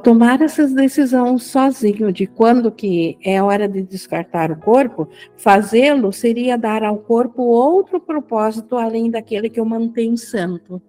Tomar 0.03 0.43
essas 0.43 0.73
decisões 0.73 1.45
sozinho 1.45 2.12
de 2.12 2.27
quando 2.27 2.73
que 2.73 3.17
é 3.23 3.41
hora 3.41 3.69
de 3.69 3.83
descartar 3.83 4.51
o 4.51 4.57
corpo, 4.57 5.09
fazê-lo 5.37 6.12
seria 6.12 6.59
dar 6.59 6.83
ao 6.83 6.99
corpo 6.99 7.43
outro 7.43 8.01
propósito 8.01 8.77
além 8.77 9.11
daquele 9.11 9.49
que 9.49 9.61
o 9.61 9.65
mantém 9.65 10.17
santo. 10.17 10.83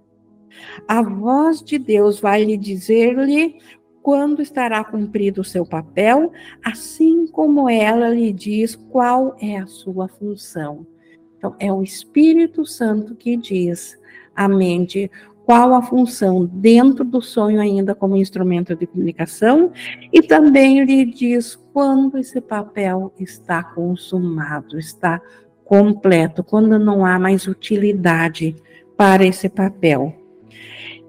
A 0.88 1.04
voz 1.04 1.62
de 1.62 1.78
Deus 1.78 2.20
vai 2.20 2.44
lhe 2.44 2.58
dizer-lhe 2.58 3.60
quando 4.02 4.42
estará 4.42 4.84
cumprido 4.84 5.42
o 5.42 5.46
seu 5.46 5.66
papel, 5.66 6.32
assim 6.64 7.28
como 7.28 7.70
ela 7.70 8.10
lhe 8.10 8.32
diz 8.32 8.76
qual 8.76 9.36
é 9.40 9.58
a 9.58 9.68
sua 9.68 10.08
função. 10.08 10.88
Então, 11.38 11.56
é 11.60 11.72
o 11.72 11.84
Espírito 11.84 12.66
Santo 12.66 13.14
que 13.14 13.36
diz 13.38 14.00
à 14.36 14.48
mente 14.48 15.10
qual 15.46 15.76
a 15.76 15.82
função 15.82 16.46
dentro 16.46 17.06
do 17.06 17.22
sonho 17.22 17.62
ainda 17.62 17.94
como 17.94 18.18
instrumento 18.18 18.76
de 18.76 18.88
comunicação 18.88 19.72
e 20.12 20.22
também 20.22 20.84
lhe 20.84 21.06
diz 21.06 21.56
quando 21.72 22.18
esse 22.18 22.42
papel 22.42 23.14
está 23.20 23.64
consumado, 23.64 24.80
está 24.80 25.22
completo, 25.64 26.44
quando 26.44 26.80
não 26.80 27.06
há 27.06 27.20
mais 27.20 27.48
utilidade 27.48 28.56
para 28.98 29.26
esse 29.26 29.48
papel. 29.48 30.16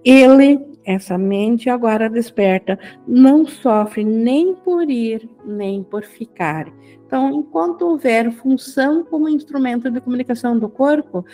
Ele 0.05 0.77
essa 0.87 1.19
mente 1.19 1.69
agora 1.69 2.09
desperta 2.09 2.79
não 3.09 3.45
sofre 3.45 4.05
nem 4.05 4.55
por 4.55 4.89
ir, 4.89 5.29
nem 5.45 5.83
por 5.83 6.05
ficar. 6.05 6.73
Então, 7.07 7.31
enquanto 7.31 7.83
houver 7.83 8.33
função 8.33 9.05
como 9.05 9.29
instrumento 9.29 9.89
de 9.91 10.01
comunicação 10.01 10.59
do 10.59 10.69
corpo, 10.69 11.25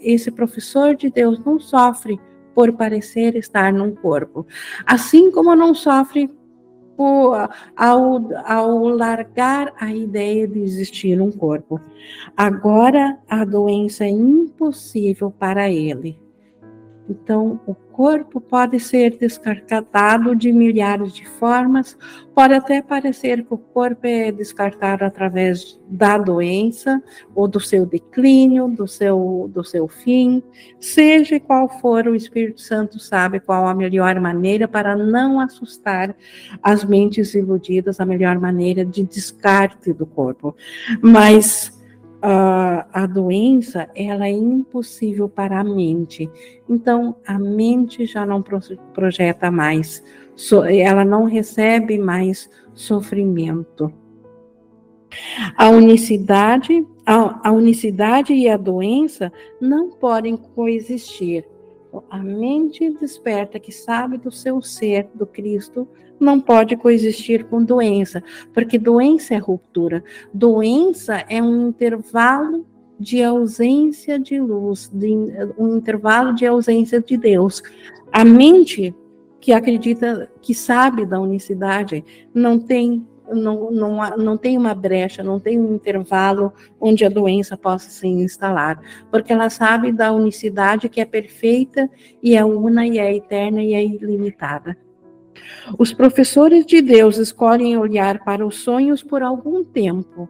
esse 0.00 0.30
professor 0.32 0.96
de 0.96 1.10
Deus 1.10 1.38
não 1.44 1.60
sofre 1.60 2.20
por 2.54 2.72
parecer 2.72 3.36
estar 3.36 3.72
num 3.72 3.94
corpo. 3.94 4.46
Assim 4.84 5.30
como 5.30 5.54
não 5.54 5.74
sofre 5.74 6.28
por, 6.96 7.50
ao, 7.76 8.28
ao 8.44 8.88
largar 8.88 9.72
a 9.78 9.92
ideia 9.92 10.46
de 10.46 10.60
existir 10.60 11.20
um 11.20 11.30
corpo. 11.30 11.80
Agora 12.36 13.18
a 13.28 13.44
doença 13.44 14.04
é 14.04 14.10
impossível 14.10 15.30
para 15.30 15.70
ele. 15.70 16.23
Então, 17.08 17.60
o 17.66 17.74
corpo 17.74 18.40
pode 18.40 18.80
ser 18.80 19.16
descartado 19.18 20.34
de 20.34 20.50
milhares 20.50 21.12
de 21.12 21.28
formas, 21.28 21.96
pode 22.34 22.54
até 22.54 22.80
parecer 22.80 23.44
que 23.44 23.54
o 23.54 23.58
corpo 23.58 24.06
é 24.06 24.32
descartado 24.32 25.04
através 25.04 25.78
da 25.86 26.16
doença 26.16 27.02
ou 27.34 27.46
do 27.46 27.60
seu 27.60 27.84
declínio, 27.84 28.68
do 28.68 28.88
seu, 28.88 29.50
do 29.52 29.62
seu 29.62 29.86
fim. 29.86 30.42
Seja 30.80 31.38
qual 31.38 31.68
for, 31.68 32.08
o 32.08 32.14
Espírito 32.14 32.62
Santo 32.62 32.98
sabe 32.98 33.38
qual 33.38 33.68
a 33.68 33.74
melhor 33.74 34.18
maneira 34.18 34.66
para 34.66 34.96
não 34.96 35.38
assustar 35.38 36.16
as 36.62 36.84
mentes 36.84 37.34
iludidas, 37.34 38.00
a 38.00 38.06
melhor 38.06 38.40
maneira 38.40 38.84
de 38.84 39.04
descarte 39.04 39.92
do 39.92 40.06
corpo. 40.06 40.56
Mas 41.02 41.73
a, 42.26 42.86
a 42.90 43.06
doença 43.06 43.86
ela 43.94 44.26
é 44.26 44.30
impossível 44.30 45.28
para 45.28 45.60
a 45.60 45.64
mente. 45.64 46.30
Então 46.66 47.16
a 47.26 47.38
mente 47.38 48.06
já 48.06 48.24
não 48.24 48.42
projeta 48.94 49.50
mais, 49.50 50.02
ela 50.70 51.04
não 51.04 51.24
recebe 51.24 51.98
mais 51.98 52.48
sofrimento. 52.72 53.92
A 55.54 55.68
unicidade, 55.68 56.84
a, 57.04 57.48
a 57.48 57.52
unicidade 57.52 58.32
e 58.32 58.48
a 58.48 58.56
doença 58.56 59.30
não 59.60 59.90
podem 59.90 60.34
coexistir. 60.34 61.44
A 62.10 62.18
mente 62.18 62.90
desperta 62.98 63.60
que 63.60 63.70
sabe 63.70 64.18
do 64.18 64.30
seu 64.30 64.62
ser, 64.62 65.08
do 65.14 65.26
Cristo, 65.26 65.86
não 66.18 66.40
pode 66.40 66.76
coexistir 66.76 67.44
com 67.44 67.62
doença, 67.62 68.22
porque 68.52 68.78
doença 68.78 69.34
é 69.34 69.38
ruptura. 69.38 70.02
Doença 70.32 71.24
é 71.28 71.42
um 71.42 71.68
intervalo 71.68 72.66
de 72.98 73.22
ausência 73.22 74.18
de 74.18 74.40
luz, 74.40 74.90
de, 74.92 75.08
um 75.58 75.76
intervalo 75.76 76.34
de 76.34 76.46
ausência 76.46 77.00
de 77.00 77.16
Deus. 77.16 77.62
A 78.12 78.24
mente 78.24 78.94
que 79.40 79.52
acredita, 79.52 80.30
que 80.40 80.54
sabe 80.54 81.04
da 81.04 81.20
unicidade, 81.20 82.04
não 82.32 82.58
tem 82.58 83.06
não, 83.32 83.70
não, 83.70 84.16
não 84.16 84.36
tem 84.36 84.56
uma 84.58 84.74
brecha, 84.74 85.22
não 85.22 85.40
tem 85.40 85.58
um 85.58 85.74
intervalo 85.74 86.52
onde 86.80 87.04
a 87.04 87.08
doença 87.08 87.56
possa 87.56 87.88
se 87.90 88.06
instalar, 88.06 88.80
porque 89.10 89.32
ela 89.32 89.50
sabe 89.50 89.92
da 89.92 90.12
unicidade 90.12 90.88
que 90.88 91.00
é 91.00 91.04
perfeita 91.04 91.88
e 92.22 92.36
é 92.36 92.44
una 92.44 92.86
e 92.86 92.98
é 92.98 93.14
eterna 93.14 93.62
e 93.62 93.74
é 93.74 93.84
ilimitada. 93.84 94.76
Os 95.78 95.92
professores 95.92 96.64
de 96.66 96.80
Deus 96.80 97.16
escolhem 97.16 97.76
olhar 97.76 98.22
para 98.24 98.46
os 98.46 98.56
sonhos 98.56 99.02
por 99.02 99.22
algum 99.22 99.64
tempo. 99.64 100.28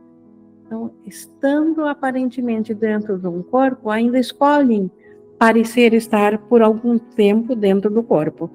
Então, 0.65 0.93
estando 1.05 1.85
aparentemente 1.85 2.73
dentro 2.73 3.19
de 3.19 3.27
um 3.27 3.43
corpo, 3.43 3.91
ainda 3.91 4.19
escolhem 4.19 4.91
parecer 5.39 5.93
estar 5.93 6.39
por 6.39 6.63
algum 6.63 6.99
tempo 6.99 7.55
dentro 7.55 7.91
do 7.91 8.03
corpo. 8.03 8.51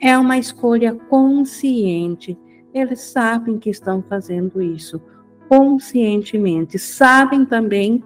É 0.00 0.16
uma 0.16 0.38
escolha 0.38 0.94
consciente. 0.94 2.38
Eles 2.72 3.00
sabem 3.00 3.58
que 3.58 3.70
estão 3.70 4.02
fazendo 4.02 4.62
isso 4.62 5.00
conscientemente. 5.48 6.78
Sabem 6.78 7.44
também 7.44 8.02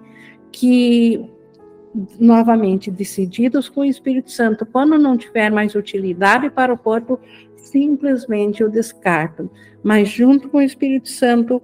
que 0.51 1.29
novamente 2.19 2.91
decididos 2.91 3.69
com 3.69 3.81
o 3.81 3.85
Espírito 3.85 4.31
Santo, 4.31 4.65
quando 4.65 4.97
não 4.97 5.17
tiver 5.17 5.49
mais 5.49 5.75
utilidade 5.75 6.49
para 6.49 6.73
o 6.73 6.77
corpo, 6.77 7.19
simplesmente 7.55 8.63
o 8.63 8.69
descartam, 8.69 9.49
mas 9.81 10.09
junto 10.09 10.49
com 10.49 10.57
o 10.57 10.61
Espírito 10.61 11.09
Santo 11.09 11.61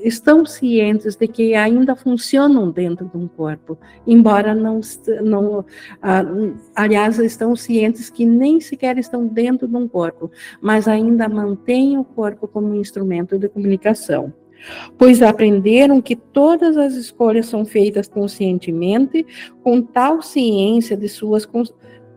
estão 0.00 0.44
cientes 0.44 1.16
de 1.16 1.26
que 1.26 1.54
ainda 1.54 1.96
funcionam 1.96 2.70
dentro 2.70 3.06
de 3.06 3.16
um 3.16 3.28
corpo, 3.28 3.78
embora 4.06 4.54
não, 4.54 4.80
não 5.22 5.64
ah, 6.02 6.22
aliás, 6.74 7.18
estão 7.18 7.54
cientes 7.56 8.10
que 8.10 8.24
nem 8.24 8.60
sequer 8.60 8.98
estão 8.98 9.26
dentro 9.26 9.66
de 9.66 9.76
um 9.76 9.88
corpo, 9.88 10.30
mas 10.60 10.86
ainda 10.88 11.28
mantêm 11.28 11.98
o 11.98 12.04
corpo 12.04 12.46
como 12.46 12.74
instrumento 12.74 13.38
de 13.38 13.48
comunicação 13.48 14.32
pois 14.98 15.22
aprenderam 15.22 16.00
que 16.00 16.16
todas 16.16 16.76
as 16.76 16.94
escolhas 16.94 17.46
são 17.46 17.64
feitas 17.64 18.08
conscientemente, 18.08 19.24
com 19.62 19.80
tal 19.82 20.22
ciência 20.22 20.96
de 20.96 21.08
suas 21.08 21.46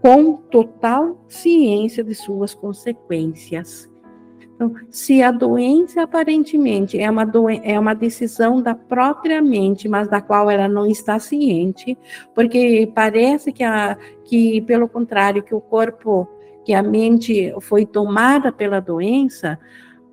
com 0.02 0.34
total 0.50 1.26
ciência 1.28 2.04
de 2.04 2.16
suas 2.16 2.54
consequências. 2.54 3.89
Então, 4.60 4.76
se 4.92 5.24
a 5.24 5.32
doença 5.32 6.02
aparentemente 6.02 7.00
é 7.00 7.10
uma, 7.10 7.26
é 7.64 7.80
uma 7.80 7.94
decisão 7.94 8.62
da 8.62 8.76
própria 8.76 9.42
mente, 9.42 9.88
mas 9.88 10.10
da 10.10 10.20
qual 10.20 10.52
ela 10.52 10.68
não 10.68 10.86
está 10.86 11.18
ciente, 11.18 11.98
porque 12.36 12.92
parece 12.94 13.54
que, 13.54 13.64
a, 13.64 13.98
que 14.26 14.60
pelo 14.64 14.90
contrário, 14.90 15.42
que 15.42 15.56
o 15.56 15.62
corpo, 15.62 16.28
que 16.66 16.74
a 16.74 16.84
mente 16.84 17.54
foi 17.62 17.86
tomada 17.86 18.52
pela 18.52 18.82
doença, 18.82 19.58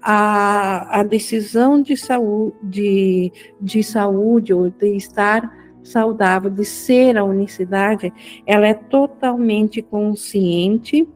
a, 0.00 1.00
a 1.00 1.02
decisão 1.02 1.82
de 1.82 1.96
saúde, 1.96 2.54
de, 2.62 3.32
de 3.60 3.82
saúde 3.82 4.54
ou 4.54 4.70
de 4.70 4.96
estar 4.96 5.52
saudável, 5.82 6.50
de 6.52 6.64
ser 6.64 7.18
a 7.18 7.24
unicidade, 7.24 8.12
ela 8.46 8.68
é 8.68 8.74
totalmente 8.74 9.82
consciente 9.82 11.08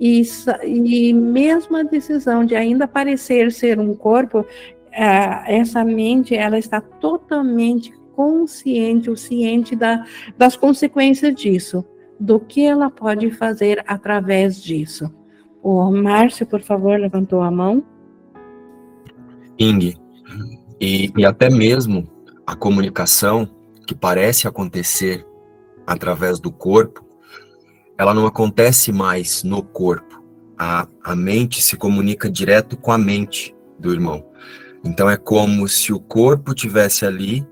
e, 0.00 0.22
e 0.64 1.12
mesmo 1.12 1.76
a 1.76 1.82
decisão 1.82 2.44
de 2.44 2.56
ainda 2.56 2.88
parecer 2.88 3.52
ser 3.52 3.78
um 3.78 3.94
corpo, 3.94 4.46
é, 4.90 5.58
essa 5.58 5.84
mente 5.84 6.34
ela 6.34 6.58
está 6.58 6.80
totalmente 6.80 7.92
consciente, 8.16 9.10
ou 9.10 9.16
ciente 9.16 9.76
da, 9.76 10.04
das 10.38 10.56
consequências 10.56 11.34
disso, 11.34 11.84
do 12.18 12.40
que 12.40 12.64
ela 12.64 12.90
pode 12.90 13.30
fazer 13.30 13.84
através 13.86 14.62
disso. 14.62 15.12
O 15.62 15.90
Márcio, 15.90 16.46
por 16.46 16.62
favor, 16.62 16.98
levantou 16.98 17.42
a 17.42 17.50
mão. 17.50 17.84
Ing, 19.58 19.94
e, 20.80 21.12
e 21.14 21.26
até 21.26 21.50
mesmo 21.50 22.08
a 22.46 22.56
comunicação 22.56 23.48
que 23.86 23.94
parece 23.94 24.48
acontecer 24.48 25.26
através 25.86 26.40
do 26.40 26.50
corpo, 26.50 27.04
ela 28.00 28.14
não 28.14 28.26
acontece 28.26 28.92
mais 28.92 29.44
no 29.44 29.62
corpo. 29.62 30.24
A, 30.58 30.88
a 31.04 31.14
mente 31.14 31.60
se 31.60 31.76
comunica 31.76 32.30
direto 32.30 32.74
com 32.74 32.90
a 32.92 32.96
mente 32.96 33.54
do 33.78 33.92
irmão. 33.92 34.24
Então 34.82 35.10
é 35.10 35.18
como 35.18 35.68
se 35.68 35.92
o 35.92 36.00
corpo 36.00 36.54
tivesse 36.54 37.04
ali, 37.04 37.46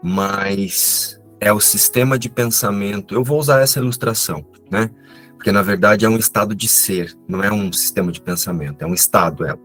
mas 0.00 1.20
é 1.40 1.52
o 1.52 1.58
sistema 1.58 2.16
de 2.16 2.30
pensamento. 2.30 3.12
Eu 3.12 3.24
vou 3.24 3.40
usar 3.40 3.60
essa 3.60 3.80
ilustração, 3.80 4.46
né? 4.70 4.88
Porque 5.34 5.50
na 5.50 5.62
verdade 5.62 6.04
é 6.04 6.08
um 6.08 6.16
estado 6.16 6.54
de 6.54 6.68
ser, 6.68 7.18
não 7.26 7.42
é 7.42 7.52
um 7.52 7.72
sistema 7.72 8.12
de 8.12 8.20
pensamento, 8.20 8.82
é 8.82 8.86
um 8.86 8.94
estado, 8.94 9.44
é, 9.44 9.58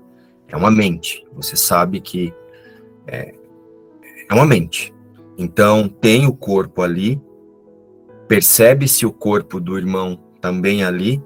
é 0.47 0.57
uma 0.57 0.71
mente. 0.71 1.23
Você 1.35 1.55
sabe 1.55 2.01
que 2.01 2.33
é, 3.05 3.35
é 4.27 4.33
uma 4.33 4.47
mente. 4.47 4.91
Então 5.37 5.87
tem 5.87 6.25
o 6.25 6.33
corpo 6.33 6.81
ali, 6.81 7.21
percebe-se 8.31 9.05
o 9.05 9.11
corpo 9.11 9.59
do 9.59 9.77
irmão 9.77 10.17
também 10.39 10.85
ali, 10.85 11.21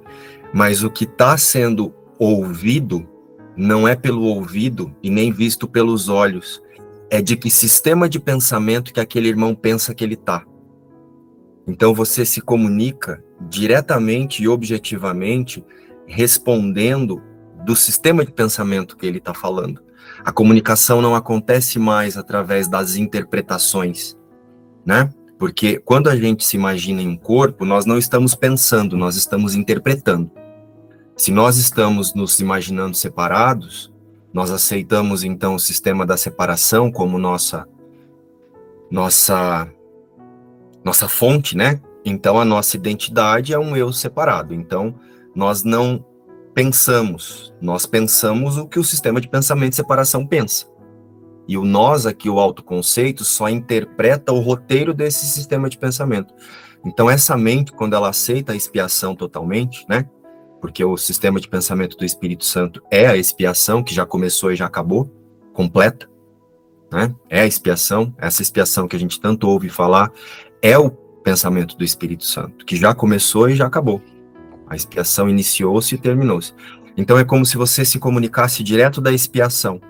mas 0.51 0.84
o 0.84 0.89
que 0.89 1.03
está 1.03 1.38
sendo 1.38 1.93
ouvido 2.18 3.08
não 3.56 3.88
é 3.88 3.95
pelo 3.95 4.24
ouvido 4.24 4.91
e 5.03 5.12
nem 5.12 5.32
visto 5.32 5.68
pelos 5.68 6.10
olhos, 6.10 6.64
é 7.12 7.22
de 7.22 7.38
que 7.38 7.51
sistema 7.51 8.10
de 8.10 8.20
pensamento 8.20 8.91
que 8.91 8.99
aquele 8.99 9.28
irmão 9.28 9.53
pensa 9.53 9.93
que 9.93 10.03
ele 10.03 10.16
está. 10.16 10.43
Então 11.68 11.93
você 11.93 12.26
se 12.26 12.41
comunica 12.41 13.24
diretamente 13.39 14.41
e 14.41 14.47
objetivamente 14.47 15.64
respondendo 16.08 17.22
do 17.64 17.76
sistema 17.76 18.26
de 18.26 18.32
pensamento 18.32 18.97
que 18.97 19.06
ele 19.06 19.20
está 19.20 19.32
falando. 19.32 19.80
A 20.24 20.32
comunicação 20.32 21.03
não 21.03 21.14
acontece 21.14 21.78
mais 21.78 22.18
através 22.18 22.68
das 22.68 22.95
interpretações, 22.95 24.18
né? 24.84 25.12
Porque 25.38 25.80
quando 25.80 26.10
a 26.10 26.16
gente 26.16 26.46
se 26.46 26.56
imagina 26.56 27.02
em 27.02 27.08
um 27.08 27.18
corpo, 27.18 27.66
nós 27.66 27.86
não 27.86 27.98
estamos 27.98 28.36
pensando, 28.36 28.98
nós 28.98 29.16
estamos 29.16 29.56
interpretando. 29.56 30.32
Se 31.16 31.32
nós 31.32 31.58
estamos 31.58 32.14
nos 32.14 32.40
imaginando 32.40 32.96
separados, 32.96 33.94
nós 34.34 34.52
aceitamos 34.52 35.24
então 35.24 35.56
o 35.56 35.60
sistema 35.60 36.06
da 36.06 36.18
separação 36.18 36.92
como 36.92 37.18
nossa 37.18 37.68
nossa 38.92 39.68
nossa 40.84 41.08
fonte, 41.08 41.56
né? 41.56 41.82
Então 42.04 42.40
a 42.40 42.46
nossa 42.46 42.78
identidade 42.78 43.54
é 43.54 43.60
um 43.60 43.76
eu 43.76 43.92
separado. 43.92 44.54
Então 44.54 44.96
nós 45.34 45.64
não 45.64 46.06
pensamos, 46.54 47.54
nós 47.62 47.86
pensamos 47.86 48.58
o 48.58 48.68
que 48.68 48.80
o 48.80 48.84
sistema 48.84 49.20
de 49.20 49.28
pensamento 49.28 49.72
de 49.72 49.76
separação 49.76 50.26
pensa. 50.26 50.66
E 51.48 51.58
o 51.58 51.64
nós 51.64 52.06
aqui, 52.06 52.30
o 52.30 52.39
autoconceito, 52.39 53.24
só 53.24 53.50
interpreta 53.50 54.32
o 54.34 54.39
roteiro 54.39 54.93
desse 54.93 55.26
sistema 55.26 55.70
de 55.70 55.78
pensamento. 55.78 56.34
Então, 56.86 57.10
essa 57.10 57.38
mente, 57.38 57.72
quando 57.72 57.96
ela 57.96 58.10
aceita 58.10 58.54
a 58.54 58.56
expiação 58.56 59.16
totalmente, 59.16 59.86
né? 59.88 60.08
Porque 60.62 60.84
o 60.84 60.98
sistema 60.98 61.39
de 61.39 61.48
pensamento 61.48 61.98
do 61.98 62.06
Espírito 62.06 62.46
Santo 62.46 62.82
é 62.91 63.08
a 63.08 63.18
expiação, 63.18 63.84
que 63.84 63.93
já 63.93 64.06
começou 64.06 64.52
e 64.52 64.56
já 64.56 64.66
acabou, 64.66 65.12
completa, 65.54 66.10
né? 66.91 67.14
É 67.30 67.41
a 67.41 67.46
expiação, 67.46 68.14
essa 68.18 68.41
expiação 68.41 68.88
que 68.88 68.96
a 68.96 69.00
gente 69.00 69.20
tanto 69.20 69.48
ouve 69.48 69.70
falar, 69.70 70.12
é 70.62 70.78
o 70.78 70.89
pensamento 70.89 71.76
do 71.76 71.84
Espírito 71.84 72.26
Santo, 72.26 72.66
que 72.66 72.76
já 72.76 72.93
começou 72.93 73.50
e 73.50 73.56
já 73.56 73.66
acabou. 73.66 74.02
A 74.68 74.76
expiação 74.76 75.30
iniciou-se 75.30 75.93
e 75.93 75.98
terminou-se. 75.98 76.54
Então, 76.98 77.18
é 77.20 77.26
como 77.26 77.46
se 77.46 77.58
você 77.58 77.84
se 77.84 78.00
comunicasse 78.00 78.64
direto 78.64 79.02
da 79.02 79.12
expiação 79.12 79.82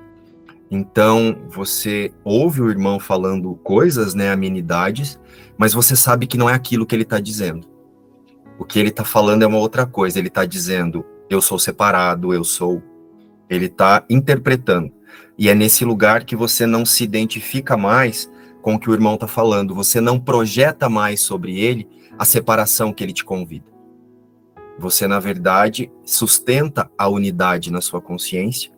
então, 0.70 1.38
você 1.48 2.12
ouve 2.24 2.62
o 2.62 2.70
irmão 2.70 3.00
falando 3.00 3.56
coisas, 3.56 4.16
né, 4.16 4.32
amenidades, 4.32 5.20
mas 5.58 5.74
você 5.74 5.96
sabe 5.96 6.26
que 6.26 6.38
não 6.38 6.50
é 6.50 6.54
aquilo 6.54 6.86
que 6.86 6.96
ele 6.96 7.04
está 7.04 7.20
dizendo. 7.20 7.68
O 8.58 8.66
que 8.66 8.80
ele 8.80 8.90
está 8.90 9.04
falando 9.04 9.44
é 9.44 9.48
uma 9.48 9.60
outra 9.60 9.86
coisa. 9.86 10.18
Ele 10.18 10.28
está 10.28 10.46
dizendo, 10.46 11.06
eu 11.30 11.42
sou 11.42 11.60
separado, 11.60 12.34
eu 12.34 12.44
sou. 12.44 12.82
Ele 13.50 13.66
está 13.66 14.04
interpretando. 14.10 14.92
E 15.38 15.50
é 15.50 15.56
nesse 15.56 15.86
lugar 15.86 16.24
que 16.24 16.36
você 16.36 16.66
não 16.66 16.86
se 16.86 17.04
identifica 17.04 17.78
mais 17.78 18.32
com 18.62 18.76
o 18.76 18.80
que 18.80 18.90
o 18.90 18.94
irmão 18.94 19.16
está 19.16 19.28
falando. 19.28 19.76
Você 19.76 20.02
não 20.02 20.20
projeta 20.20 20.90
mais 20.90 21.20
sobre 21.20 21.60
ele 21.60 21.88
a 22.18 22.26
separação 22.26 22.92
que 22.92 23.04
ele 23.04 23.14
te 23.14 23.24
convida. 23.24 23.66
Você, 24.80 25.08
na 25.08 25.20
verdade, 25.20 25.92
sustenta 26.04 26.90
a 26.98 27.08
unidade 27.08 27.72
na 27.72 27.82
sua 27.82 28.02
consciência 28.02 28.75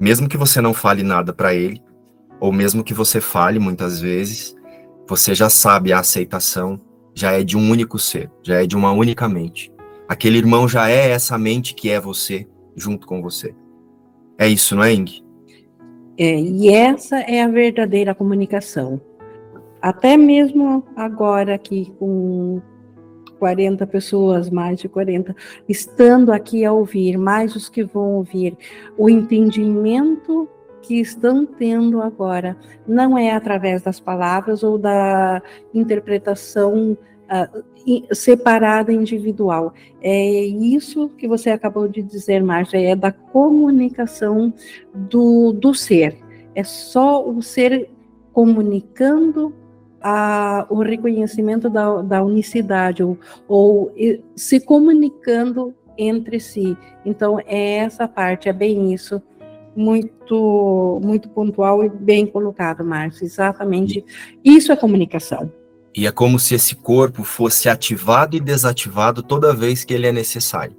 mesmo 0.00 0.28
que 0.28 0.36
você 0.36 0.60
não 0.60 0.74
fale 0.74 1.02
nada 1.02 1.32
para 1.32 1.54
ele, 1.54 1.82
ou 2.40 2.52
mesmo 2.52 2.82
que 2.82 2.94
você 2.94 3.20
fale 3.20 3.58
muitas 3.58 4.00
vezes, 4.00 4.54
você 5.08 5.34
já 5.34 5.48
sabe 5.48 5.92
a 5.92 6.00
aceitação 6.00 6.80
já 7.14 7.32
é 7.32 7.44
de 7.44 7.56
um 7.56 7.70
único 7.70 7.98
ser, 7.98 8.30
já 8.42 8.62
é 8.62 8.66
de 8.66 8.76
uma 8.76 8.92
única 8.92 9.28
mente. 9.28 9.72
Aquele 10.08 10.38
irmão 10.38 10.68
já 10.68 10.88
é 10.90 11.10
essa 11.10 11.38
mente 11.38 11.74
que 11.74 11.90
é 11.90 12.00
você, 12.00 12.46
junto 12.74 13.06
com 13.06 13.22
você. 13.22 13.54
É 14.38 14.48
isso, 14.48 14.74
não 14.74 14.82
é, 14.82 14.92
Ing? 14.92 15.22
É, 16.18 16.38
e 16.38 16.68
essa 16.68 17.20
é 17.20 17.42
a 17.42 17.48
verdadeira 17.48 18.14
comunicação. 18.14 19.00
Até 19.80 20.16
mesmo 20.16 20.84
agora 20.96 21.54
aqui 21.54 21.92
com 21.98 22.60
40 23.42 23.84
pessoas, 23.88 24.48
mais 24.48 24.78
de 24.78 24.88
40, 24.88 25.34
estando 25.68 26.30
aqui 26.30 26.64
a 26.64 26.72
ouvir, 26.72 27.18
mais 27.18 27.56
os 27.56 27.68
que 27.68 27.82
vão 27.82 28.12
ouvir, 28.12 28.56
o 28.96 29.10
entendimento 29.10 30.48
que 30.80 31.00
estão 31.00 31.44
tendo 31.44 32.00
agora 32.00 32.56
não 32.86 33.18
é 33.18 33.32
através 33.32 33.82
das 33.82 33.98
palavras 33.98 34.62
ou 34.62 34.78
da 34.78 35.42
interpretação 35.74 36.96
uh, 36.96 38.14
separada 38.14 38.92
individual. 38.92 39.74
É 40.00 40.24
isso 40.44 41.08
que 41.08 41.26
você 41.26 41.50
acabou 41.50 41.88
de 41.88 42.00
dizer, 42.00 42.44
Márcia, 42.44 42.78
é 42.80 42.94
da 42.94 43.10
comunicação 43.10 44.54
do, 44.94 45.52
do 45.52 45.74
ser. 45.74 46.16
É 46.54 46.62
só 46.62 47.28
o 47.28 47.42
ser 47.42 47.90
comunicando 48.32 49.52
a, 50.02 50.66
o 50.68 50.82
reconhecimento 50.82 51.70
da, 51.70 52.02
da 52.02 52.22
unicidade, 52.24 53.02
ou, 53.02 53.18
ou 53.48 53.92
se 54.34 54.60
comunicando 54.60 55.74
entre 55.96 56.40
si. 56.40 56.76
Então, 57.04 57.38
é 57.46 57.76
essa 57.76 58.08
parte, 58.08 58.48
é 58.48 58.52
bem 58.52 58.92
isso, 58.92 59.22
muito, 59.74 61.00
muito 61.02 61.28
pontual 61.28 61.84
e 61.84 61.88
bem 61.88 62.26
colocado, 62.26 62.84
Márcio. 62.84 63.24
Exatamente, 63.24 64.04
isso 64.44 64.72
é 64.72 64.76
comunicação. 64.76 65.50
E 65.94 66.06
é 66.06 66.10
como 66.10 66.38
se 66.38 66.54
esse 66.54 66.74
corpo 66.74 67.22
fosse 67.22 67.68
ativado 67.68 68.34
e 68.34 68.40
desativado 68.40 69.22
toda 69.22 69.54
vez 69.54 69.84
que 69.84 69.92
ele 69.92 70.06
é 70.06 70.12
necessário. 70.12 70.76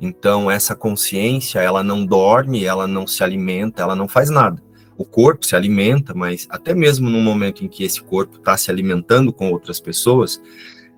Então, 0.00 0.50
essa 0.50 0.76
consciência, 0.76 1.60
ela 1.60 1.82
não 1.82 2.04
dorme, 2.04 2.64
ela 2.64 2.86
não 2.86 3.06
se 3.06 3.22
alimenta, 3.22 3.82
ela 3.82 3.96
não 3.96 4.06
faz 4.06 4.30
nada 4.30 4.67
o 4.98 5.04
corpo 5.04 5.46
se 5.46 5.54
alimenta, 5.54 6.12
mas 6.12 6.48
até 6.50 6.74
mesmo 6.74 7.08
no 7.08 7.20
momento 7.20 7.64
em 7.64 7.68
que 7.68 7.84
esse 7.84 8.02
corpo 8.02 8.36
está 8.36 8.56
se 8.56 8.68
alimentando 8.68 9.32
com 9.32 9.52
outras 9.52 9.78
pessoas, 9.78 10.42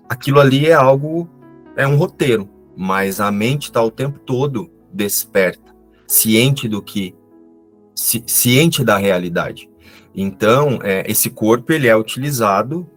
aquilo 0.09 0.41
ali 0.41 0.67
é 0.67 0.73
algo, 0.73 1.29
é 1.77 1.87
um 1.87 1.97
roteiro, 1.97 2.49
mas 2.75 3.21
a 3.21 3.31
mente 3.31 3.65
está 3.65 3.83
o 3.83 3.91
tempo 3.91 4.19
todo 4.19 4.71
desperta, 4.91 5.77
ciente 6.07 6.67
do 6.67 6.81
que, 6.81 7.15
ci, 7.95 8.25
ciente 8.27 8.83
da 8.83 8.97
realidade. 8.97 9.69
Então, 10.15 10.79
é, 10.83 11.05
esse 11.07 11.29
corpo 11.29 11.71
ele 11.71 11.87
é 11.87 11.95
utilizado 11.95 12.89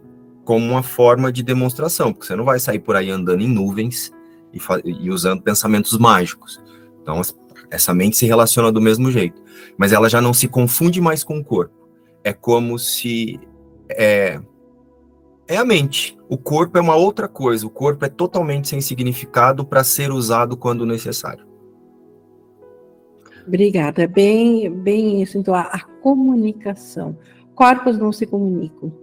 como 0.46 0.66
uma 0.66 0.82
forma 0.82 1.34
de 1.34 1.44
demonstração, 1.44 2.14
porque 2.14 2.28
você 2.28 2.36
não 2.36 2.46
vai 2.46 2.60
sair 2.60 2.80
por 2.80 2.96
aí 2.96 3.12
andando 3.12 3.42
em 3.42 3.50
nuvens 3.50 4.10
e, 4.54 4.60
e 4.86 5.10
usando 5.10 5.42
pensamentos 5.42 5.98
mágicos. 5.98 6.62
Então, 7.02 7.22
essa 7.70 7.94
mente 7.94 8.16
se 8.16 8.26
relaciona 8.26 8.72
do 8.72 8.80
mesmo 8.80 9.12
jeito, 9.12 9.43
mas 9.78 9.92
ela 9.92 10.10
já 10.10 10.22
não 10.22 10.34
se 10.34 10.48
confunde 10.48 11.02
mais 11.02 11.24
com 11.24 11.38
o 11.38 11.44
corpo. 11.44 11.74
É 12.24 12.34
como 12.34 12.80
se 12.80 13.40
é, 13.90 14.40
é 15.48 15.58
a 15.58 15.66
mente. 15.66 16.18
O 16.30 16.38
corpo 16.38 16.78
é 16.78 16.82
uma 16.82 16.96
outra 16.96 17.28
coisa. 17.28 17.66
O 17.66 17.70
corpo 17.70 18.06
é 18.06 18.10
totalmente 18.10 18.70
sem 18.70 18.82
significado 18.82 19.66
para 19.66 19.84
ser 19.84 20.12
usado 20.12 20.56
quando 20.56 20.86
necessário. 20.86 21.46
Obrigada. 23.46 24.08
Bem, 24.08 24.70
bem 24.72 25.22
isso. 25.22 25.38
Então, 25.38 25.54
a, 25.54 25.62
a 25.62 25.80
comunicação. 26.02 27.18
Corpos 27.54 27.98
não 27.98 28.12
se 28.12 28.26
comunicam. 28.26 29.03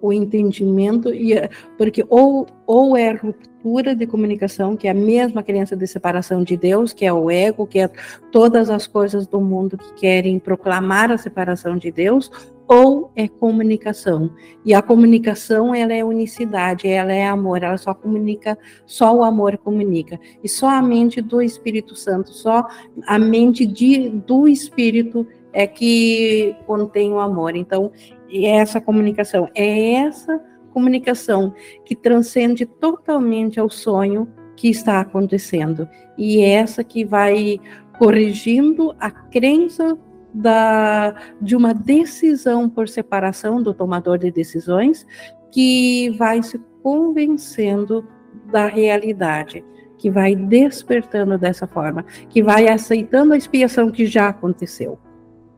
O 0.00 0.12
entendimento, 0.12 1.08
e 1.14 1.34
porque 1.78 2.04
ou, 2.08 2.46
ou 2.66 2.96
é 2.96 3.12
ruptura 3.12 3.94
de 3.94 4.06
comunicação, 4.06 4.76
que 4.76 4.86
é 4.86 4.90
a 4.90 4.94
mesma 4.94 5.42
crença 5.42 5.74
de 5.74 5.86
separação 5.86 6.44
de 6.44 6.56
Deus, 6.56 6.92
que 6.92 7.06
é 7.06 7.12
o 7.12 7.30
ego, 7.30 7.66
que 7.66 7.78
é 7.78 7.90
todas 8.30 8.68
as 8.68 8.86
coisas 8.86 9.26
do 9.26 9.40
mundo 9.40 9.78
que 9.78 9.94
querem 9.94 10.38
proclamar 10.38 11.10
a 11.10 11.16
separação 11.16 11.78
de 11.78 11.90
Deus, 11.90 12.30
ou 12.66 13.10
é 13.14 13.28
comunicação. 13.28 14.30
E 14.64 14.74
a 14.74 14.82
comunicação, 14.82 15.74
ela 15.74 15.92
é 15.92 16.04
unicidade, 16.04 16.88
ela 16.88 17.12
é 17.12 17.26
amor, 17.26 17.62
ela 17.62 17.76
só 17.76 17.94
comunica, 17.94 18.58
só 18.86 19.14
o 19.14 19.22
amor 19.22 19.58
comunica. 19.58 20.18
E 20.42 20.48
só 20.48 20.68
a 20.68 20.82
mente 20.82 21.20
do 21.20 21.42
Espírito 21.42 21.94
Santo, 21.94 22.32
só 22.32 22.66
a 23.06 23.18
mente 23.18 23.66
de, 23.66 24.08
do 24.08 24.48
Espírito 24.48 25.26
é 25.54 25.66
que 25.66 26.54
contém 26.66 27.12
o 27.12 27.20
amor. 27.20 27.54
Então, 27.54 27.92
é 28.28 28.56
essa 28.56 28.80
comunicação, 28.80 29.48
é 29.54 29.92
essa 29.92 30.42
comunicação 30.72 31.54
que 31.84 31.94
transcende 31.94 32.66
totalmente 32.66 33.60
ao 33.60 33.70
sonho 33.70 34.28
que 34.56 34.68
está 34.68 35.00
acontecendo. 35.00 35.88
E 36.18 36.40
é 36.40 36.54
essa 36.54 36.82
que 36.82 37.04
vai 37.04 37.60
corrigindo 37.96 38.94
a 38.98 39.10
crença 39.10 39.96
da, 40.34 41.14
de 41.40 41.54
uma 41.54 41.72
decisão 41.72 42.68
por 42.68 42.88
separação 42.88 43.62
do 43.62 43.72
tomador 43.72 44.18
de 44.18 44.32
decisões, 44.32 45.06
que 45.52 46.10
vai 46.18 46.42
se 46.42 46.60
convencendo 46.82 48.04
da 48.50 48.66
realidade, 48.66 49.64
que 49.96 50.10
vai 50.10 50.34
despertando 50.34 51.38
dessa 51.38 51.68
forma, 51.68 52.04
que 52.28 52.42
vai 52.42 52.66
aceitando 52.66 53.32
a 53.32 53.36
expiação 53.36 53.90
que 53.90 54.06
já 54.06 54.28
aconteceu. 54.28 54.98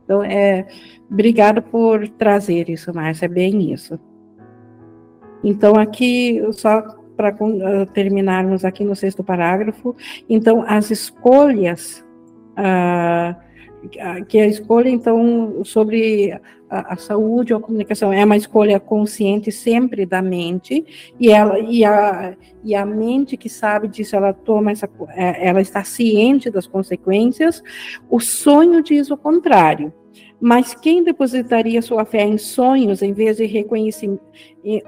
Então, 0.07 0.23
é, 0.23 0.65
obrigado 1.11 1.61
por 1.61 2.09
trazer 2.11 2.71
isso, 2.71 2.95
Márcia, 2.95 3.27
é 3.27 3.29
bem 3.29 3.73
isso. 3.73 3.99
Então, 5.43 5.75
aqui, 5.75 6.41
só 6.53 6.81
para 7.17 7.35
uh, 7.35 7.87
terminarmos 7.93 8.65
aqui 8.65 8.85
no 8.85 8.95
sexto 8.95 9.25
parágrafo, 9.25 9.97
então, 10.29 10.65
as 10.67 10.93
escolhas 10.93 12.05
uh, 12.53 13.35
que 14.29 14.39
a 14.39 14.47
escolha, 14.47 14.89
então, 14.89 15.65
sobre 15.65 16.41
a, 16.69 16.95
a, 16.95 16.97
saúde 16.97 17.53
ou 17.53 17.59
a 17.59 17.63
comunicação. 17.63 18.13
É 18.13 18.25
uma 18.25 18.37
escolha 18.37 18.79
consciente 18.79 19.51
sempre 19.53 20.05
da 20.05 20.21
mente, 20.21 20.85
e, 21.19 21.31
ela, 21.31 21.59
e, 21.59 21.85
a, 21.85 22.37
e 22.65 22.75
a 22.75 22.85
mente 22.85 23.37
que 23.37 23.49
sabe 23.49 23.89
disso, 23.89 24.17
ela 24.17 24.33
toma 24.33 24.73
essa, 24.73 24.89
é, 25.11 25.49
ela 25.49 25.61
está 25.61 25.85
ciente 25.85 26.51
das 26.51 26.67
consequências, 26.67 27.63
o 28.11 28.21
sonho 28.21 28.83
diz 28.83 29.11
o 29.11 29.17
contrário. 29.17 29.93
Mas 30.39 30.75
quem 30.75 31.03
depositaria 31.03 31.81
sua 31.81 32.05
fé 32.05 32.23
em 32.23 32.37
sonhos, 32.37 33.01
em 33.01 33.15
vez 33.15 33.39
de 33.39 33.47
reconhecer, 33.47 34.19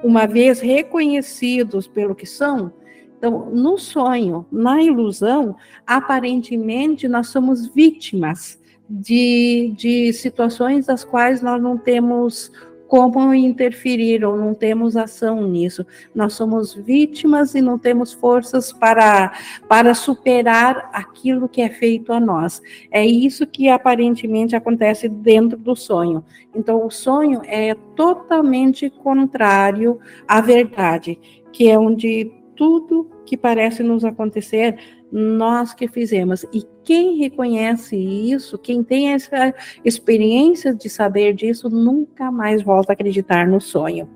uma 0.02 0.26
vez 0.26 0.60
reconhecidos 0.60 1.88
pelo 1.88 2.14
que 2.14 2.26
são, 2.26 2.70
então, 3.18 3.50
no 3.50 3.76
sonho, 3.78 4.46
na 4.50 4.80
ilusão, 4.80 5.56
aparentemente 5.84 7.08
nós 7.08 7.28
somos 7.28 7.66
vítimas 7.66 8.57
de, 8.88 9.74
de 9.76 10.12
situações 10.12 10.86
das 10.86 11.04
quais 11.04 11.42
nós 11.42 11.60
não 11.60 11.76
temos 11.76 12.50
como 12.88 13.34
interferir 13.34 14.24
ou 14.24 14.34
não 14.34 14.54
temos 14.54 14.96
ação 14.96 15.46
nisso. 15.46 15.86
Nós 16.14 16.32
somos 16.32 16.74
vítimas 16.74 17.54
e 17.54 17.60
não 17.60 17.78
temos 17.78 18.14
forças 18.14 18.72
para, 18.72 19.30
para 19.68 19.94
superar 19.94 20.88
aquilo 20.92 21.50
que 21.50 21.60
é 21.60 21.68
feito 21.68 22.12
a 22.14 22.18
nós. 22.18 22.62
É 22.90 23.04
isso 23.04 23.46
que 23.46 23.68
aparentemente 23.68 24.56
acontece 24.56 25.06
dentro 25.06 25.58
do 25.58 25.76
sonho. 25.76 26.24
Então, 26.54 26.84
o 26.84 26.90
sonho 26.90 27.42
é 27.44 27.74
totalmente 27.94 28.88
contrário 28.88 30.00
à 30.26 30.40
verdade, 30.40 31.20
que 31.52 31.68
é 31.68 31.78
onde 31.78 32.32
tudo 32.56 33.10
que 33.26 33.36
parece 33.36 33.82
nos 33.82 34.02
acontecer 34.02 34.78
nós 35.12 35.74
que 35.74 35.88
fizemos. 35.88 36.44
E 36.52 36.64
quem 36.88 37.18
reconhece 37.18 37.94
isso, 37.94 38.56
quem 38.56 38.82
tem 38.82 39.12
essa 39.12 39.54
experiência 39.84 40.74
de 40.74 40.88
saber 40.88 41.34
disso, 41.34 41.68
nunca 41.68 42.32
mais 42.32 42.62
volta 42.62 42.92
a 42.92 42.94
acreditar 42.94 43.46
no 43.46 43.60
sonho. 43.60 44.08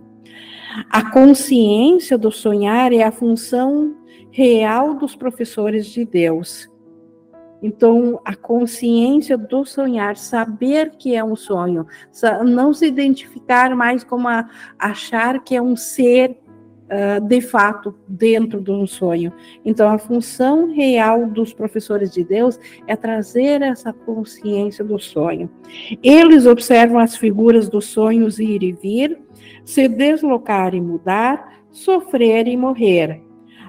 A 0.88 1.10
consciência 1.10 2.16
do 2.16 2.32
sonhar 2.32 2.90
é 2.90 3.02
a 3.02 3.12
função 3.12 3.94
real 4.30 4.94
dos 4.94 5.14
professores 5.14 5.84
de 5.84 6.06
Deus. 6.06 6.66
Então, 7.62 8.18
a 8.24 8.34
consciência 8.34 9.36
do 9.36 9.66
sonhar, 9.66 10.16
saber 10.16 10.92
que 10.96 11.14
é 11.14 11.22
um 11.22 11.36
sonho, 11.36 11.86
não 12.42 12.72
se 12.72 12.86
identificar 12.86 13.76
mais 13.76 14.02
como 14.02 14.28
a, 14.28 14.48
achar 14.78 15.44
que 15.44 15.54
é 15.54 15.60
um 15.60 15.76
ser 15.76 16.38
uh, 16.92 17.20
de 17.20 17.40
fato 17.40 17.94
dentro 18.06 18.60
de 18.60 18.70
um 18.70 18.86
sonho. 18.86 19.32
Então, 19.64 19.88
a 19.88 19.98
função 19.98 20.72
real 20.72 21.26
dos 21.26 21.54
professores 21.54 22.12
de 22.12 22.22
Deus 22.22 22.58
é 22.86 22.94
trazer 22.94 23.62
essa 23.62 23.92
consciência 23.92 24.84
do 24.84 24.98
sonho. 24.98 25.50
Eles 26.02 26.46
observam 26.46 26.98
as 26.98 27.16
figuras 27.16 27.68
dos 27.68 27.86
sonhos 27.86 28.38
ir 28.38 28.62
e 28.62 28.72
vir, 28.72 29.18
se 29.64 29.88
deslocar 29.88 30.74
e 30.74 30.80
mudar, 30.80 31.62
sofrer 31.70 32.46
e 32.46 32.56
morrer. 32.56 33.22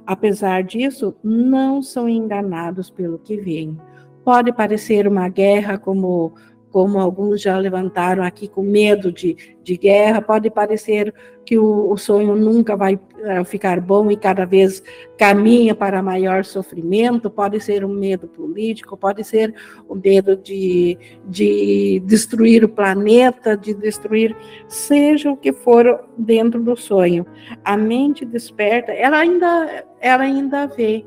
Apesar 0.06 0.64
disso, 0.64 1.16
não 1.24 1.82
são 1.82 2.10
enganados 2.10 2.90
pelo 2.90 3.18
que 3.18 3.38
veem. 3.38 3.78
Pode 4.24 4.52
parecer 4.54 5.08
uma 5.08 5.30
guerra 5.30 5.78
como 5.78 6.34
como 6.74 7.00
alguns 7.00 7.40
já 7.40 7.56
levantaram 7.56 8.24
aqui 8.24 8.48
com 8.48 8.64
medo 8.64 9.12
de, 9.12 9.38
de 9.64 9.78
guerra, 9.78 10.24
pode 10.24 10.50
parecer 10.50 11.14
que 11.46 11.56
o, 11.56 11.92
o 11.92 11.96
sonho 11.98 12.36
nunca 12.36 12.76
vai 12.76 12.96
uh, 12.96 13.46
ficar 13.46 13.80
bom 13.80 14.10
e 14.10 14.18
cada 14.18 14.44
vez 14.44 14.82
caminha 15.16 15.76
para 15.76 16.02
maior 16.02 16.44
sofrimento, 16.44 17.30
pode 17.30 17.60
ser 17.60 17.86
um 17.86 17.94
medo 17.94 18.28
político, 18.28 18.98
pode 18.98 19.24
ser 19.24 19.54
o 19.88 19.94
medo 19.94 20.36
de, 20.36 20.98
de 21.28 22.02
destruir 22.06 22.64
o 22.64 22.70
planeta, 22.70 23.56
de 23.56 23.76
destruir, 23.76 24.36
seja 24.68 25.32
o 25.32 25.38
que 25.38 25.54
for 25.54 26.04
dentro 26.18 26.60
do 26.60 26.76
sonho. 26.76 27.24
A 27.64 27.78
mente 27.78 28.26
desperta, 28.26 28.92
ela 28.92 29.18
ainda, 29.18 29.86
ela 30.02 30.24
ainda 30.24 30.66
vê 30.66 31.06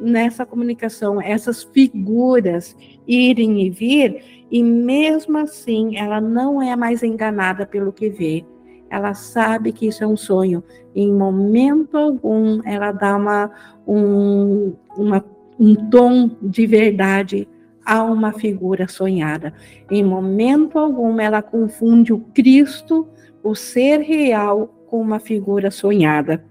nessa 0.00 0.44
comunicação 0.44 1.20
essas 1.20 1.62
figuras 1.62 2.76
irem 3.06 3.62
e 3.62 3.70
vir 3.70 4.43
e 4.54 4.62
mesmo 4.62 5.36
assim, 5.38 5.96
ela 5.96 6.20
não 6.20 6.62
é 6.62 6.76
mais 6.76 7.02
enganada 7.02 7.66
pelo 7.66 7.92
que 7.92 8.08
vê. 8.08 8.44
Ela 8.88 9.12
sabe 9.12 9.72
que 9.72 9.88
isso 9.88 10.04
é 10.04 10.06
um 10.06 10.16
sonho. 10.16 10.62
Em 10.94 11.12
momento 11.12 11.98
algum, 11.98 12.60
ela 12.64 12.92
dá 12.92 13.16
uma, 13.16 13.50
um, 13.84 14.72
uma, 14.96 15.24
um 15.58 15.74
tom 15.90 16.30
de 16.40 16.68
verdade 16.68 17.48
a 17.84 18.04
uma 18.04 18.32
figura 18.32 18.86
sonhada. 18.86 19.52
Em 19.90 20.04
momento 20.04 20.78
algum, 20.78 21.18
ela 21.18 21.42
confunde 21.42 22.12
o 22.12 22.20
Cristo, 22.32 23.08
o 23.42 23.56
ser 23.56 24.02
real, 24.02 24.68
com 24.86 25.00
uma 25.00 25.18
figura 25.18 25.68
sonhada. 25.72 26.44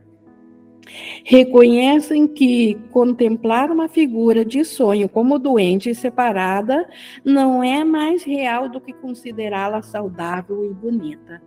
Reconhecem 1.24 2.28
que 2.28 2.76
contemplar 2.92 3.72
uma 3.72 3.88
figura 3.88 4.44
de 4.44 4.64
sonho 4.64 5.08
como 5.08 5.40
doente 5.40 5.90
e 5.90 5.96
separada 5.96 6.88
não 7.24 7.64
é 7.64 7.84
mais 7.84 8.24
real 8.24 8.70
do 8.70 8.82
que 8.82 8.94
considerá-la 8.94 9.82
saudável 9.82 10.64
e 10.66 10.74
bonita. 10.74 11.42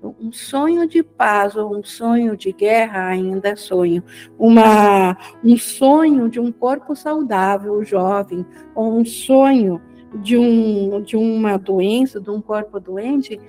Um 0.00 0.30
sonho 0.30 0.86
de 0.86 1.02
paz 1.02 1.56
ou 1.56 1.76
um 1.76 1.82
sonho 1.82 2.36
de 2.36 2.52
guerra 2.52 3.06
ainda 3.06 3.48
é 3.48 3.56
sonho. 3.56 4.02
Uma, 4.38 5.16
um 5.42 5.56
sonho 5.56 6.28
de 6.28 6.38
um 6.38 6.52
corpo 6.52 6.94
saudável, 6.94 7.82
jovem, 7.84 8.46
ou 8.76 8.96
um 8.96 9.04
sonho 9.04 9.82
de, 10.14 10.38
um, 10.38 11.02
de 11.02 11.16
uma 11.16 11.56
doença, 11.58 12.20
de 12.20 12.30
um 12.30 12.40
corpo 12.40 12.78
doente, 12.78 13.40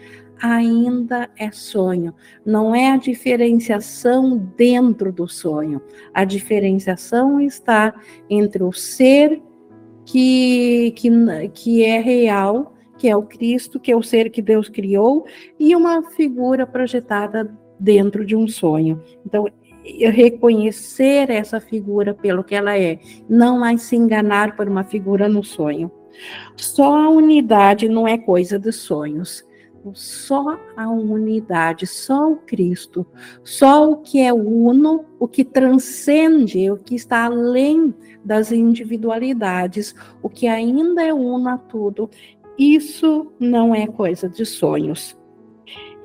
ainda 0.41 1.29
é 1.37 1.51
sonho. 1.51 2.13
Não 2.45 2.73
é 2.73 2.91
a 2.91 2.97
diferenciação 2.97 4.37
dentro 4.55 5.11
do 5.11 5.27
sonho. 5.27 5.81
A 6.13 6.23
diferenciação 6.23 7.39
está 7.39 7.93
entre 8.29 8.63
o 8.63 8.71
ser 8.71 9.41
que, 10.05 10.93
que, 10.95 11.09
que 11.53 11.83
é 11.83 11.99
real, 11.99 12.73
que 12.97 13.07
é 13.07 13.15
o 13.15 13.23
Cristo, 13.23 13.79
que 13.79 13.91
é 13.91 13.95
o 13.95 14.03
ser 14.03 14.29
que 14.29 14.41
Deus 14.41 14.67
criou, 14.67 15.25
e 15.59 15.75
uma 15.75 16.01
figura 16.11 16.65
projetada 16.65 17.55
dentro 17.79 18.25
de 18.25 18.35
um 18.35 18.47
sonho. 18.47 19.01
Então, 19.25 19.45
reconhecer 20.11 21.29
essa 21.29 21.59
figura 21.59 22.13
pelo 22.13 22.43
que 22.43 22.53
ela 22.53 22.77
é, 22.77 22.99
não 23.29 23.59
mais 23.59 23.83
se 23.83 23.95
enganar 23.95 24.55
por 24.55 24.67
uma 24.67 24.83
figura 24.83 25.27
no 25.27 25.43
sonho. 25.43 25.91
Só 26.55 26.95
a 26.97 27.09
unidade 27.09 27.87
não 27.87 28.07
é 28.07 28.17
coisa 28.17 28.59
de 28.59 28.71
sonhos. 28.71 29.43
Só 29.93 30.59
a 30.75 30.89
unidade, 30.89 31.87
só 31.87 32.31
o 32.31 32.37
Cristo, 32.37 33.05
só 33.43 33.89
o 33.89 33.97
que 33.97 34.19
é 34.19 34.33
uno, 34.33 35.05
o 35.19 35.27
que 35.27 35.43
transcende, 35.43 36.69
o 36.69 36.77
que 36.77 36.95
está 36.95 37.25
além 37.25 37.93
das 38.23 38.51
individualidades, 38.51 39.95
o 40.21 40.29
que 40.29 40.47
ainda 40.47 41.03
é 41.03 41.13
uno 41.13 41.49
a 41.49 41.57
tudo, 41.57 42.09
isso 42.57 43.31
não 43.39 43.73
é 43.73 43.87
coisa 43.87 44.27
de 44.27 44.45
sonhos. 44.45 45.17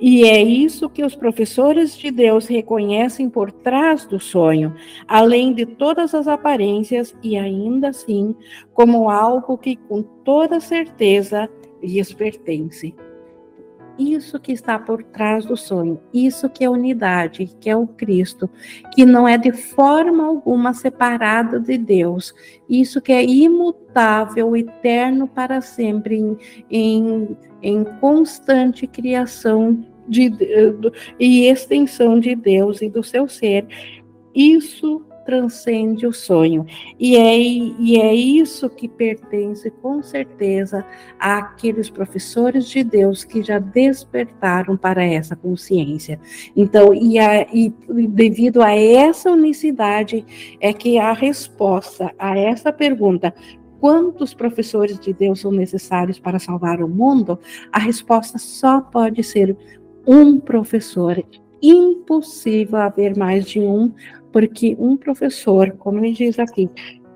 E 0.01 0.25
é 0.25 0.43
isso 0.43 0.91
que 0.91 1.05
os 1.05 1.15
professores 1.15 1.97
de 1.97 2.11
Deus 2.11 2.47
reconhecem 2.47 3.31
por 3.31 3.53
trás 3.53 4.05
do 4.05 4.19
sonho, 4.19 4.75
além 5.07 5.55
de 5.55 5.65
todas 5.65 6.15
as 6.15 6.27
aparências, 6.27 7.15
e 7.23 7.37
ainda 7.37 7.89
assim, 7.89 8.35
como 8.73 9.09
algo 9.09 9.57
que 9.57 9.77
com 9.77 10.03
toda 10.03 10.61
certeza 10.61 11.49
lhes 11.83 12.13
pertence. 12.13 12.95
Isso 13.99 14.41
que 14.41 14.51
está 14.51 14.77
por 14.77 15.03
trás 15.05 15.45
do 15.45 15.57
sonho, 15.57 16.01
isso 16.13 16.49
que 16.51 16.65
é 16.65 16.69
unidade, 16.69 17.55
que 17.61 17.71
é 17.71 17.77
o 17.77 17.87
Cristo, 17.87 18.51
que 18.93 19.07
não 19.07 19.29
é 19.29 19.39
de 19.39 19.53
forma 19.53 20.27
alguma 20.27 20.75
separado 20.75 21.61
de 21.61 21.79
Deus, 21.79 22.35
isso 22.69 23.01
que 23.01 23.13
é 23.13 23.25
imutável, 23.25 24.57
eterno 24.57 25.29
para 25.29 25.61
sempre, 25.61 26.17
em, 26.17 26.37
em, 26.69 27.37
em 27.63 27.85
constante 28.01 28.87
criação 28.87 29.85
de, 30.09 30.29
de, 30.29 30.93
e 31.19 31.47
extensão 31.47 32.19
de 32.19 32.35
Deus 32.35 32.83
e 32.83 32.89
do 32.89 33.03
seu 33.03 33.29
ser. 33.29 33.67
Isso 34.35 35.05
transcende 35.25 36.07
o 36.07 36.13
sonho. 36.13 36.67
E 36.99 37.17
é, 37.17 37.39
e 37.39 38.01
é 38.01 38.15
isso 38.15 38.69
que 38.69 38.89
pertence, 38.89 39.71
com 39.71 40.03
certeza, 40.03 40.85
àqueles 41.19 41.91
professores 41.91 42.69
de 42.69 42.85
Deus 42.85 43.25
que 43.25 43.43
já 43.43 43.59
despertaram 43.59 44.77
para 44.77 45.05
essa 45.05 45.35
consciência. 45.35 46.21
Então, 46.57 46.95
e, 46.95 47.19
a, 47.19 47.43
e 47.53 47.73
devido 48.09 48.63
a 48.63 48.75
essa 48.75 49.31
unicidade, 49.31 50.25
é 50.61 50.73
que 50.73 50.99
a 50.99 51.13
resposta 51.13 52.13
a 52.19 52.39
essa 52.39 52.73
pergunta, 52.73 53.35
quantos 53.81 54.33
professores 54.33 54.99
de 54.99 55.13
Deus 55.13 55.41
são 55.41 55.51
necessários 55.51 56.19
para 56.19 56.39
salvar 56.39 56.83
o 56.83 56.89
mundo, 56.89 57.39
a 57.71 57.79
resposta 57.79 58.39
só 58.39 58.81
pode 58.81 59.23
ser 59.23 59.57
um 60.07 60.39
professor. 60.39 61.23
Impossível 61.63 62.79
haver 62.79 63.17
mais 63.17 63.47
de 63.47 63.61
um, 63.61 63.93
porque 64.35 64.77
um 64.81 64.97
professor, 64.97 65.71
como 65.79 66.01
ele 66.01 66.11
diz 66.11 66.41
aqui, 66.41 66.69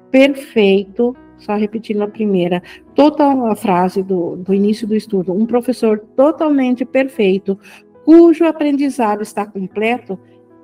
perfeito, 0.08 1.16
só 1.36 1.56
repetindo 1.56 2.02
a 2.02 2.06
primeira, 2.06 2.62
total 2.94 3.46
a 3.46 3.56
frase 3.56 4.04
do, 4.04 4.36
do 4.36 4.54
início 4.54 4.86
do 4.86 4.94
estudo, 4.94 5.32
um 5.32 5.44
professor 5.44 5.98
totalmente 6.14 6.84
perfeito, 6.84 7.58
cujo 8.04 8.44
aprendizado 8.44 9.20
está 9.20 9.44
completo, 9.44 10.16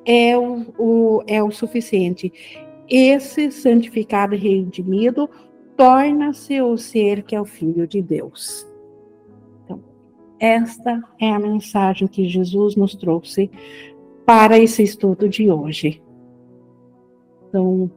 é 0.06 0.38
o, 0.38 0.64
o, 0.78 1.24
é 1.26 1.42
o 1.42 1.50
suficiente. 1.50 2.32
Esse 2.88 3.50
santificado 3.50 4.36
e 4.36 4.38
redimido 4.38 5.28
torna-se 5.76 6.62
o 6.62 6.78
ser 6.78 7.24
que 7.24 7.34
é 7.34 7.40
o 7.40 7.44
Filho 7.44 7.84
de 7.84 8.00
Deus. 8.00 8.64
Então, 9.64 9.82
esta 10.38 11.02
é 11.20 11.30
a 11.30 11.38
mensagem 11.40 12.06
que 12.06 12.28
Jesus 12.28 12.76
nos 12.76 12.94
trouxe 12.94 13.50
para 14.24 14.56
esse 14.56 14.84
estudo 14.84 15.28
de 15.28 15.50
hoje. 15.50 16.03
Então, 17.54 17.88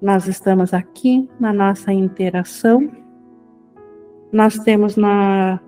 nós 0.00 0.28
estamos 0.28 0.72
aqui 0.72 1.28
na 1.40 1.52
nossa 1.52 1.92
interação. 1.92 2.88
Nós 4.30 4.56
temos 4.60 4.94
na 4.94 5.58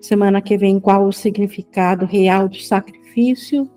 semana 0.00 0.42
que 0.42 0.58
vem 0.58 0.80
qual 0.80 1.06
o 1.06 1.12
significado 1.12 2.04
real 2.04 2.48
do 2.48 2.56
sacrifício, 2.56 3.70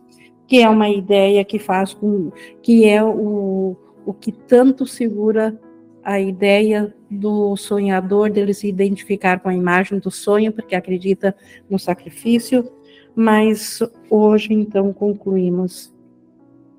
que 0.48 0.64
é 0.64 0.68
uma 0.68 0.90
ideia 0.90 1.46
que 1.46 1.60
faz 1.60 1.94
com 1.94 2.32
que 2.64 2.90
é 2.90 3.04
o, 3.04 3.78
o 4.04 4.16
que 4.16 4.32
tanto 4.32 4.88
segura 4.88 5.62
a 6.04 6.20
ideia 6.20 6.92
do 7.08 7.56
sonhador 7.56 8.32
dele 8.32 8.52
se 8.52 8.68
identificar 8.68 9.42
com 9.42 9.50
a 9.50 9.54
imagem 9.54 10.00
do 10.00 10.10
sonho, 10.10 10.52
porque 10.52 10.74
acredita 10.74 11.36
no 11.70 11.78
sacrifício. 11.78 12.68
Mas 13.16 13.80
hoje, 14.10 14.56
então, 14.56 14.92
concluímos 14.92 15.93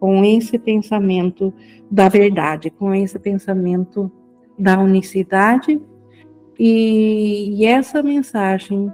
com 0.04 0.22
esse 0.22 0.58
pensamento 0.58 1.50
da 1.90 2.10
verdade, 2.10 2.68
com 2.68 2.94
esse 2.94 3.18
pensamento 3.18 4.12
da 4.58 4.78
unicidade. 4.78 5.80
E, 6.58 7.54
e 7.54 7.64
essa 7.64 8.02
mensagem 8.02 8.92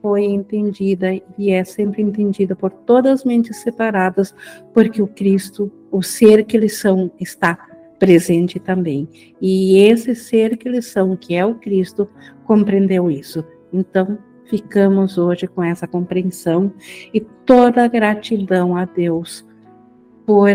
foi 0.00 0.24
entendida 0.24 1.12
e 1.36 1.50
é 1.50 1.62
sempre 1.62 2.00
entendida 2.00 2.56
por 2.56 2.70
todas 2.70 3.20
as 3.20 3.24
mentes 3.26 3.58
separadas, 3.58 4.34
porque 4.72 5.02
o 5.02 5.06
Cristo, 5.06 5.70
o 5.92 6.02
ser 6.02 6.42
que 6.46 6.56
eles 6.56 6.78
são, 6.78 7.12
está 7.20 7.58
presente 7.98 8.58
também. 8.58 9.06
E 9.38 9.80
esse 9.80 10.14
ser 10.14 10.56
que 10.56 10.66
eles 10.66 10.86
são, 10.86 11.14
que 11.18 11.34
é 11.34 11.44
o 11.44 11.56
Cristo, 11.56 12.08
compreendeu 12.46 13.10
isso. 13.10 13.44
Então, 13.70 14.16
ficamos 14.46 15.18
hoje 15.18 15.46
com 15.46 15.62
essa 15.62 15.86
compreensão 15.86 16.72
e 17.12 17.20
toda 17.20 17.84
a 17.84 17.88
gratidão 17.88 18.74
a 18.74 18.86
Deus 18.86 19.44
por 20.26 20.48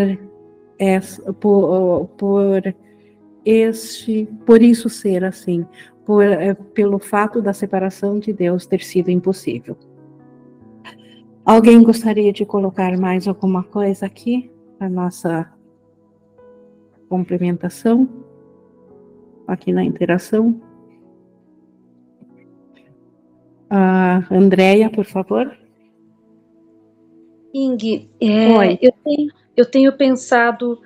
essa, 0.77 1.33
por, 1.33 2.07
por 2.17 2.75
este, 3.45 4.27
por 4.45 4.61
isso 4.61 4.89
ser 4.89 5.23
assim, 5.23 5.65
por, 6.05 6.23
é, 6.23 6.53
pelo 6.53 6.99
fato 6.99 7.41
da 7.41 7.53
separação 7.53 8.19
de 8.19 8.33
Deus 8.33 8.65
ter 8.65 8.81
sido 8.81 9.09
impossível. 9.09 9.77
Alguém 11.43 11.81
gostaria 11.81 12.31
de 12.31 12.45
colocar 12.45 12.95
mais 12.97 13.27
alguma 13.27 13.63
coisa 13.63 14.05
aqui 14.05 14.51
a 14.79 14.87
nossa 14.89 15.51
complementação 17.09 18.07
aqui 19.47 19.71
na 19.71 19.83
interação? 19.83 20.61
Uh, 23.71 24.33
Andréia, 24.33 24.89
por 24.89 25.05
favor. 25.05 25.57
Ing, 27.53 28.09
é, 28.19 28.73
eu 28.81 28.91
tenho 29.03 29.31
eu 29.55 29.65
tenho 29.65 29.95
pensado 29.95 30.81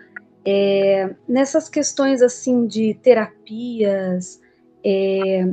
é, 0.45 1.15
nessas 1.27 1.69
questões 1.69 2.21
assim 2.21 2.67
de 2.67 2.93
terapias, 2.95 4.39
é, 4.83 5.47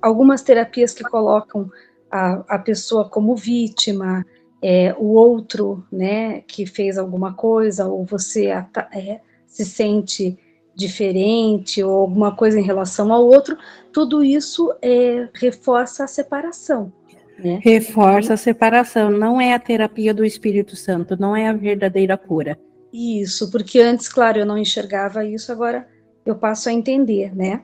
algumas 0.00 0.42
terapias 0.42 0.92
que 0.92 1.02
colocam 1.04 1.70
a, 2.10 2.56
a 2.56 2.58
pessoa 2.58 3.08
como 3.08 3.34
vítima, 3.34 4.24
é, 4.60 4.94
o 4.98 5.14
outro, 5.14 5.84
né, 5.90 6.42
que 6.42 6.66
fez 6.66 6.98
alguma 6.98 7.34
coisa, 7.34 7.86
ou 7.86 8.04
você 8.04 8.46
é, 8.46 9.20
se 9.46 9.64
sente 9.64 10.38
diferente, 10.74 11.82
ou 11.82 12.00
alguma 12.00 12.34
coisa 12.34 12.58
em 12.58 12.62
relação 12.62 13.12
ao 13.12 13.26
outro, 13.26 13.56
tudo 13.92 14.22
isso 14.22 14.72
é, 14.80 15.28
reforça 15.34 16.04
a 16.04 16.08
separação. 16.08 16.92
Né? 17.38 17.60
Reforça 17.62 18.34
a 18.34 18.36
separação, 18.36 19.10
não 19.10 19.40
é 19.40 19.54
a 19.54 19.58
terapia 19.58 20.14
do 20.14 20.24
Espírito 20.24 20.76
Santo, 20.76 21.16
não 21.18 21.36
é 21.36 21.48
a 21.48 21.52
verdadeira 21.52 22.16
cura. 22.16 22.58
Isso, 22.92 23.50
porque 23.50 23.80
antes, 23.80 24.08
claro, 24.08 24.38
eu 24.38 24.46
não 24.46 24.58
enxergava 24.58 25.24
isso, 25.24 25.50
agora 25.50 25.86
eu 26.26 26.34
passo 26.34 26.68
a 26.68 26.72
entender, 26.72 27.34
né? 27.34 27.60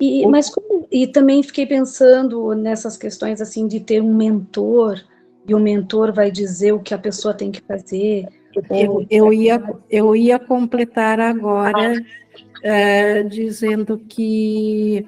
E, 0.00 0.24
mas 0.26 0.48
como, 0.48 0.86
e 0.92 1.06
também 1.08 1.42
fiquei 1.42 1.66
pensando 1.66 2.54
nessas 2.54 2.96
questões 2.96 3.40
assim 3.40 3.66
de 3.66 3.80
ter 3.80 4.00
um 4.00 4.14
mentor 4.14 5.00
e 5.46 5.54
o 5.54 5.58
mentor 5.58 6.12
vai 6.12 6.30
dizer 6.30 6.72
o 6.72 6.78
que 6.78 6.94
a 6.94 6.98
pessoa 6.98 7.34
tem 7.34 7.50
que 7.50 7.60
fazer. 7.60 8.28
Eu, 8.70 9.04
eu 9.10 9.32
ia 9.32 9.62
eu 9.90 10.14
ia 10.14 10.38
completar 10.38 11.18
agora 11.18 12.00
é, 12.62 13.22
dizendo 13.24 13.98
que 13.98 15.04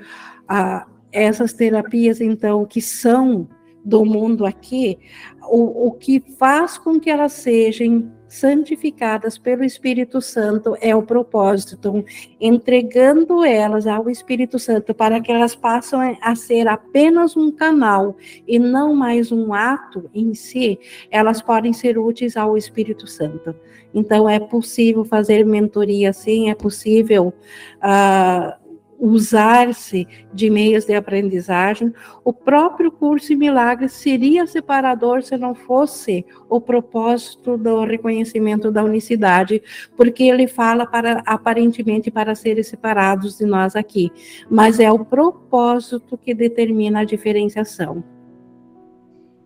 ah, 0.48 0.86
essas 1.12 1.52
terapias 1.52 2.20
então 2.20 2.64
que 2.64 2.80
são 2.80 3.48
do 3.84 4.04
mundo 4.04 4.44
aqui, 4.44 4.98
o, 5.42 5.88
o 5.88 5.92
que 5.92 6.22
faz 6.38 6.76
com 6.78 7.00
que 7.00 7.10
elas 7.10 7.32
sejam 7.32 8.10
santificadas 8.30 9.36
pelo 9.36 9.64
Espírito 9.64 10.22
Santo 10.22 10.76
é 10.80 10.94
o 10.94 11.02
propósito, 11.02 11.74
então, 11.74 12.04
entregando 12.40 13.44
elas 13.44 13.88
ao 13.88 14.08
Espírito 14.08 14.56
Santo 14.56 14.94
para 14.94 15.20
que 15.20 15.32
elas 15.32 15.56
passem 15.56 16.16
a 16.22 16.36
ser 16.36 16.68
apenas 16.68 17.36
um 17.36 17.50
canal 17.50 18.16
e 18.46 18.56
não 18.56 18.94
mais 18.94 19.32
um 19.32 19.52
ato 19.52 20.08
em 20.14 20.32
si, 20.32 20.78
elas 21.10 21.42
podem 21.42 21.72
ser 21.72 21.98
úteis 21.98 22.36
ao 22.36 22.56
Espírito 22.56 23.08
Santo. 23.08 23.52
Então, 23.92 24.28
é 24.28 24.38
possível 24.38 25.04
fazer 25.04 25.44
mentoria 25.44 26.12
sim, 26.12 26.50
é 26.50 26.54
possível 26.54 27.34
uh, 27.78 28.59
usar-se 29.00 30.06
de 30.32 30.50
meios 30.50 30.84
de 30.84 30.94
aprendizagem, 30.94 31.92
o 32.22 32.32
próprio 32.32 32.92
curso 32.92 33.32
em 33.32 33.36
milagres 33.36 33.92
seria 33.92 34.46
separador 34.46 35.22
se 35.22 35.36
não 35.38 35.54
fosse 35.54 36.24
o 36.48 36.60
propósito 36.60 37.56
do 37.56 37.82
reconhecimento 37.84 38.70
da 38.70 38.84
unicidade, 38.84 39.62
porque 39.96 40.24
ele 40.24 40.46
fala 40.46 40.86
para 40.86 41.22
aparentemente 41.24 42.10
para 42.10 42.34
serem 42.34 42.62
separados 42.62 43.38
de 43.38 43.46
nós 43.46 43.74
aqui, 43.74 44.12
mas 44.50 44.78
é 44.78 44.92
o 44.92 45.04
propósito 45.04 46.18
que 46.18 46.34
determina 46.34 47.00
a 47.00 47.04
diferenciação. 47.04 48.04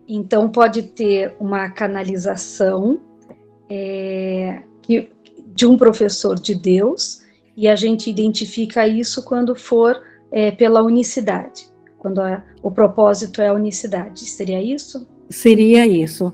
Então 0.07 0.49
pode 0.49 0.83
ter 0.83 1.35
uma 1.39 1.69
canalização 1.69 2.99
é, 3.69 4.61
de 5.47 5.65
um 5.65 5.77
professor 5.77 6.35
de 6.35 6.53
Deus 6.53 7.24
e 7.55 7.67
a 7.67 7.75
gente 7.75 8.09
identifica 8.09 8.87
isso 8.87 9.23
quando 9.23 9.55
for 9.55 10.01
é, 10.31 10.51
pela 10.51 10.83
unicidade, 10.83 11.67
quando 11.97 12.21
a, 12.21 12.43
o 12.61 12.69
propósito 12.69 13.41
é 13.41 13.47
a 13.47 13.53
unicidade. 13.53 14.25
Seria 14.25 14.61
isso? 14.61 15.07
Seria 15.29 15.87
isso. 15.87 16.33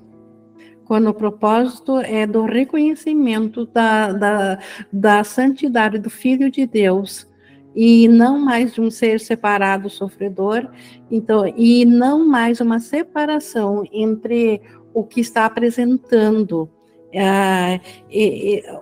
Quando 0.85 1.09
o 1.09 1.13
propósito 1.13 1.99
é 1.99 2.27
do 2.27 2.43
reconhecimento 2.43 3.65
da, 3.67 4.11
da, 4.11 4.59
da 4.91 5.23
santidade 5.23 5.99
do 5.99 6.09
Filho 6.09 6.51
de 6.51 6.65
Deus 6.65 7.27
e 7.73 8.07
não 8.09 8.37
mais 8.37 8.73
de 8.73 8.81
um 8.81 8.91
ser 8.91 9.19
separado 9.21 9.89
sofredor, 9.89 10.69
então, 11.09 11.45
e 11.55 11.85
não 11.85 12.27
mais 12.27 12.59
uma 12.59 12.79
separação 12.79 13.83
entre 13.93 14.61
o 14.93 15.03
que 15.03 15.21
está 15.21 15.45
apresentando 15.45 16.69
é, 17.13 17.79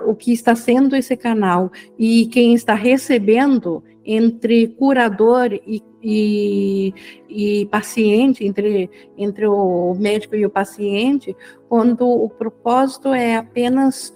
o 0.06 0.16
que 0.16 0.32
está 0.32 0.56
sendo 0.56 0.96
esse 0.96 1.16
canal 1.18 1.72
e 1.98 2.28
quem 2.28 2.54
está 2.54 2.74
recebendo 2.74 3.84
entre 4.06 4.68
curador 4.68 5.54
e, 5.54 5.84
e, 6.02 6.94
e, 7.30 7.66
paciente, 7.68 8.46
entre, 8.46 8.90
entre 9.18 9.46
o 9.46 9.94
médico 9.96 10.36
e 10.36 10.46
o 10.46 10.50
paciente, 10.50 11.36
quando 11.68 12.08
o 12.08 12.30
propósito 12.30 13.14
é 13.14 13.36
apenas 13.36 14.14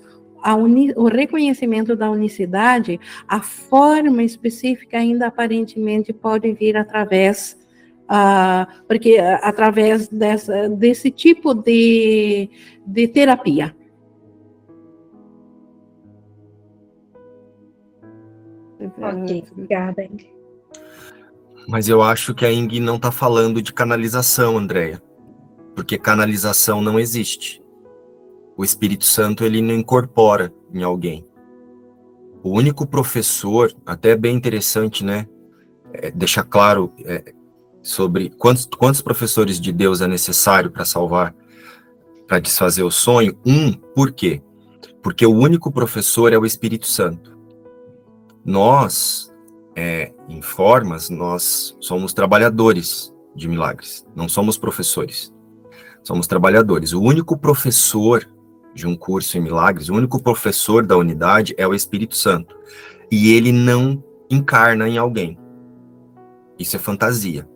uni, 0.58 0.92
o 0.96 1.06
reconhecimento 1.06 1.96
da 1.96 2.10
unicidade, 2.10 3.00
a 3.28 3.42
forma 3.42 4.24
específica 4.24 4.98
ainda 4.98 5.28
aparentemente 5.28 6.12
pode 6.12 6.52
vir 6.54 6.76
através 6.78 7.62
Uh, 8.04 8.68
porque 8.86 9.18
através 9.42 10.10
dessa, 10.10 10.68
desse 10.68 11.10
tipo 11.10 11.54
de, 11.54 12.50
de 12.86 13.08
terapia. 13.08 13.74
Ok, 18.98 19.46
obrigada, 19.52 20.04
Ingrid. 20.04 20.34
Mas 21.68 21.88
eu 21.88 22.02
acho 22.02 22.34
que 22.34 22.46
a 22.46 22.52
Ing 22.52 22.80
não 22.80 22.98
está 22.98 23.12
falando 23.12 23.62
de 23.62 23.74
canalização, 23.74 24.58
Andréia. 24.58 25.02
Porque 25.76 25.98
canalização 25.98 26.82
não 26.82 27.00
existe. 27.00 27.62
O 28.58 28.64
Espírito 28.64 29.06
Santo 29.06 29.44
ele 29.44 29.62
não 29.62 29.74
incorpora 29.74 30.54
em 30.74 30.84
alguém. 30.84 31.26
O 32.44 32.50
único 32.50 32.86
professor, 32.86 33.74
até 33.86 34.16
bem 34.16 34.36
interessante, 34.36 35.04
né? 35.04 35.28
É, 35.94 36.12
deixar 36.12 36.44
claro 36.44 36.92
é, 37.06 37.34
sobre 37.82 38.30
quantos, 38.30 38.66
quantos 38.66 39.02
professores 39.02 39.60
de 39.60 39.72
Deus 39.72 40.02
é 40.02 40.08
necessário 40.08 40.70
para 40.70 40.86
salvar, 40.86 41.34
para 42.28 42.40
desfazer 42.40 42.84
o 42.84 42.92
sonho. 42.92 43.38
Um, 43.46 43.72
por 43.72 44.12
quê? 44.12 44.42
Porque 45.02 45.26
o 45.26 45.34
único 45.34 45.72
professor 45.72 46.34
é 46.34 46.38
o 46.38 46.46
Espírito 46.46 46.88
Santo. 46.88 47.33
Nós, 48.46 49.34
é, 49.76 50.14
em 50.28 50.42
formas, 50.42 51.10
nós 51.10 51.76
somos 51.80 52.14
trabalhadores 52.14 53.14
de 53.36 53.48
milagres, 53.48 54.06
não 54.16 54.28
somos 54.28 54.58
professores. 54.58 55.34
Somos 56.04 56.28
trabalhadores. 56.28 56.92
O 56.92 57.02
único 57.02 57.38
professor 57.38 58.28
de 58.74 58.86
um 58.86 58.96
curso 58.96 59.38
em 59.38 59.42
milagres, 59.42 59.88
o 59.88 59.94
único 59.94 60.22
professor 60.22 60.86
da 60.86 60.98
unidade 60.98 61.54
é 61.58 61.66
o 61.66 61.74
Espírito 61.74 62.16
Santo. 62.16 62.56
E 63.10 63.32
ele 63.34 63.52
não 63.52 64.04
encarna 64.30 64.90
em 64.90 64.98
alguém. 64.98 65.40
Isso 66.60 66.76
é 66.76 66.80
fantasia. 66.80 67.48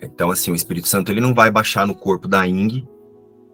Então, 0.00 0.30
assim, 0.30 0.52
o 0.52 0.54
Espírito 0.54 0.88
Santo 0.88 1.10
ele 1.10 1.20
não 1.20 1.34
vai 1.34 1.50
baixar 1.50 1.86
no 1.86 1.94
corpo 1.94 2.28
da 2.28 2.46
Ing 2.46 2.86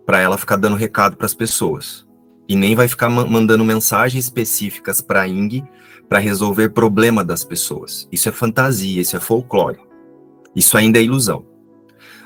para 0.05 0.21
ela 0.21 0.39
ficar 0.39 0.57
dando 0.57 0.77
recado 0.77 1.17
para 1.17 1.27
as 1.27 1.35
pessoas. 1.35 2.07
E 2.49 2.55
nem 2.55 2.77
vai 2.77 2.87
ficar 2.87 3.09
mandando 3.09 3.65
mensagens 3.65 4.25
específicas 4.25 5.01
para 5.01 5.27
Ing 5.27 5.65
para 6.09 6.19
resolver 6.19 6.71
problema 6.71 7.25
das 7.25 7.45
pessoas. 7.45 8.09
Isso 8.11 8.29
é 8.29 8.33
fantasia, 8.33 9.01
isso 9.01 9.17
é 9.17 9.21
folclore. 9.21 9.79
Isso 10.55 10.77
ainda 10.77 10.99
é 10.99 11.03
ilusão. 11.03 11.45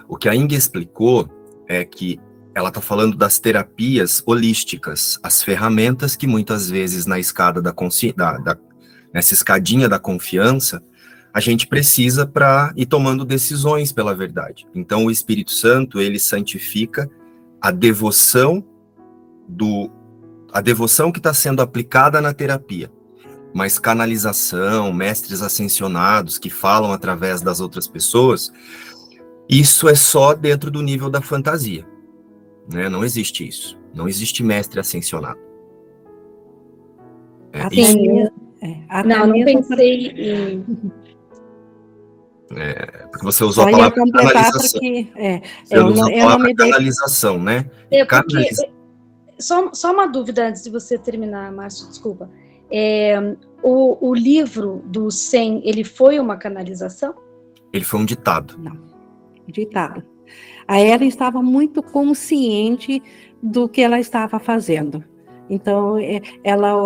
O 0.09 0.16
que 0.16 0.28
a 0.28 0.35
Inga 0.35 0.55
explicou 0.55 1.28
é 1.68 1.85
que 1.85 2.20
ela 2.55 2.68
está 2.68 2.81
falando 2.81 3.16
das 3.16 3.39
terapias 3.39 4.22
holísticas, 4.26 5.18
as 5.22 5.43
ferramentas 5.43 6.16
que 6.16 6.26
muitas 6.26 6.68
vezes 6.68 7.07
na 7.07 7.18
escada 7.18 7.62
da, 7.62 7.72
da 7.72 8.59
nessa 9.14 9.35
escadinha 9.35 9.89
da 9.89 9.99
confiança 9.99 10.83
a 11.33 11.39
gente 11.39 11.66
precisa 11.68 12.26
para 12.26 12.72
ir 12.76 12.87
tomando 12.87 13.24
decisões 13.24 13.93
pela 13.93 14.14
verdade. 14.14 14.66
Então 14.74 15.07
o 15.07 15.11
Espírito 15.11 15.53
Santo 15.53 16.01
ele 16.01 16.18
santifica 16.18 17.09
a 17.61 17.70
devoção 17.70 18.64
do 19.49 19.91
a 20.53 20.61
devoção 20.61 21.12
que 21.12 21.20
está 21.20 21.33
sendo 21.33 21.62
aplicada 21.62 22.20
na 22.20 22.35
terapia 22.35 22.91
mas 23.53 23.79
canalização, 23.79 24.93
mestres 24.93 25.43
ascensionados 25.43 26.39
que 26.39 26.51
falam 26.51 26.93
através 26.93 27.41
das 27.41 27.61
outras 27.61 27.89
pessoas, 27.89 28.53
isso 29.49 29.89
é 29.89 29.95
só 29.95 30.35
dentro 30.35 30.71
do 30.71 30.83
nível 30.83 31.11
da 31.11 31.21
fantasia. 31.21 31.87
Né? 32.73 32.89
Não 32.89 33.05
existe 33.05 33.47
isso. 33.47 33.79
Não 33.93 34.09
existe 34.09 34.43
mestre 34.45 34.79
ascensionado. 34.79 35.41
É, 37.53 37.67
isso... 37.73 37.99
é, 38.63 39.03
não, 39.05 39.27
não 39.27 39.45
pensei 39.45 40.07
em. 40.07 40.65
É, 42.57 43.07
porque 43.11 43.25
você 43.25 43.45
usou 43.45 43.67
a 43.67 43.71
palavra 43.71 44.05
canalização. 44.05 44.71
Porque, 44.73 45.09
é, 45.17 45.43
você 45.65 45.77
eu 45.77 45.87
usou 45.87 46.11
não, 46.11 46.17
a 46.17 46.21
palavra 46.23 46.55
canalização, 46.55 47.43
né? 47.43 47.71
É, 47.91 48.05
porque, 48.05 48.51
só, 49.39 49.73
só 49.73 49.93
uma 49.93 50.07
dúvida 50.07 50.49
antes 50.49 50.63
de 50.63 50.71
você 50.71 50.99
terminar, 50.99 51.53
Márcio, 51.53 51.89
desculpa. 51.89 52.31
É, 52.73 53.37
o, 53.62 54.09
o, 54.09 54.14
livro 54.14 54.83
do 54.87 55.11
100, 55.11 55.62
ele 55.64 55.85
foi 55.85 56.18
uma 56.18 56.37
canalização? 56.37 57.14
Ele 57.73 57.85
foi 57.85 58.01
um 58.01 58.05
ditado. 58.05 58.57
Não, 58.59 58.79
ditado. 59.47 60.03
A 60.66 60.79
ela 60.79 61.05
estava 61.05 61.43
muito 61.43 61.83
consciente 61.83 63.03
do 63.43 63.68
que 63.68 63.81
ela 63.81 63.99
estava 63.99 64.39
fazendo. 64.39 65.05
Então, 65.49 65.99
é, 65.99 66.21
ela 66.45 66.77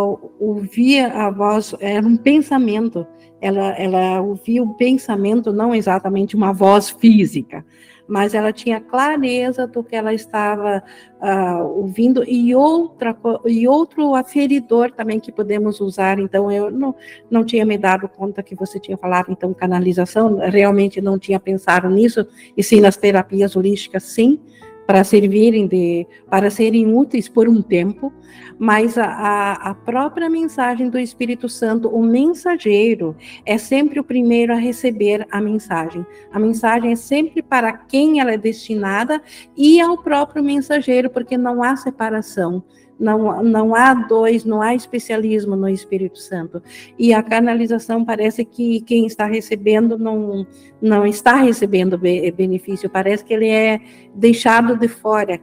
ouvia 0.40 1.08
a 1.08 1.30
voz, 1.30 1.74
era 1.80 2.06
um 2.06 2.16
pensamento, 2.16 3.06
ela, 3.40 3.72
ela 3.72 4.22
ouvia 4.22 4.62
o 4.62 4.74
pensamento, 4.74 5.52
não 5.52 5.74
exatamente 5.74 6.34
uma 6.34 6.50
voz 6.50 6.88
física, 6.88 7.64
mas 8.06 8.34
ela 8.34 8.52
tinha 8.52 8.80
clareza 8.80 9.66
do 9.66 9.82
que 9.82 9.96
ela 9.96 10.12
estava 10.12 10.82
uh, 11.20 11.64
ouvindo 11.78 12.22
e 12.28 12.54
outra 12.54 13.16
e 13.46 13.66
outro 13.66 14.14
aferidor 14.14 14.90
também 14.92 15.18
que 15.18 15.32
podemos 15.32 15.80
usar. 15.80 16.18
Então 16.18 16.50
eu 16.50 16.70
não, 16.70 16.94
não 17.30 17.44
tinha 17.44 17.64
me 17.64 17.78
dado 17.78 18.08
conta 18.08 18.42
que 18.42 18.54
você 18.54 18.78
tinha 18.78 18.96
falado 18.96 19.30
então 19.30 19.54
canalização, 19.54 20.38
realmente 20.38 21.00
não 21.00 21.18
tinha 21.18 21.40
pensado 21.40 21.88
nisso 21.88 22.26
e 22.56 22.62
sim 22.62 22.80
nas 22.80 22.96
terapias 22.96 23.56
holísticas, 23.56 24.02
sim 24.04 24.38
para 24.86 25.02
servirem 25.04 25.66
de, 25.66 26.06
para 26.28 26.50
serem 26.50 26.92
úteis 26.92 27.28
por 27.28 27.48
um 27.48 27.62
tempo, 27.62 28.12
mas 28.58 28.98
a, 28.98 29.52
a, 29.52 29.74
própria 29.74 30.28
mensagem 30.28 30.88
do 30.88 30.98
Espírito 30.98 31.48
Santo, 31.48 31.88
o 31.88 32.02
mensageiro, 32.02 33.16
é 33.44 33.56
sempre 33.58 33.98
o 33.98 34.04
primeiro 34.04 34.52
a 34.52 34.56
receber 34.56 35.26
a 35.30 35.40
mensagem. 35.40 36.04
A 36.32 36.38
mensagem 36.38 36.92
é 36.92 36.96
sempre 36.96 37.42
para 37.42 37.72
quem 37.72 38.20
ela 38.20 38.32
é 38.32 38.38
destinada 38.38 39.22
e 39.56 39.80
ao 39.80 39.98
próprio 39.98 40.42
mensageiro, 40.42 41.10
porque 41.10 41.36
não 41.36 41.62
há 41.62 41.76
separação 41.76 42.62
não, 42.98 43.42
não 43.42 43.74
há 43.74 43.92
dois, 43.94 44.44
não 44.44 44.62
há 44.62 44.74
especialismo 44.74 45.56
no 45.56 45.68
Espírito 45.68 46.18
Santo. 46.18 46.62
E 46.98 47.12
a 47.12 47.22
canalização 47.22 48.04
parece 48.04 48.44
que 48.44 48.80
quem 48.82 49.06
está 49.06 49.26
recebendo 49.26 49.98
não, 49.98 50.46
não 50.80 51.06
está 51.06 51.36
recebendo 51.36 51.98
benefício, 51.98 52.88
parece 52.88 53.24
que 53.24 53.34
ele 53.34 53.48
é 53.48 53.80
deixado 54.14 54.76
de 54.76 54.88
fora. 54.88 55.40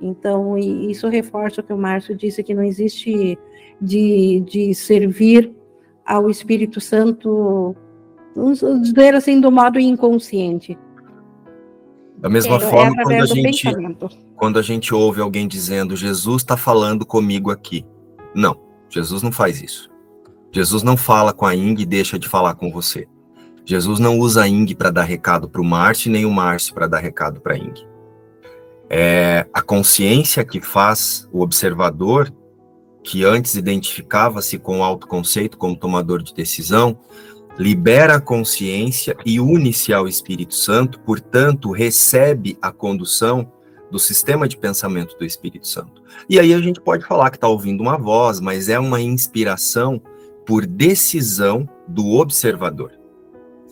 Então, 0.00 0.56
isso 0.56 1.08
reforça 1.08 1.60
o 1.60 1.64
que 1.64 1.72
o 1.72 1.78
Márcio 1.78 2.16
disse, 2.16 2.42
que 2.42 2.54
não 2.54 2.62
existe 2.62 3.36
de, 3.80 4.40
de 4.40 4.74
servir 4.74 5.52
ao 6.06 6.30
Espírito 6.30 6.80
Santo, 6.80 7.74
vamos 8.34 8.60
dizer 8.82 9.14
assim, 9.14 9.40
do 9.40 9.50
modo 9.50 9.78
inconsciente. 9.78 10.78
Da 12.18 12.28
mesma 12.28 12.56
é, 12.56 12.60
forma, 12.60 13.00
é 13.00 13.04
quando, 13.04 13.22
a 13.22 13.26
gente, 13.26 13.64
quando 14.36 14.58
a 14.58 14.62
gente 14.62 14.94
ouve 14.94 15.20
alguém 15.20 15.46
dizendo 15.46 15.96
Jesus 15.96 16.42
está 16.42 16.56
falando 16.56 17.06
comigo 17.06 17.50
aqui. 17.50 17.86
Não, 18.34 18.60
Jesus 18.88 19.22
não 19.22 19.30
faz 19.30 19.62
isso. 19.62 19.88
Jesus 20.50 20.82
não 20.82 20.96
fala 20.96 21.32
com 21.32 21.46
a 21.46 21.54
Ing 21.54 21.80
e 21.80 21.86
deixa 21.86 22.18
de 22.18 22.28
falar 22.28 22.54
com 22.54 22.70
você. 22.72 23.06
Jesus 23.64 24.00
não 24.00 24.18
usa 24.18 24.42
a 24.42 24.48
Ing 24.48 24.74
para 24.74 24.90
dar 24.90 25.04
recado 25.04 25.48
para 25.48 25.60
o 25.60 25.64
Márcio, 25.64 26.10
nem 26.10 26.24
o 26.24 26.30
Márcio 26.30 26.74
para 26.74 26.86
dar 26.86 26.98
recado 26.98 27.40
para 27.40 27.54
a 27.54 27.58
Ing. 27.58 27.86
É 28.90 29.46
a 29.52 29.60
consciência 29.60 30.44
que 30.44 30.60
faz 30.60 31.28
o 31.30 31.42
observador, 31.42 32.32
que 33.04 33.24
antes 33.24 33.54
identificava-se 33.54 34.58
com 34.58 34.80
o 34.80 34.82
autoconceito 34.82 35.58
como 35.58 35.76
tomador 35.76 36.22
de 36.22 36.34
decisão, 36.34 36.98
libera 37.58 38.14
a 38.14 38.20
consciência 38.20 39.16
e 39.26 39.40
une-se 39.40 39.92
ao 39.92 40.06
Espírito 40.06 40.54
Santo, 40.54 41.00
portanto, 41.00 41.72
recebe 41.72 42.56
a 42.62 42.70
condução 42.70 43.52
do 43.90 43.98
sistema 43.98 44.46
de 44.46 44.56
pensamento 44.56 45.16
do 45.18 45.24
Espírito 45.24 45.66
Santo. 45.66 46.02
E 46.28 46.38
aí 46.38 46.54
a 46.54 46.60
gente 46.60 46.80
pode 46.80 47.04
falar 47.04 47.30
que 47.30 47.36
está 47.36 47.48
ouvindo 47.48 47.80
uma 47.80 47.98
voz, 47.98 48.38
mas 48.38 48.68
é 48.68 48.78
uma 48.78 49.00
inspiração 49.00 50.00
por 50.46 50.64
decisão 50.66 51.68
do 51.88 52.12
observador. 52.12 52.92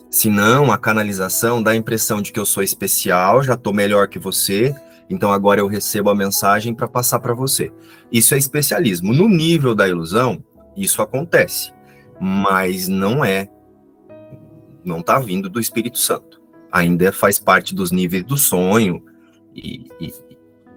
Senão, 0.09 0.71
a 0.71 0.77
canalização 0.77 1.61
dá 1.61 1.71
a 1.71 1.75
impressão 1.75 2.21
de 2.21 2.31
que 2.31 2.39
eu 2.39 2.45
sou 2.45 2.63
especial, 2.63 3.43
já 3.43 3.53
estou 3.53 3.73
melhor 3.73 4.07
que 4.07 4.19
você, 4.19 4.75
então 5.09 5.31
agora 5.31 5.61
eu 5.61 5.67
recebo 5.67 6.09
a 6.09 6.15
mensagem 6.15 6.73
para 6.73 6.87
passar 6.87 7.19
para 7.19 7.33
você. 7.33 7.71
Isso 8.11 8.33
é 8.33 8.37
especialismo. 8.37 9.13
No 9.13 9.29
nível 9.29 9.75
da 9.75 9.87
ilusão, 9.87 10.43
isso 10.75 11.01
acontece, 11.01 11.71
mas 12.19 12.87
não 12.87 13.23
é, 13.23 13.49
não 14.87 14.99
está 14.99 15.19
vindo 15.19 15.49
do 15.49 15.59
Espírito 15.59 15.97
Santo. 15.97 16.41
Ainda 16.71 17.11
faz 17.11 17.39
parte 17.39 17.73
dos 17.73 17.91
níveis 17.91 18.23
do 18.23 18.37
sonho, 18.37 19.03
e, 19.55 19.87
e, 19.99 20.13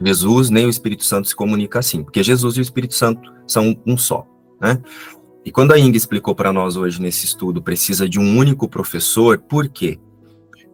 Jesus 0.03 0.49
nem 0.49 0.67
o 0.67 0.71
Espírito 0.71 1.05
Santo 1.05 1.29
se 1.29 1.37
comunica 1.37 1.79
assim, 1.79 2.03
porque 2.03 2.23
Jesus 2.23 2.57
e 2.57 2.61
o 2.61 2.63
Espírito 2.63 2.95
Santo 2.95 3.33
são 3.47 3.77
um 3.87 3.97
só, 3.97 4.27
né? 4.61 4.81
E 5.45 5.51
quando 5.51 5.73
a 5.73 5.79
Inga 5.79 5.97
explicou 5.97 6.35
para 6.35 6.53
nós 6.53 6.77
hoje 6.77 7.01
nesse 7.01 7.25
estudo, 7.25 7.63
precisa 7.63 8.09
de 8.09 8.19
um 8.19 8.37
único 8.37 8.69
professor, 8.69 9.39
por 9.39 9.69
quê? 9.69 9.99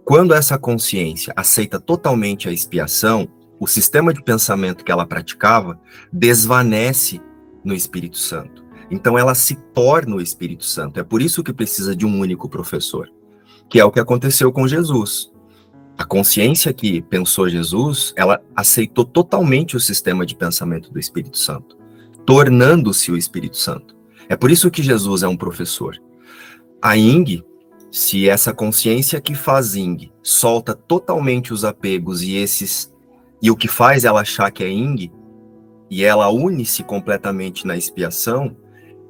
Quando 0.05 0.35
essa 0.35 0.59
consciência 0.59 1.33
aceita 1.37 1.81
totalmente 1.81 2.49
a 2.49 2.53
expiação, 2.53 3.29
o 3.59 3.67
sistema 3.67 4.13
de 4.13 4.23
pensamento 4.23 4.85
que 4.85 4.93
ela 4.93 5.07
praticava 5.07 5.81
desvanece 6.13 7.21
no 7.65 7.75
Espírito 7.75 8.19
Santo. 8.19 8.65
Então 8.91 9.19
ela 9.19 9.35
se 9.35 9.57
torna 9.75 10.17
o 10.17 10.21
Espírito 10.21 10.65
Santo. 10.65 11.01
É 11.01 11.05
por 11.05 11.21
isso 11.21 11.43
que 11.43 11.53
precisa 11.53 11.95
de 11.95 12.07
um 12.07 12.21
único 12.21 12.49
professor, 12.49 13.11
que 13.69 13.81
é 13.81 13.85
o 13.85 13.91
que 13.91 14.01
aconteceu 14.01 14.53
com 14.53 14.67
Jesus. 14.67 15.33
A 15.99 16.05
consciência 16.05 16.73
que 16.73 17.01
pensou 17.01 17.49
Jesus, 17.49 18.13
ela 18.17 18.41
aceitou 18.55 19.05
totalmente 19.05 19.77
o 19.77 19.81
sistema 19.81 20.27
de 20.27 20.37
pensamento 20.37 20.93
do 20.93 20.99
Espírito 20.99 21.39
Santo, 21.39 21.77
tornando-se 22.27 23.11
o 23.11 23.17
Espírito 23.17 23.57
Santo. 23.57 23.97
É 24.29 24.37
por 24.37 24.51
isso 24.51 24.71
que 24.71 24.83
Jesus 24.83 25.23
é 25.23 25.29
um 25.29 25.37
professor. 25.37 25.97
A 26.83 26.97
Ing, 26.97 27.43
se 27.91 28.29
essa 28.29 28.53
consciência 28.53 29.21
que 29.21 29.35
faz 29.35 29.75
Ing 29.75 30.13
solta 30.23 30.75
totalmente 30.75 31.55
os 31.55 31.65
apegos 31.65 32.23
e 32.23 32.35
esses 32.37 32.93
e 33.41 33.51
o 33.51 33.57
que 33.57 33.69
faz 33.69 34.05
ela 34.05 34.21
achar 34.21 34.51
que 34.51 34.65
é 34.65 34.69
Ing 34.69 35.11
e 35.91 36.05
ela 36.05 36.29
une-se 36.29 36.83
completamente 36.83 37.67
na 37.67 37.77
expiação, 37.77 38.55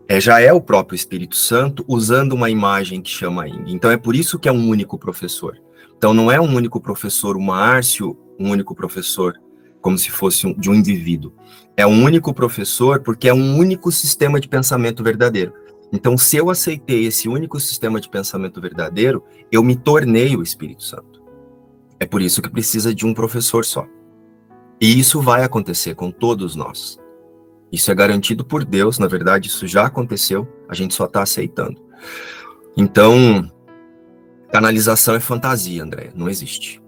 é, 0.09 0.21
já 0.21 0.41
é 0.41 0.53
o 0.53 0.61
próprio 0.61 0.95
Espírito 0.95 1.37
Santo 1.37 1.85
usando 1.89 2.33
uma 2.33 2.49
imagem 2.49 3.03
que 3.03 3.11
chama 3.11 3.49
Ing. 3.49 3.73
Então 3.73 3.91
é 3.91 3.97
por 3.97 4.15
isso 4.15 4.39
que 4.39 4.49
é 4.49 4.53
um 4.53 4.69
único 4.69 4.99
professor. 4.99 5.59
Então 5.97 6.15
não 6.15 6.31
é 6.31 6.41
um 6.41 6.55
único 6.55 6.81
professor, 6.81 7.37
o 7.37 7.41
Márcio, 7.41 8.17
um 8.39 8.51
único 8.51 8.75
professor, 8.75 9.35
como 9.81 9.99
se 9.99 10.11
fosse 10.11 10.47
um, 10.47 10.53
de 10.53 10.71
um 10.71 10.75
indivíduo. 10.75 11.33
É 11.77 11.87
um 11.87 12.05
único 12.05 12.33
professor 12.33 13.01
porque 13.01 13.29
é 13.29 13.35
um 13.35 13.57
único 13.57 13.91
sistema 13.91 14.39
de 14.39 14.49
pensamento 14.49 15.03
verdadeiro. 15.03 15.53
Então, 15.93 16.19
se 16.19 16.37
eu 16.37 16.51
aceitei 16.51 17.07
esse 17.07 17.29
único 17.29 17.61
sistema 17.61 18.01
de 18.01 18.09
pensamento 18.09 18.61
verdadeiro, 18.61 19.23
eu 19.53 19.63
me 19.63 19.77
tornei 19.77 20.37
o 20.37 20.43
Espírito 20.43 20.83
Santo. 20.83 21.23
É 21.99 22.07
por 22.07 22.21
isso 22.21 22.43
que 22.43 22.51
precisa 22.51 22.95
de 22.95 23.07
um 23.07 23.15
professor 23.15 23.65
só. 23.65 23.87
E 24.81 24.99
isso 24.99 25.21
vai 25.21 25.43
acontecer 25.43 25.95
com 25.95 26.11
todos 26.11 26.55
nós. 26.55 26.99
Isso 27.71 27.91
é 27.91 27.95
garantido 27.95 28.45
por 28.45 28.65
Deus, 28.65 28.99
na 28.99 29.07
verdade, 29.07 29.49
isso 29.49 29.67
já 29.67 29.87
aconteceu, 29.87 30.47
a 30.69 30.75
gente 30.75 30.95
só 30.95 31.05
está 31.07 31.23
aceitando. 31.23 31.81
Então, 32.77 33.51
Canalização 34.53 35.15
é 35.15 35.21
fantasia, 35.21 35.83
André, 35.83 36.11
não 36.15 36.29
existe. 36.29 36.83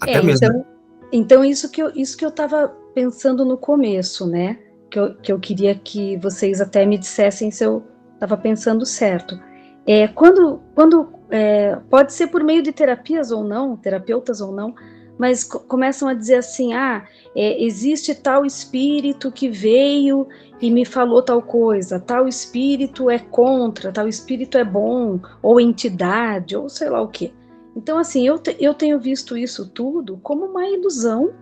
Até 0.00 0.14
é, 0.14 0.22
mesmo. 0.22 0.46
Então, 0.46 0.66
então, 1.12 1.44
isso 1.44 1.70
que 1.70 1.82
eu 1.82 1.92
isso 1.94 2.16
que 2.16 2.24
eu 2.24 2.30
estava 2.30 2.68
pensando 2.94 3.44
no 3.44 3.56
começo, 3.56 4.26
né? 4.26 4.58
Que 4.90 4.98
eu, 4.98 5.14
que 5.14 5.32
eu 5.32 5.38
queria 5.38 5.74
que 5.74 6.16
vocês 6.16 6.60
até 6.60 6.84
me 6.86 6.98
dissessem 6.98 7.50
se 7.50 7.64
eu 7.64 7.84
estava 8.14 8.36
pensando 8.36 8.86
certo. 8.86 9.38
É, 9.86 10.08
quando 10.08 10.60
quando 10.74 11.12
é, 11.30 11.76
pode 11.90 12.12
ser 12.12 12.28
por 12.28 12.42
meio 12.42 12.62
de 12.62 12.72
terapias 12.72 13.30
ou 13.30 13.44
não, 13.44 13.76
terapeutas 13.76 14.40
ou 14.40 14.52
não, 14.52 14.74
mas 15.22 15.44
começam 15.44 16.08
a 16.08 16.14
dizer 16.14 16.34
assim: 16.34 16.72
ah, 16.74 17.06
é, 17.32 17.62
existe 17.62 18.12
tal 18.12 18.44
espírito 18.44 19.30
que 19.30 19.48
veio 19.48 20.26
e 20.60 20.68
me 20.68 20.84
falou 20.84 21.22
tal 21.22 21.40
coisa, 21.40 22.00
tal 22.00 22.26
espírito 22.26 23.08
é 23.08 23.20
contra, 23.20 23.92
tal 23.92 24.08
espírito 24.08 24.58
é 24.58 24.64
bom, 24.64 25.20
ou 25.40 25.60
entidade, 25.60 26.56
ou 26.56 26.68
sei 26.68 26.90
lá 26.90 27.00
o 27.00 27.06
que. 27.06 27.32
Então, 27.76 27.98
assim, 27.98 28.26
eu, 28.26 28.36
te, 28.36 28.56
eu 28.58 28.74
tenho 28.74 28.98
visto 28.98 29.36
isso 29.36 29.70
tudo 29.70 30.18
como 30.24 30.44
uma 30.46 30.66
ilusão, 30.66 31.32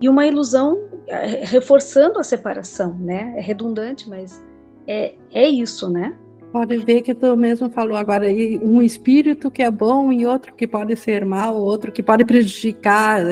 e 0.00 0.08
uma 0.08 0.26
ilusão 0.26 0.78
é, 1.06 1.44
reforçando 1.44 2.18
a 2.18 2.24
separação, 2.24 2.94
né? 2.94 3.34
É 3.36 3.42
redundante, 3.42 4.08
mas 4.08 4.42
é, 4.86 5.16
é 5.30 5.46
isso, 5.46 5.90
né? 5.90 6.16
Pode 6.52 6.78
ver 6.78 7.02
que 7.02 7.14
tu 7.14 7.36
mesmo 7.36 7.68
falou 7.68 7.96
agora 7.96 8.24
aí, 8.24 8.58
um 8.62 8.80
espírito 8.80 9.50
que 9.50 9.62
é 9.62 9.70
bom 9.70 10.10
e 10.10 10.26
outro 10.26 10.54
que 10.54 10.66
pode 10.66 10.96
ser 10.96 11.24
mal, 11.24 11.54
outro 11.54 11.92
que 11.92 12.02
pode 12.02 12.24
prejudicar, 12.24 13.22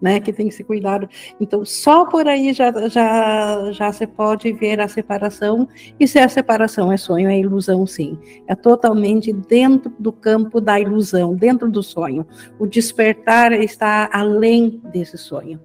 né, 0.00 0.20
que 0.20 0.32
tem 0.32 0.48
que 0.48 0.54
ser 0.54 0.62
cuidado. 0.62 1.08
Então, 1.40 1.64
só 1.64 2.04
por 2.04 2.28
aí 2.28 2.52
já, 2.52 2.70
já, 2.88 3.72
já 3.72 3.92
se 3.92 4.06
pode 4.06 4.52
ver 4.52 4.80
a 4.80 4.86
separação, 4.86 5.68
e 5.98 6.06
se 6.06 6.18
a 6.18 6.28
separação 6.28 6.92
é 6.92 6.96
sonho, 6.96 7.28
é 7.28 7.38
ilusão 7.38 7.84
sim. 7.86 8.18
É 8.46 8.54
totalmente 8.54 9.32
dentro 9.32 9.92
do 9.98 10.12
campo 10.12 10.60
da 10.60 10.78
ilusão, 10.78 11.34
dentro 11.34 11.68
do 11.68 11.82
sonho. 11.82 12.24
O 12.58 12.66
despertar 12.66 13.52
está 13.52 14.08
além 14.12 14.80
desse 14.92 15.18
sonho. 15.18 15.58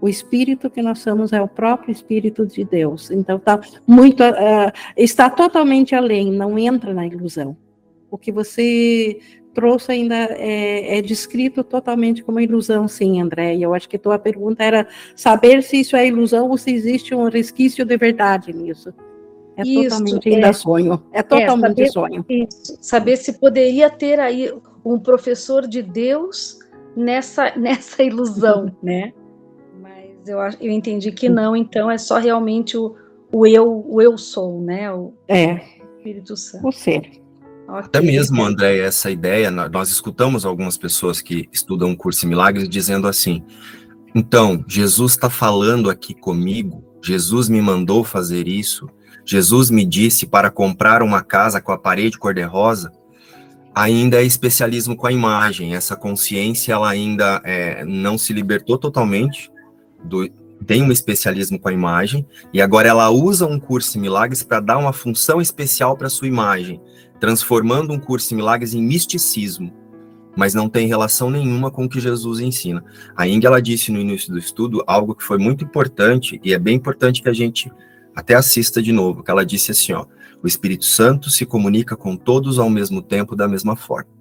O 0.00 0.08
espírito 0.08 0.70
que 0.70 0.80
nós 0.80 1.00
somos 1.00 1.32
é 1.32 1.40
o 1.40 1.48
próprio 1.48 1.92
espírito 1.92 2.46
de 2.46 2.64
Deus. 2.64 3.10
Então 3.10 3.36
está 3.36 3.60
muito, 3.86 4.22
uh, 4.22 4.72
está 4.96 5.28
totalmente 5.28 5.94
além, 5.94 6.32
não 6.32 6.58
entra 6.58 6.94
na 6.94 7.06
ilusão. 7.06 7.56
O 8.10 8.16
que 8.16 8.32
você 8.32 9.18
trouxe 9.54 9.92
ainda 9.92 10.14
é, 10.14 10.98
é, 10.98 11.02
descrito 11.02 11.62
totalmente 11.62 12.22
como 12.22 12.40
ilusão, 12.40 12.88
sim, 12.88 13.20
André. 13.20 13.56
E 13.56 13.62
eu 13.62 13.74
acho 13.74 13.88
que 13.88 13.98
tua 13.98 14.18
pergunta 14.18 14.62
era 14.62 14.86
saber 15.14 15.62
se 15.62 15.80
isso 15.80 15.96
é 15.96 16.06
ilusão 16.06 16.48
ou 16.48 16.56
se 16.56 16.72
existe 16.72 17.14
um 17.14 17.28
resquício 17.28 17.84
de 17.84 17.96
verdade 17.96 18.52
nisso. 18.52 18.92
É 19.56 19.62
isso, 19.62 19.90
totalmente 19.90 20.28
ainda 20.28 20.48
é, 20.48 20.52
sonho. 20.52 21.02
É 21.12 21.22
totalmente 21.22 21.82
é, 21.82 21.86
saber, 21.86 21.92
sonho. 21.92 22.24
Isso, 22.28 22.78
saber 22.80 23.16
se 23.16 23.38
poderia 23.38 23.90
ter 23.90 24.18
aí 24.18 24.50
um 24.84 24.98
professor 24.98 25.66
de 25.66 25.82
Deus 25.82 26.58
nessa, 26.96 27.54
nessa 27.56 28.02
ilusão, 28.02 28.74
né? 28.82 29.12
Eu, 30.26 30.38
eu 30.60 30.70
entendi 30.70 31.12
que 31.12 31.28
não, 31.28 31.56
então 31.56 31.90
é 31.90 31.98
só 31.98 32.18
realmente 32.18 32.76
o, 32.76 32.96
o 33.32 33.46
eu, 33.46 33.84
o 33.88 34.00
eu 34.02 34.16
sou, 34.18 34.60
né? 34.60 34.92
O 34.92 35.14
é. 35.28 35.62
Espírito 35.96 36.36
Santo. 36.36 36.68
O 36.68 36.72
ser. 36.72 36.98
Okay. 36.98 37.20
Até 37.68 38.00
mesmo, 38.00 38.42
André, 38.42 38.78
essa 38.78 39.10
ideia, 39.10 39.50
nós 39.50 39.90
escutamos 39.90 40.44
algumas 40.44 40.76
pessoas 40.76 41.22
que 41.22 41.48
estudam 41.52 41.92
o 41.92 41.96
curso 41.96 42.26
em 42.26 42.28
milagres 42.28 42.68
dizendo 42.68 43.06
assim: 43.06 43.44
então, 44.14 44.64
Jesus 44.66 45.12
está 45.12 45.30
falando 45.30 45.88
aqui 45.88 46.12
comigo, 46.12 46.84
Jesus 47.02 47.48
me 47.48 47.62
mandou 47.62 48.02
fazer 48.02 48.48
isso, 48.48 48.88
Jesus 49.24 49.70
me 49.70 49.84
disse 49.84 50.26
para 50.26 50.50
comprar 50.50 51.00
uma 51.02 51.22
casa 51.22 51.60
com 51.60 51.70
a 51.70 51.78
parede 51.78 52.18
cor-de-rosa. 52.18 52.90
Ainda 53.72 54.20
é 54.20 54.24
especialismo 54.24 54.96
com 54.96 55.06
a 55.06 55.12
imagem, 55.12 55.76
essa 55.76 55.94
consciência 55.94 56.72
ela 56.72 56.90
ainda 56.90 57.40
é, 57.44 57.84
não 57.84 58.18
se 58.18 58.32
libertou 58.32 58.76
totalmente 58.76 59.48
do, 60.04 60.28
tem 60.66 60.82
um 60.82 60.92
especialismo 60.92 61.58
com 61.58 61.68
a 61.68 61.72
imagem 61.72 62.26
e 62.52 62.60
agora 62.60 62.88
ela 62.88 63.10
usa 63.10 63.46
um 63.46 63.58
curso 63.58 63.96
em 63.96 64.00
milagres 64.00 64.42
para 64.42 64.60
dar 64.60 64.78
uma 64.78 64.92
função 64.92 65.40
especial 65.40 65.96
para 65.96 66.10
sua 66.10 66.28
imagem, 66.28 66.80
transformando 67.18 67.92
um 67.92 67.98
curso 67.98 68.32
em 68.32 68.36
milagres 68.36 68.74
em 68.74 68.82
misticismo, 68.82 69.72
mas 70.36 70.54
não 70.54 70.68
tem 70.68 70.86
relação 70.86 71.30
nenhuma 71.30 71.70
com 71.70 71.84
o 71.84 71.88
que 71.88 72.00
Jesus 72.00 72.40
ensina. 72.40 72.84
A 73.16 73.26
Inga 73.26 73.48
ela 73.48 73.62
disse 73.62 73.90
no 73.90 74.00
início 74.00 74.32
do 74.32 74.38
estudo 74.38 74.82
algo 74.86 75.14
que 75.14 75.24
foi 75.24 75.38
muito 75.38 75.64
importante 75.64 76.40
e 76.44 76.52
é 76.52 76.58
bem 76.58 76.76
importante 76.76 77.22
que 77.22 77.28
a 77.28 77.34
gente 77.34 77.70
até 78.14 78.34
assista 78.34 78.82
de 78.82 78.92
novo, 78.92 79.22
que 79.22 79.30
ela 79.30 79.46
disse 79.46 79.70
assim, 79.70 79.92
ó, 79.92 80.04
o 80.42 80.46
Espírito 80.46 80.84
Santo 80.84 81.30
se 81.30 81.46
comunica 81.46 81.96
com 81.96 82.16
todos 82.16 82.58
ao 82.58 82.68
mesmo 82.68 83.02
tempo 83.02 83.36
da 83.36 83.48
mesma 83.48 83.76
forma. 83.76 84.19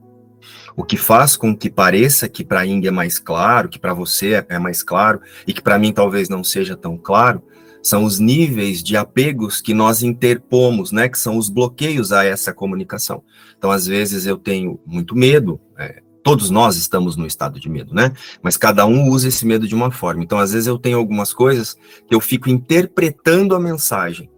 O 0.76 0.84
que 0.84 0.98
faz 0.98 1.36
com 1.36 1.56
que 1.56 1.70
pareça 1.70 2.30
que 2.30 2.44
para 2.44 2.62
a 2.62 2.66
Ing 2.66 2.88
é 2.88 2.92
mais 2.92 3.20
claro, 3.20 3.70
que 3.70 3.80
para 3.80 3.94
você 3.94 4.46
é 4.48 4.60
mais 4.60 4.84
claro, 4.84 5.22
e 5.46 5.54
que 5.54 5.62
para 5.62 5.80
mim 5.80 5.92
talvez 5.92 6.30
não 6.30 6.44
seja 6.44 6.76
tão 6.76 6.98
claro, 6.98 7.44
são 7.82 8.04
os 8.04 8.20
níveis 8.20 8.84
de 8.84 8.98
apegos 8.98 9.62
que 9.62 9.74
nós 9.74 10.04
interpomos, 10.04 10.92
né, 10.92 11.08
que 11.08 11.18
são 11.18 11.38
os 11.38 11.50
bloqueios 11.50 12.12
a 12.12 12.26
essa 12.26 12.54
comunicação. 12.54 13.24
Então, 13.58 13.72
às 13.72 13.86
vezes 13.86 14.26
eu 14.26 14.38
tenho 14.38 14.80
muito 14.86 15.16
medo, 15.16 15.60
é, 15.78 16.02
todos 16.24 16.50
nós 16.50 16.76
estamos 16.76 17.16
no 17.16 17.26
estado 17.26 17.60
de 17.60 17.70
medo, 17.70 17.94
né? 17.94 18.12
Mas 18.42 18.58
cada 18.58 18.86
um 18.86 19.10
usa 19.10 19.28
esse 19.30 19.46
medo 19.46 19.68
de 19.68 19.74
uma 19.74 19.92
forma. 19.92 20.24
Então, 20.24 20.38
às 20.38 20.52
vezes 20.52 20.68
eu 20.68 20.78
tenho 20.78 20.98
algumas 20.98 21.34
coisas 21.34 21.78
que 22.08 22.14
eu 22.14 22.20
fico 22.20 22.50
interpretando 22.50 23.56
a 23.56 23.60
mensagem 23.60 24.30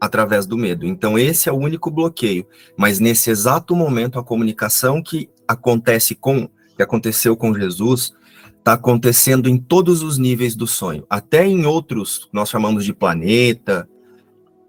através 0.00 0.46
do 0.46 0.56
medo. 0.56 0.86
Então, 0.86 1.18
esse 1.18 1.48
é 1.48 1.52
o 1.52 1.56
único 1.56 1.90
bloqueio. 1.90 2.46
Mas 2.76 2.98
nesse 2.98 3.30
exato 3.30 3.74
momento, 3.74 4.18
a 4.18 4.24
comunicação 4.24 5.02
que 5.02 5.28
acontece 5.46 6.14
com, 6.14 6.48
que 6.76 6.82
aconteceu 6.82 7.36
com 7.36 7.54
Jesus, 7.54 8.14
está 8.58 8.72
acontecendo 8.72 9.48
em 9.48 9.56
todos 9.56 10.02
os 10.02 10.18
níveis 10.18 10.56
do 10.56 10.66
sonho, 10.66 11.06
até 11.08 11.46
em 11.46 11.66
outros, 11.66 12.28
nós 12.32 12.48
chamamos 12.48 12.84
de 12.84 12.92
planeta, 12.92 13.88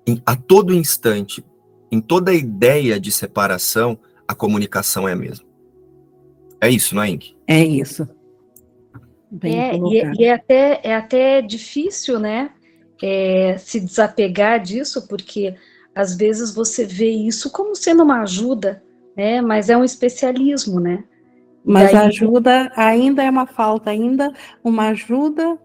em, 0.05 0.21
a 0.25 0.35
todo 0.35 0.73
instante, 0.73 1.43
em 1.91 1.99
toda 1.99 2.33
ideia 2.33 2.99
de 2.99 3.11
separação, 3.11 3.97
a 4.27 4.35
comunicação 4.35 5.07
é 5.07 5.13
a 5.13 5.15
mesma. 5.15 5.45
É 6.61 6.69
isso, 6.69 6.95
não 6.95 7.03
é? 7.03 7.17
É 7.47 7.63
isso. 7.63 8.07
é, 9.43 9.75
e, 9.75 9.99
é, 9.99 10.11
e, 10.19 10.23
é, 10.25 10.33
até, 10.33 10.81
é 10.83 10.95
até 10.95 11.41
difícil, 11.41 12.19
né, 12.19 12.51
é, 13.01 13.57
se 13.57 13.79
desapegar 13.79 14.61
disso, 14.61 15.07
porque 15.07 15.55
às 15.93 16.15
vezes 16.15 16.53
você 16.53 16.85
vê 16.85 17.09
isso 17.09 17.51
como 17.51 17.75
sendo 17.75 18.03
uma 18.03 18.21
ajuda, 18.21 18.83
né, 19.17 19.41
mas 19.41 19.69
é 19.69 19.75
um 19.75 19.83
especialismo, 19.83 20.79
né? 20.79 21.03
Mas 21.65 21.93
a 21.93 22.05
ajuda 22.05 22.71
ainda 22.75 23.23
é 23.23 23.29
uma 23.29 23.45
falta, 23.45 23.89
ainda 23.89 24.31
uma 24.63 24.89
ajuda 24.89 25.57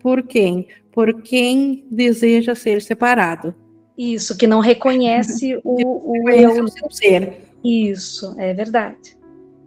por 0.00 0.22
quem? 0.22 0.66
Por 0.92 1.22
quem 1.22 1.86
deseja 1.90 2.54
ser 2.54 2.82
separado. 2.82 3.54
Isso, 3.96 4.36
que 4.36 4.46
não 4.46 4.60
reconhece 4.60 5.58
o, 5.64 6.12
o 6.12 6.28
eu. 6.28 6.64
O 6.64 6.68
seu 6.68 6.90
ser. 6.90 7.38
Isso, 7.64 8.34
é 8.38 8.52
verdade. 8.52 9.16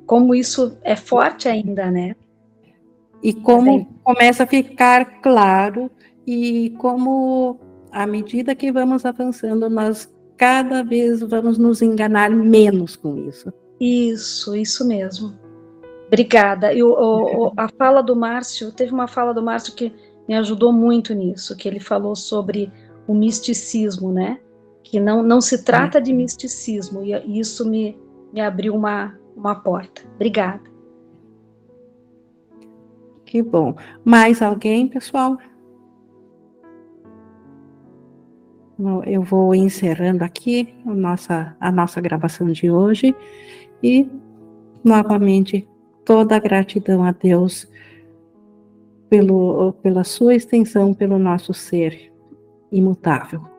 Como 0.05 0.35
isso 0.35 0.77
é 0.83 0.95
forte 0.95 1.49
ainda, 1.49 1.89
né? 1.89 2.15
E 3.23 3.33
como 3.33 3.85
começa 4.03 4.43
a 4.43 4.47
ficar 4.47 5.21
claro 5.21 5.89
e 6.25 6.69
como 6.77 7.59
à 7.91 8.05
medida 8.05 8.53
que 8.53 8.71
vamos 8.71 9.05
avançando, 9.05 9.69
nós 9.69 10.07
cada 10.37 10.83
vez 10.83 11.21
vamos 11.21 11.57
nos 11.57 11.81
enganar 11.81 12.29
menos 12.29 12.95
com 12.95 13.17
isso. 13.27 13.51
Isso, 13.79 14.55
isso 14.55 14.87
mesmo. 14.87 15.33
Obrigada. 16.07 16.73
E 16.73 16.79
a 17.57 17.67
fala 17.77 18.01
do 18.01 18.15
Márcio, 18.15 18.71
teve 18.71 18.93
uma 18.93 19.07
fala 19.07 19.33
do 19.33 19.43
Márcio 19.43 19.75
que 19.75 19.93
me 20.27 20.35
ajudou 20.35 20.71
muito 20.71 21.13
nisso, 21.13 21.55
que 21.55 21.67
ele 21.67 21.79
falou 21.79 22.15
sobre 22.15 22.71
o 23.07 23.13
misticismo, 23.13 24.11
né? 24.11 24.39
Que 24.83 24.99
não, 24.99 25.21
não 25.21 25.41
se 25.41 25.63
trata 25.63 26.01
de 26.01 26.13
misticismo, 26.13 27.03
e 27.03 27.39
isso 27.39 27.67
me, 27.69 27.97
me 28.31 28.39
abriu 28.39 28.73
uma, 28.73 29.17
uma 29.35 29.55
porta. 29.55 30.01
Obrigada. 30.15 30.61
Que 33.25 33.41
bom. 33.41 33.75
Mais 34.05 34.41
alguém, 34.41 34.87
pessoal? 34.87 35.37
Eu 39.05 39.23
vou 39.23 39.55
encerrando 39.55 40.23
aqui 40.23 40.75
a 40.85 40.93
nossa, 40.93 41.55
a 41.59 41.71
nossa 41.71 41.99
gravação 41.99 42.47
de 42.47 42.69
hoje 42.69 43.15
e 43.81 44.07
novamente 44.83 45.67
toda 46.05 46.35
a 46.35 46.39
gratidão 46.39 47.03
a 47.03 47.11
Deus 47.11 47.67
pelo, 49.09 49.73
pela 49.81 50.03
sua 50.03 50.35
extensão 50.35 50.93
pelo 50.93 51.17
nosso 51.17 51.53
ser 51.53 52.13
imutável. 52.71 53.56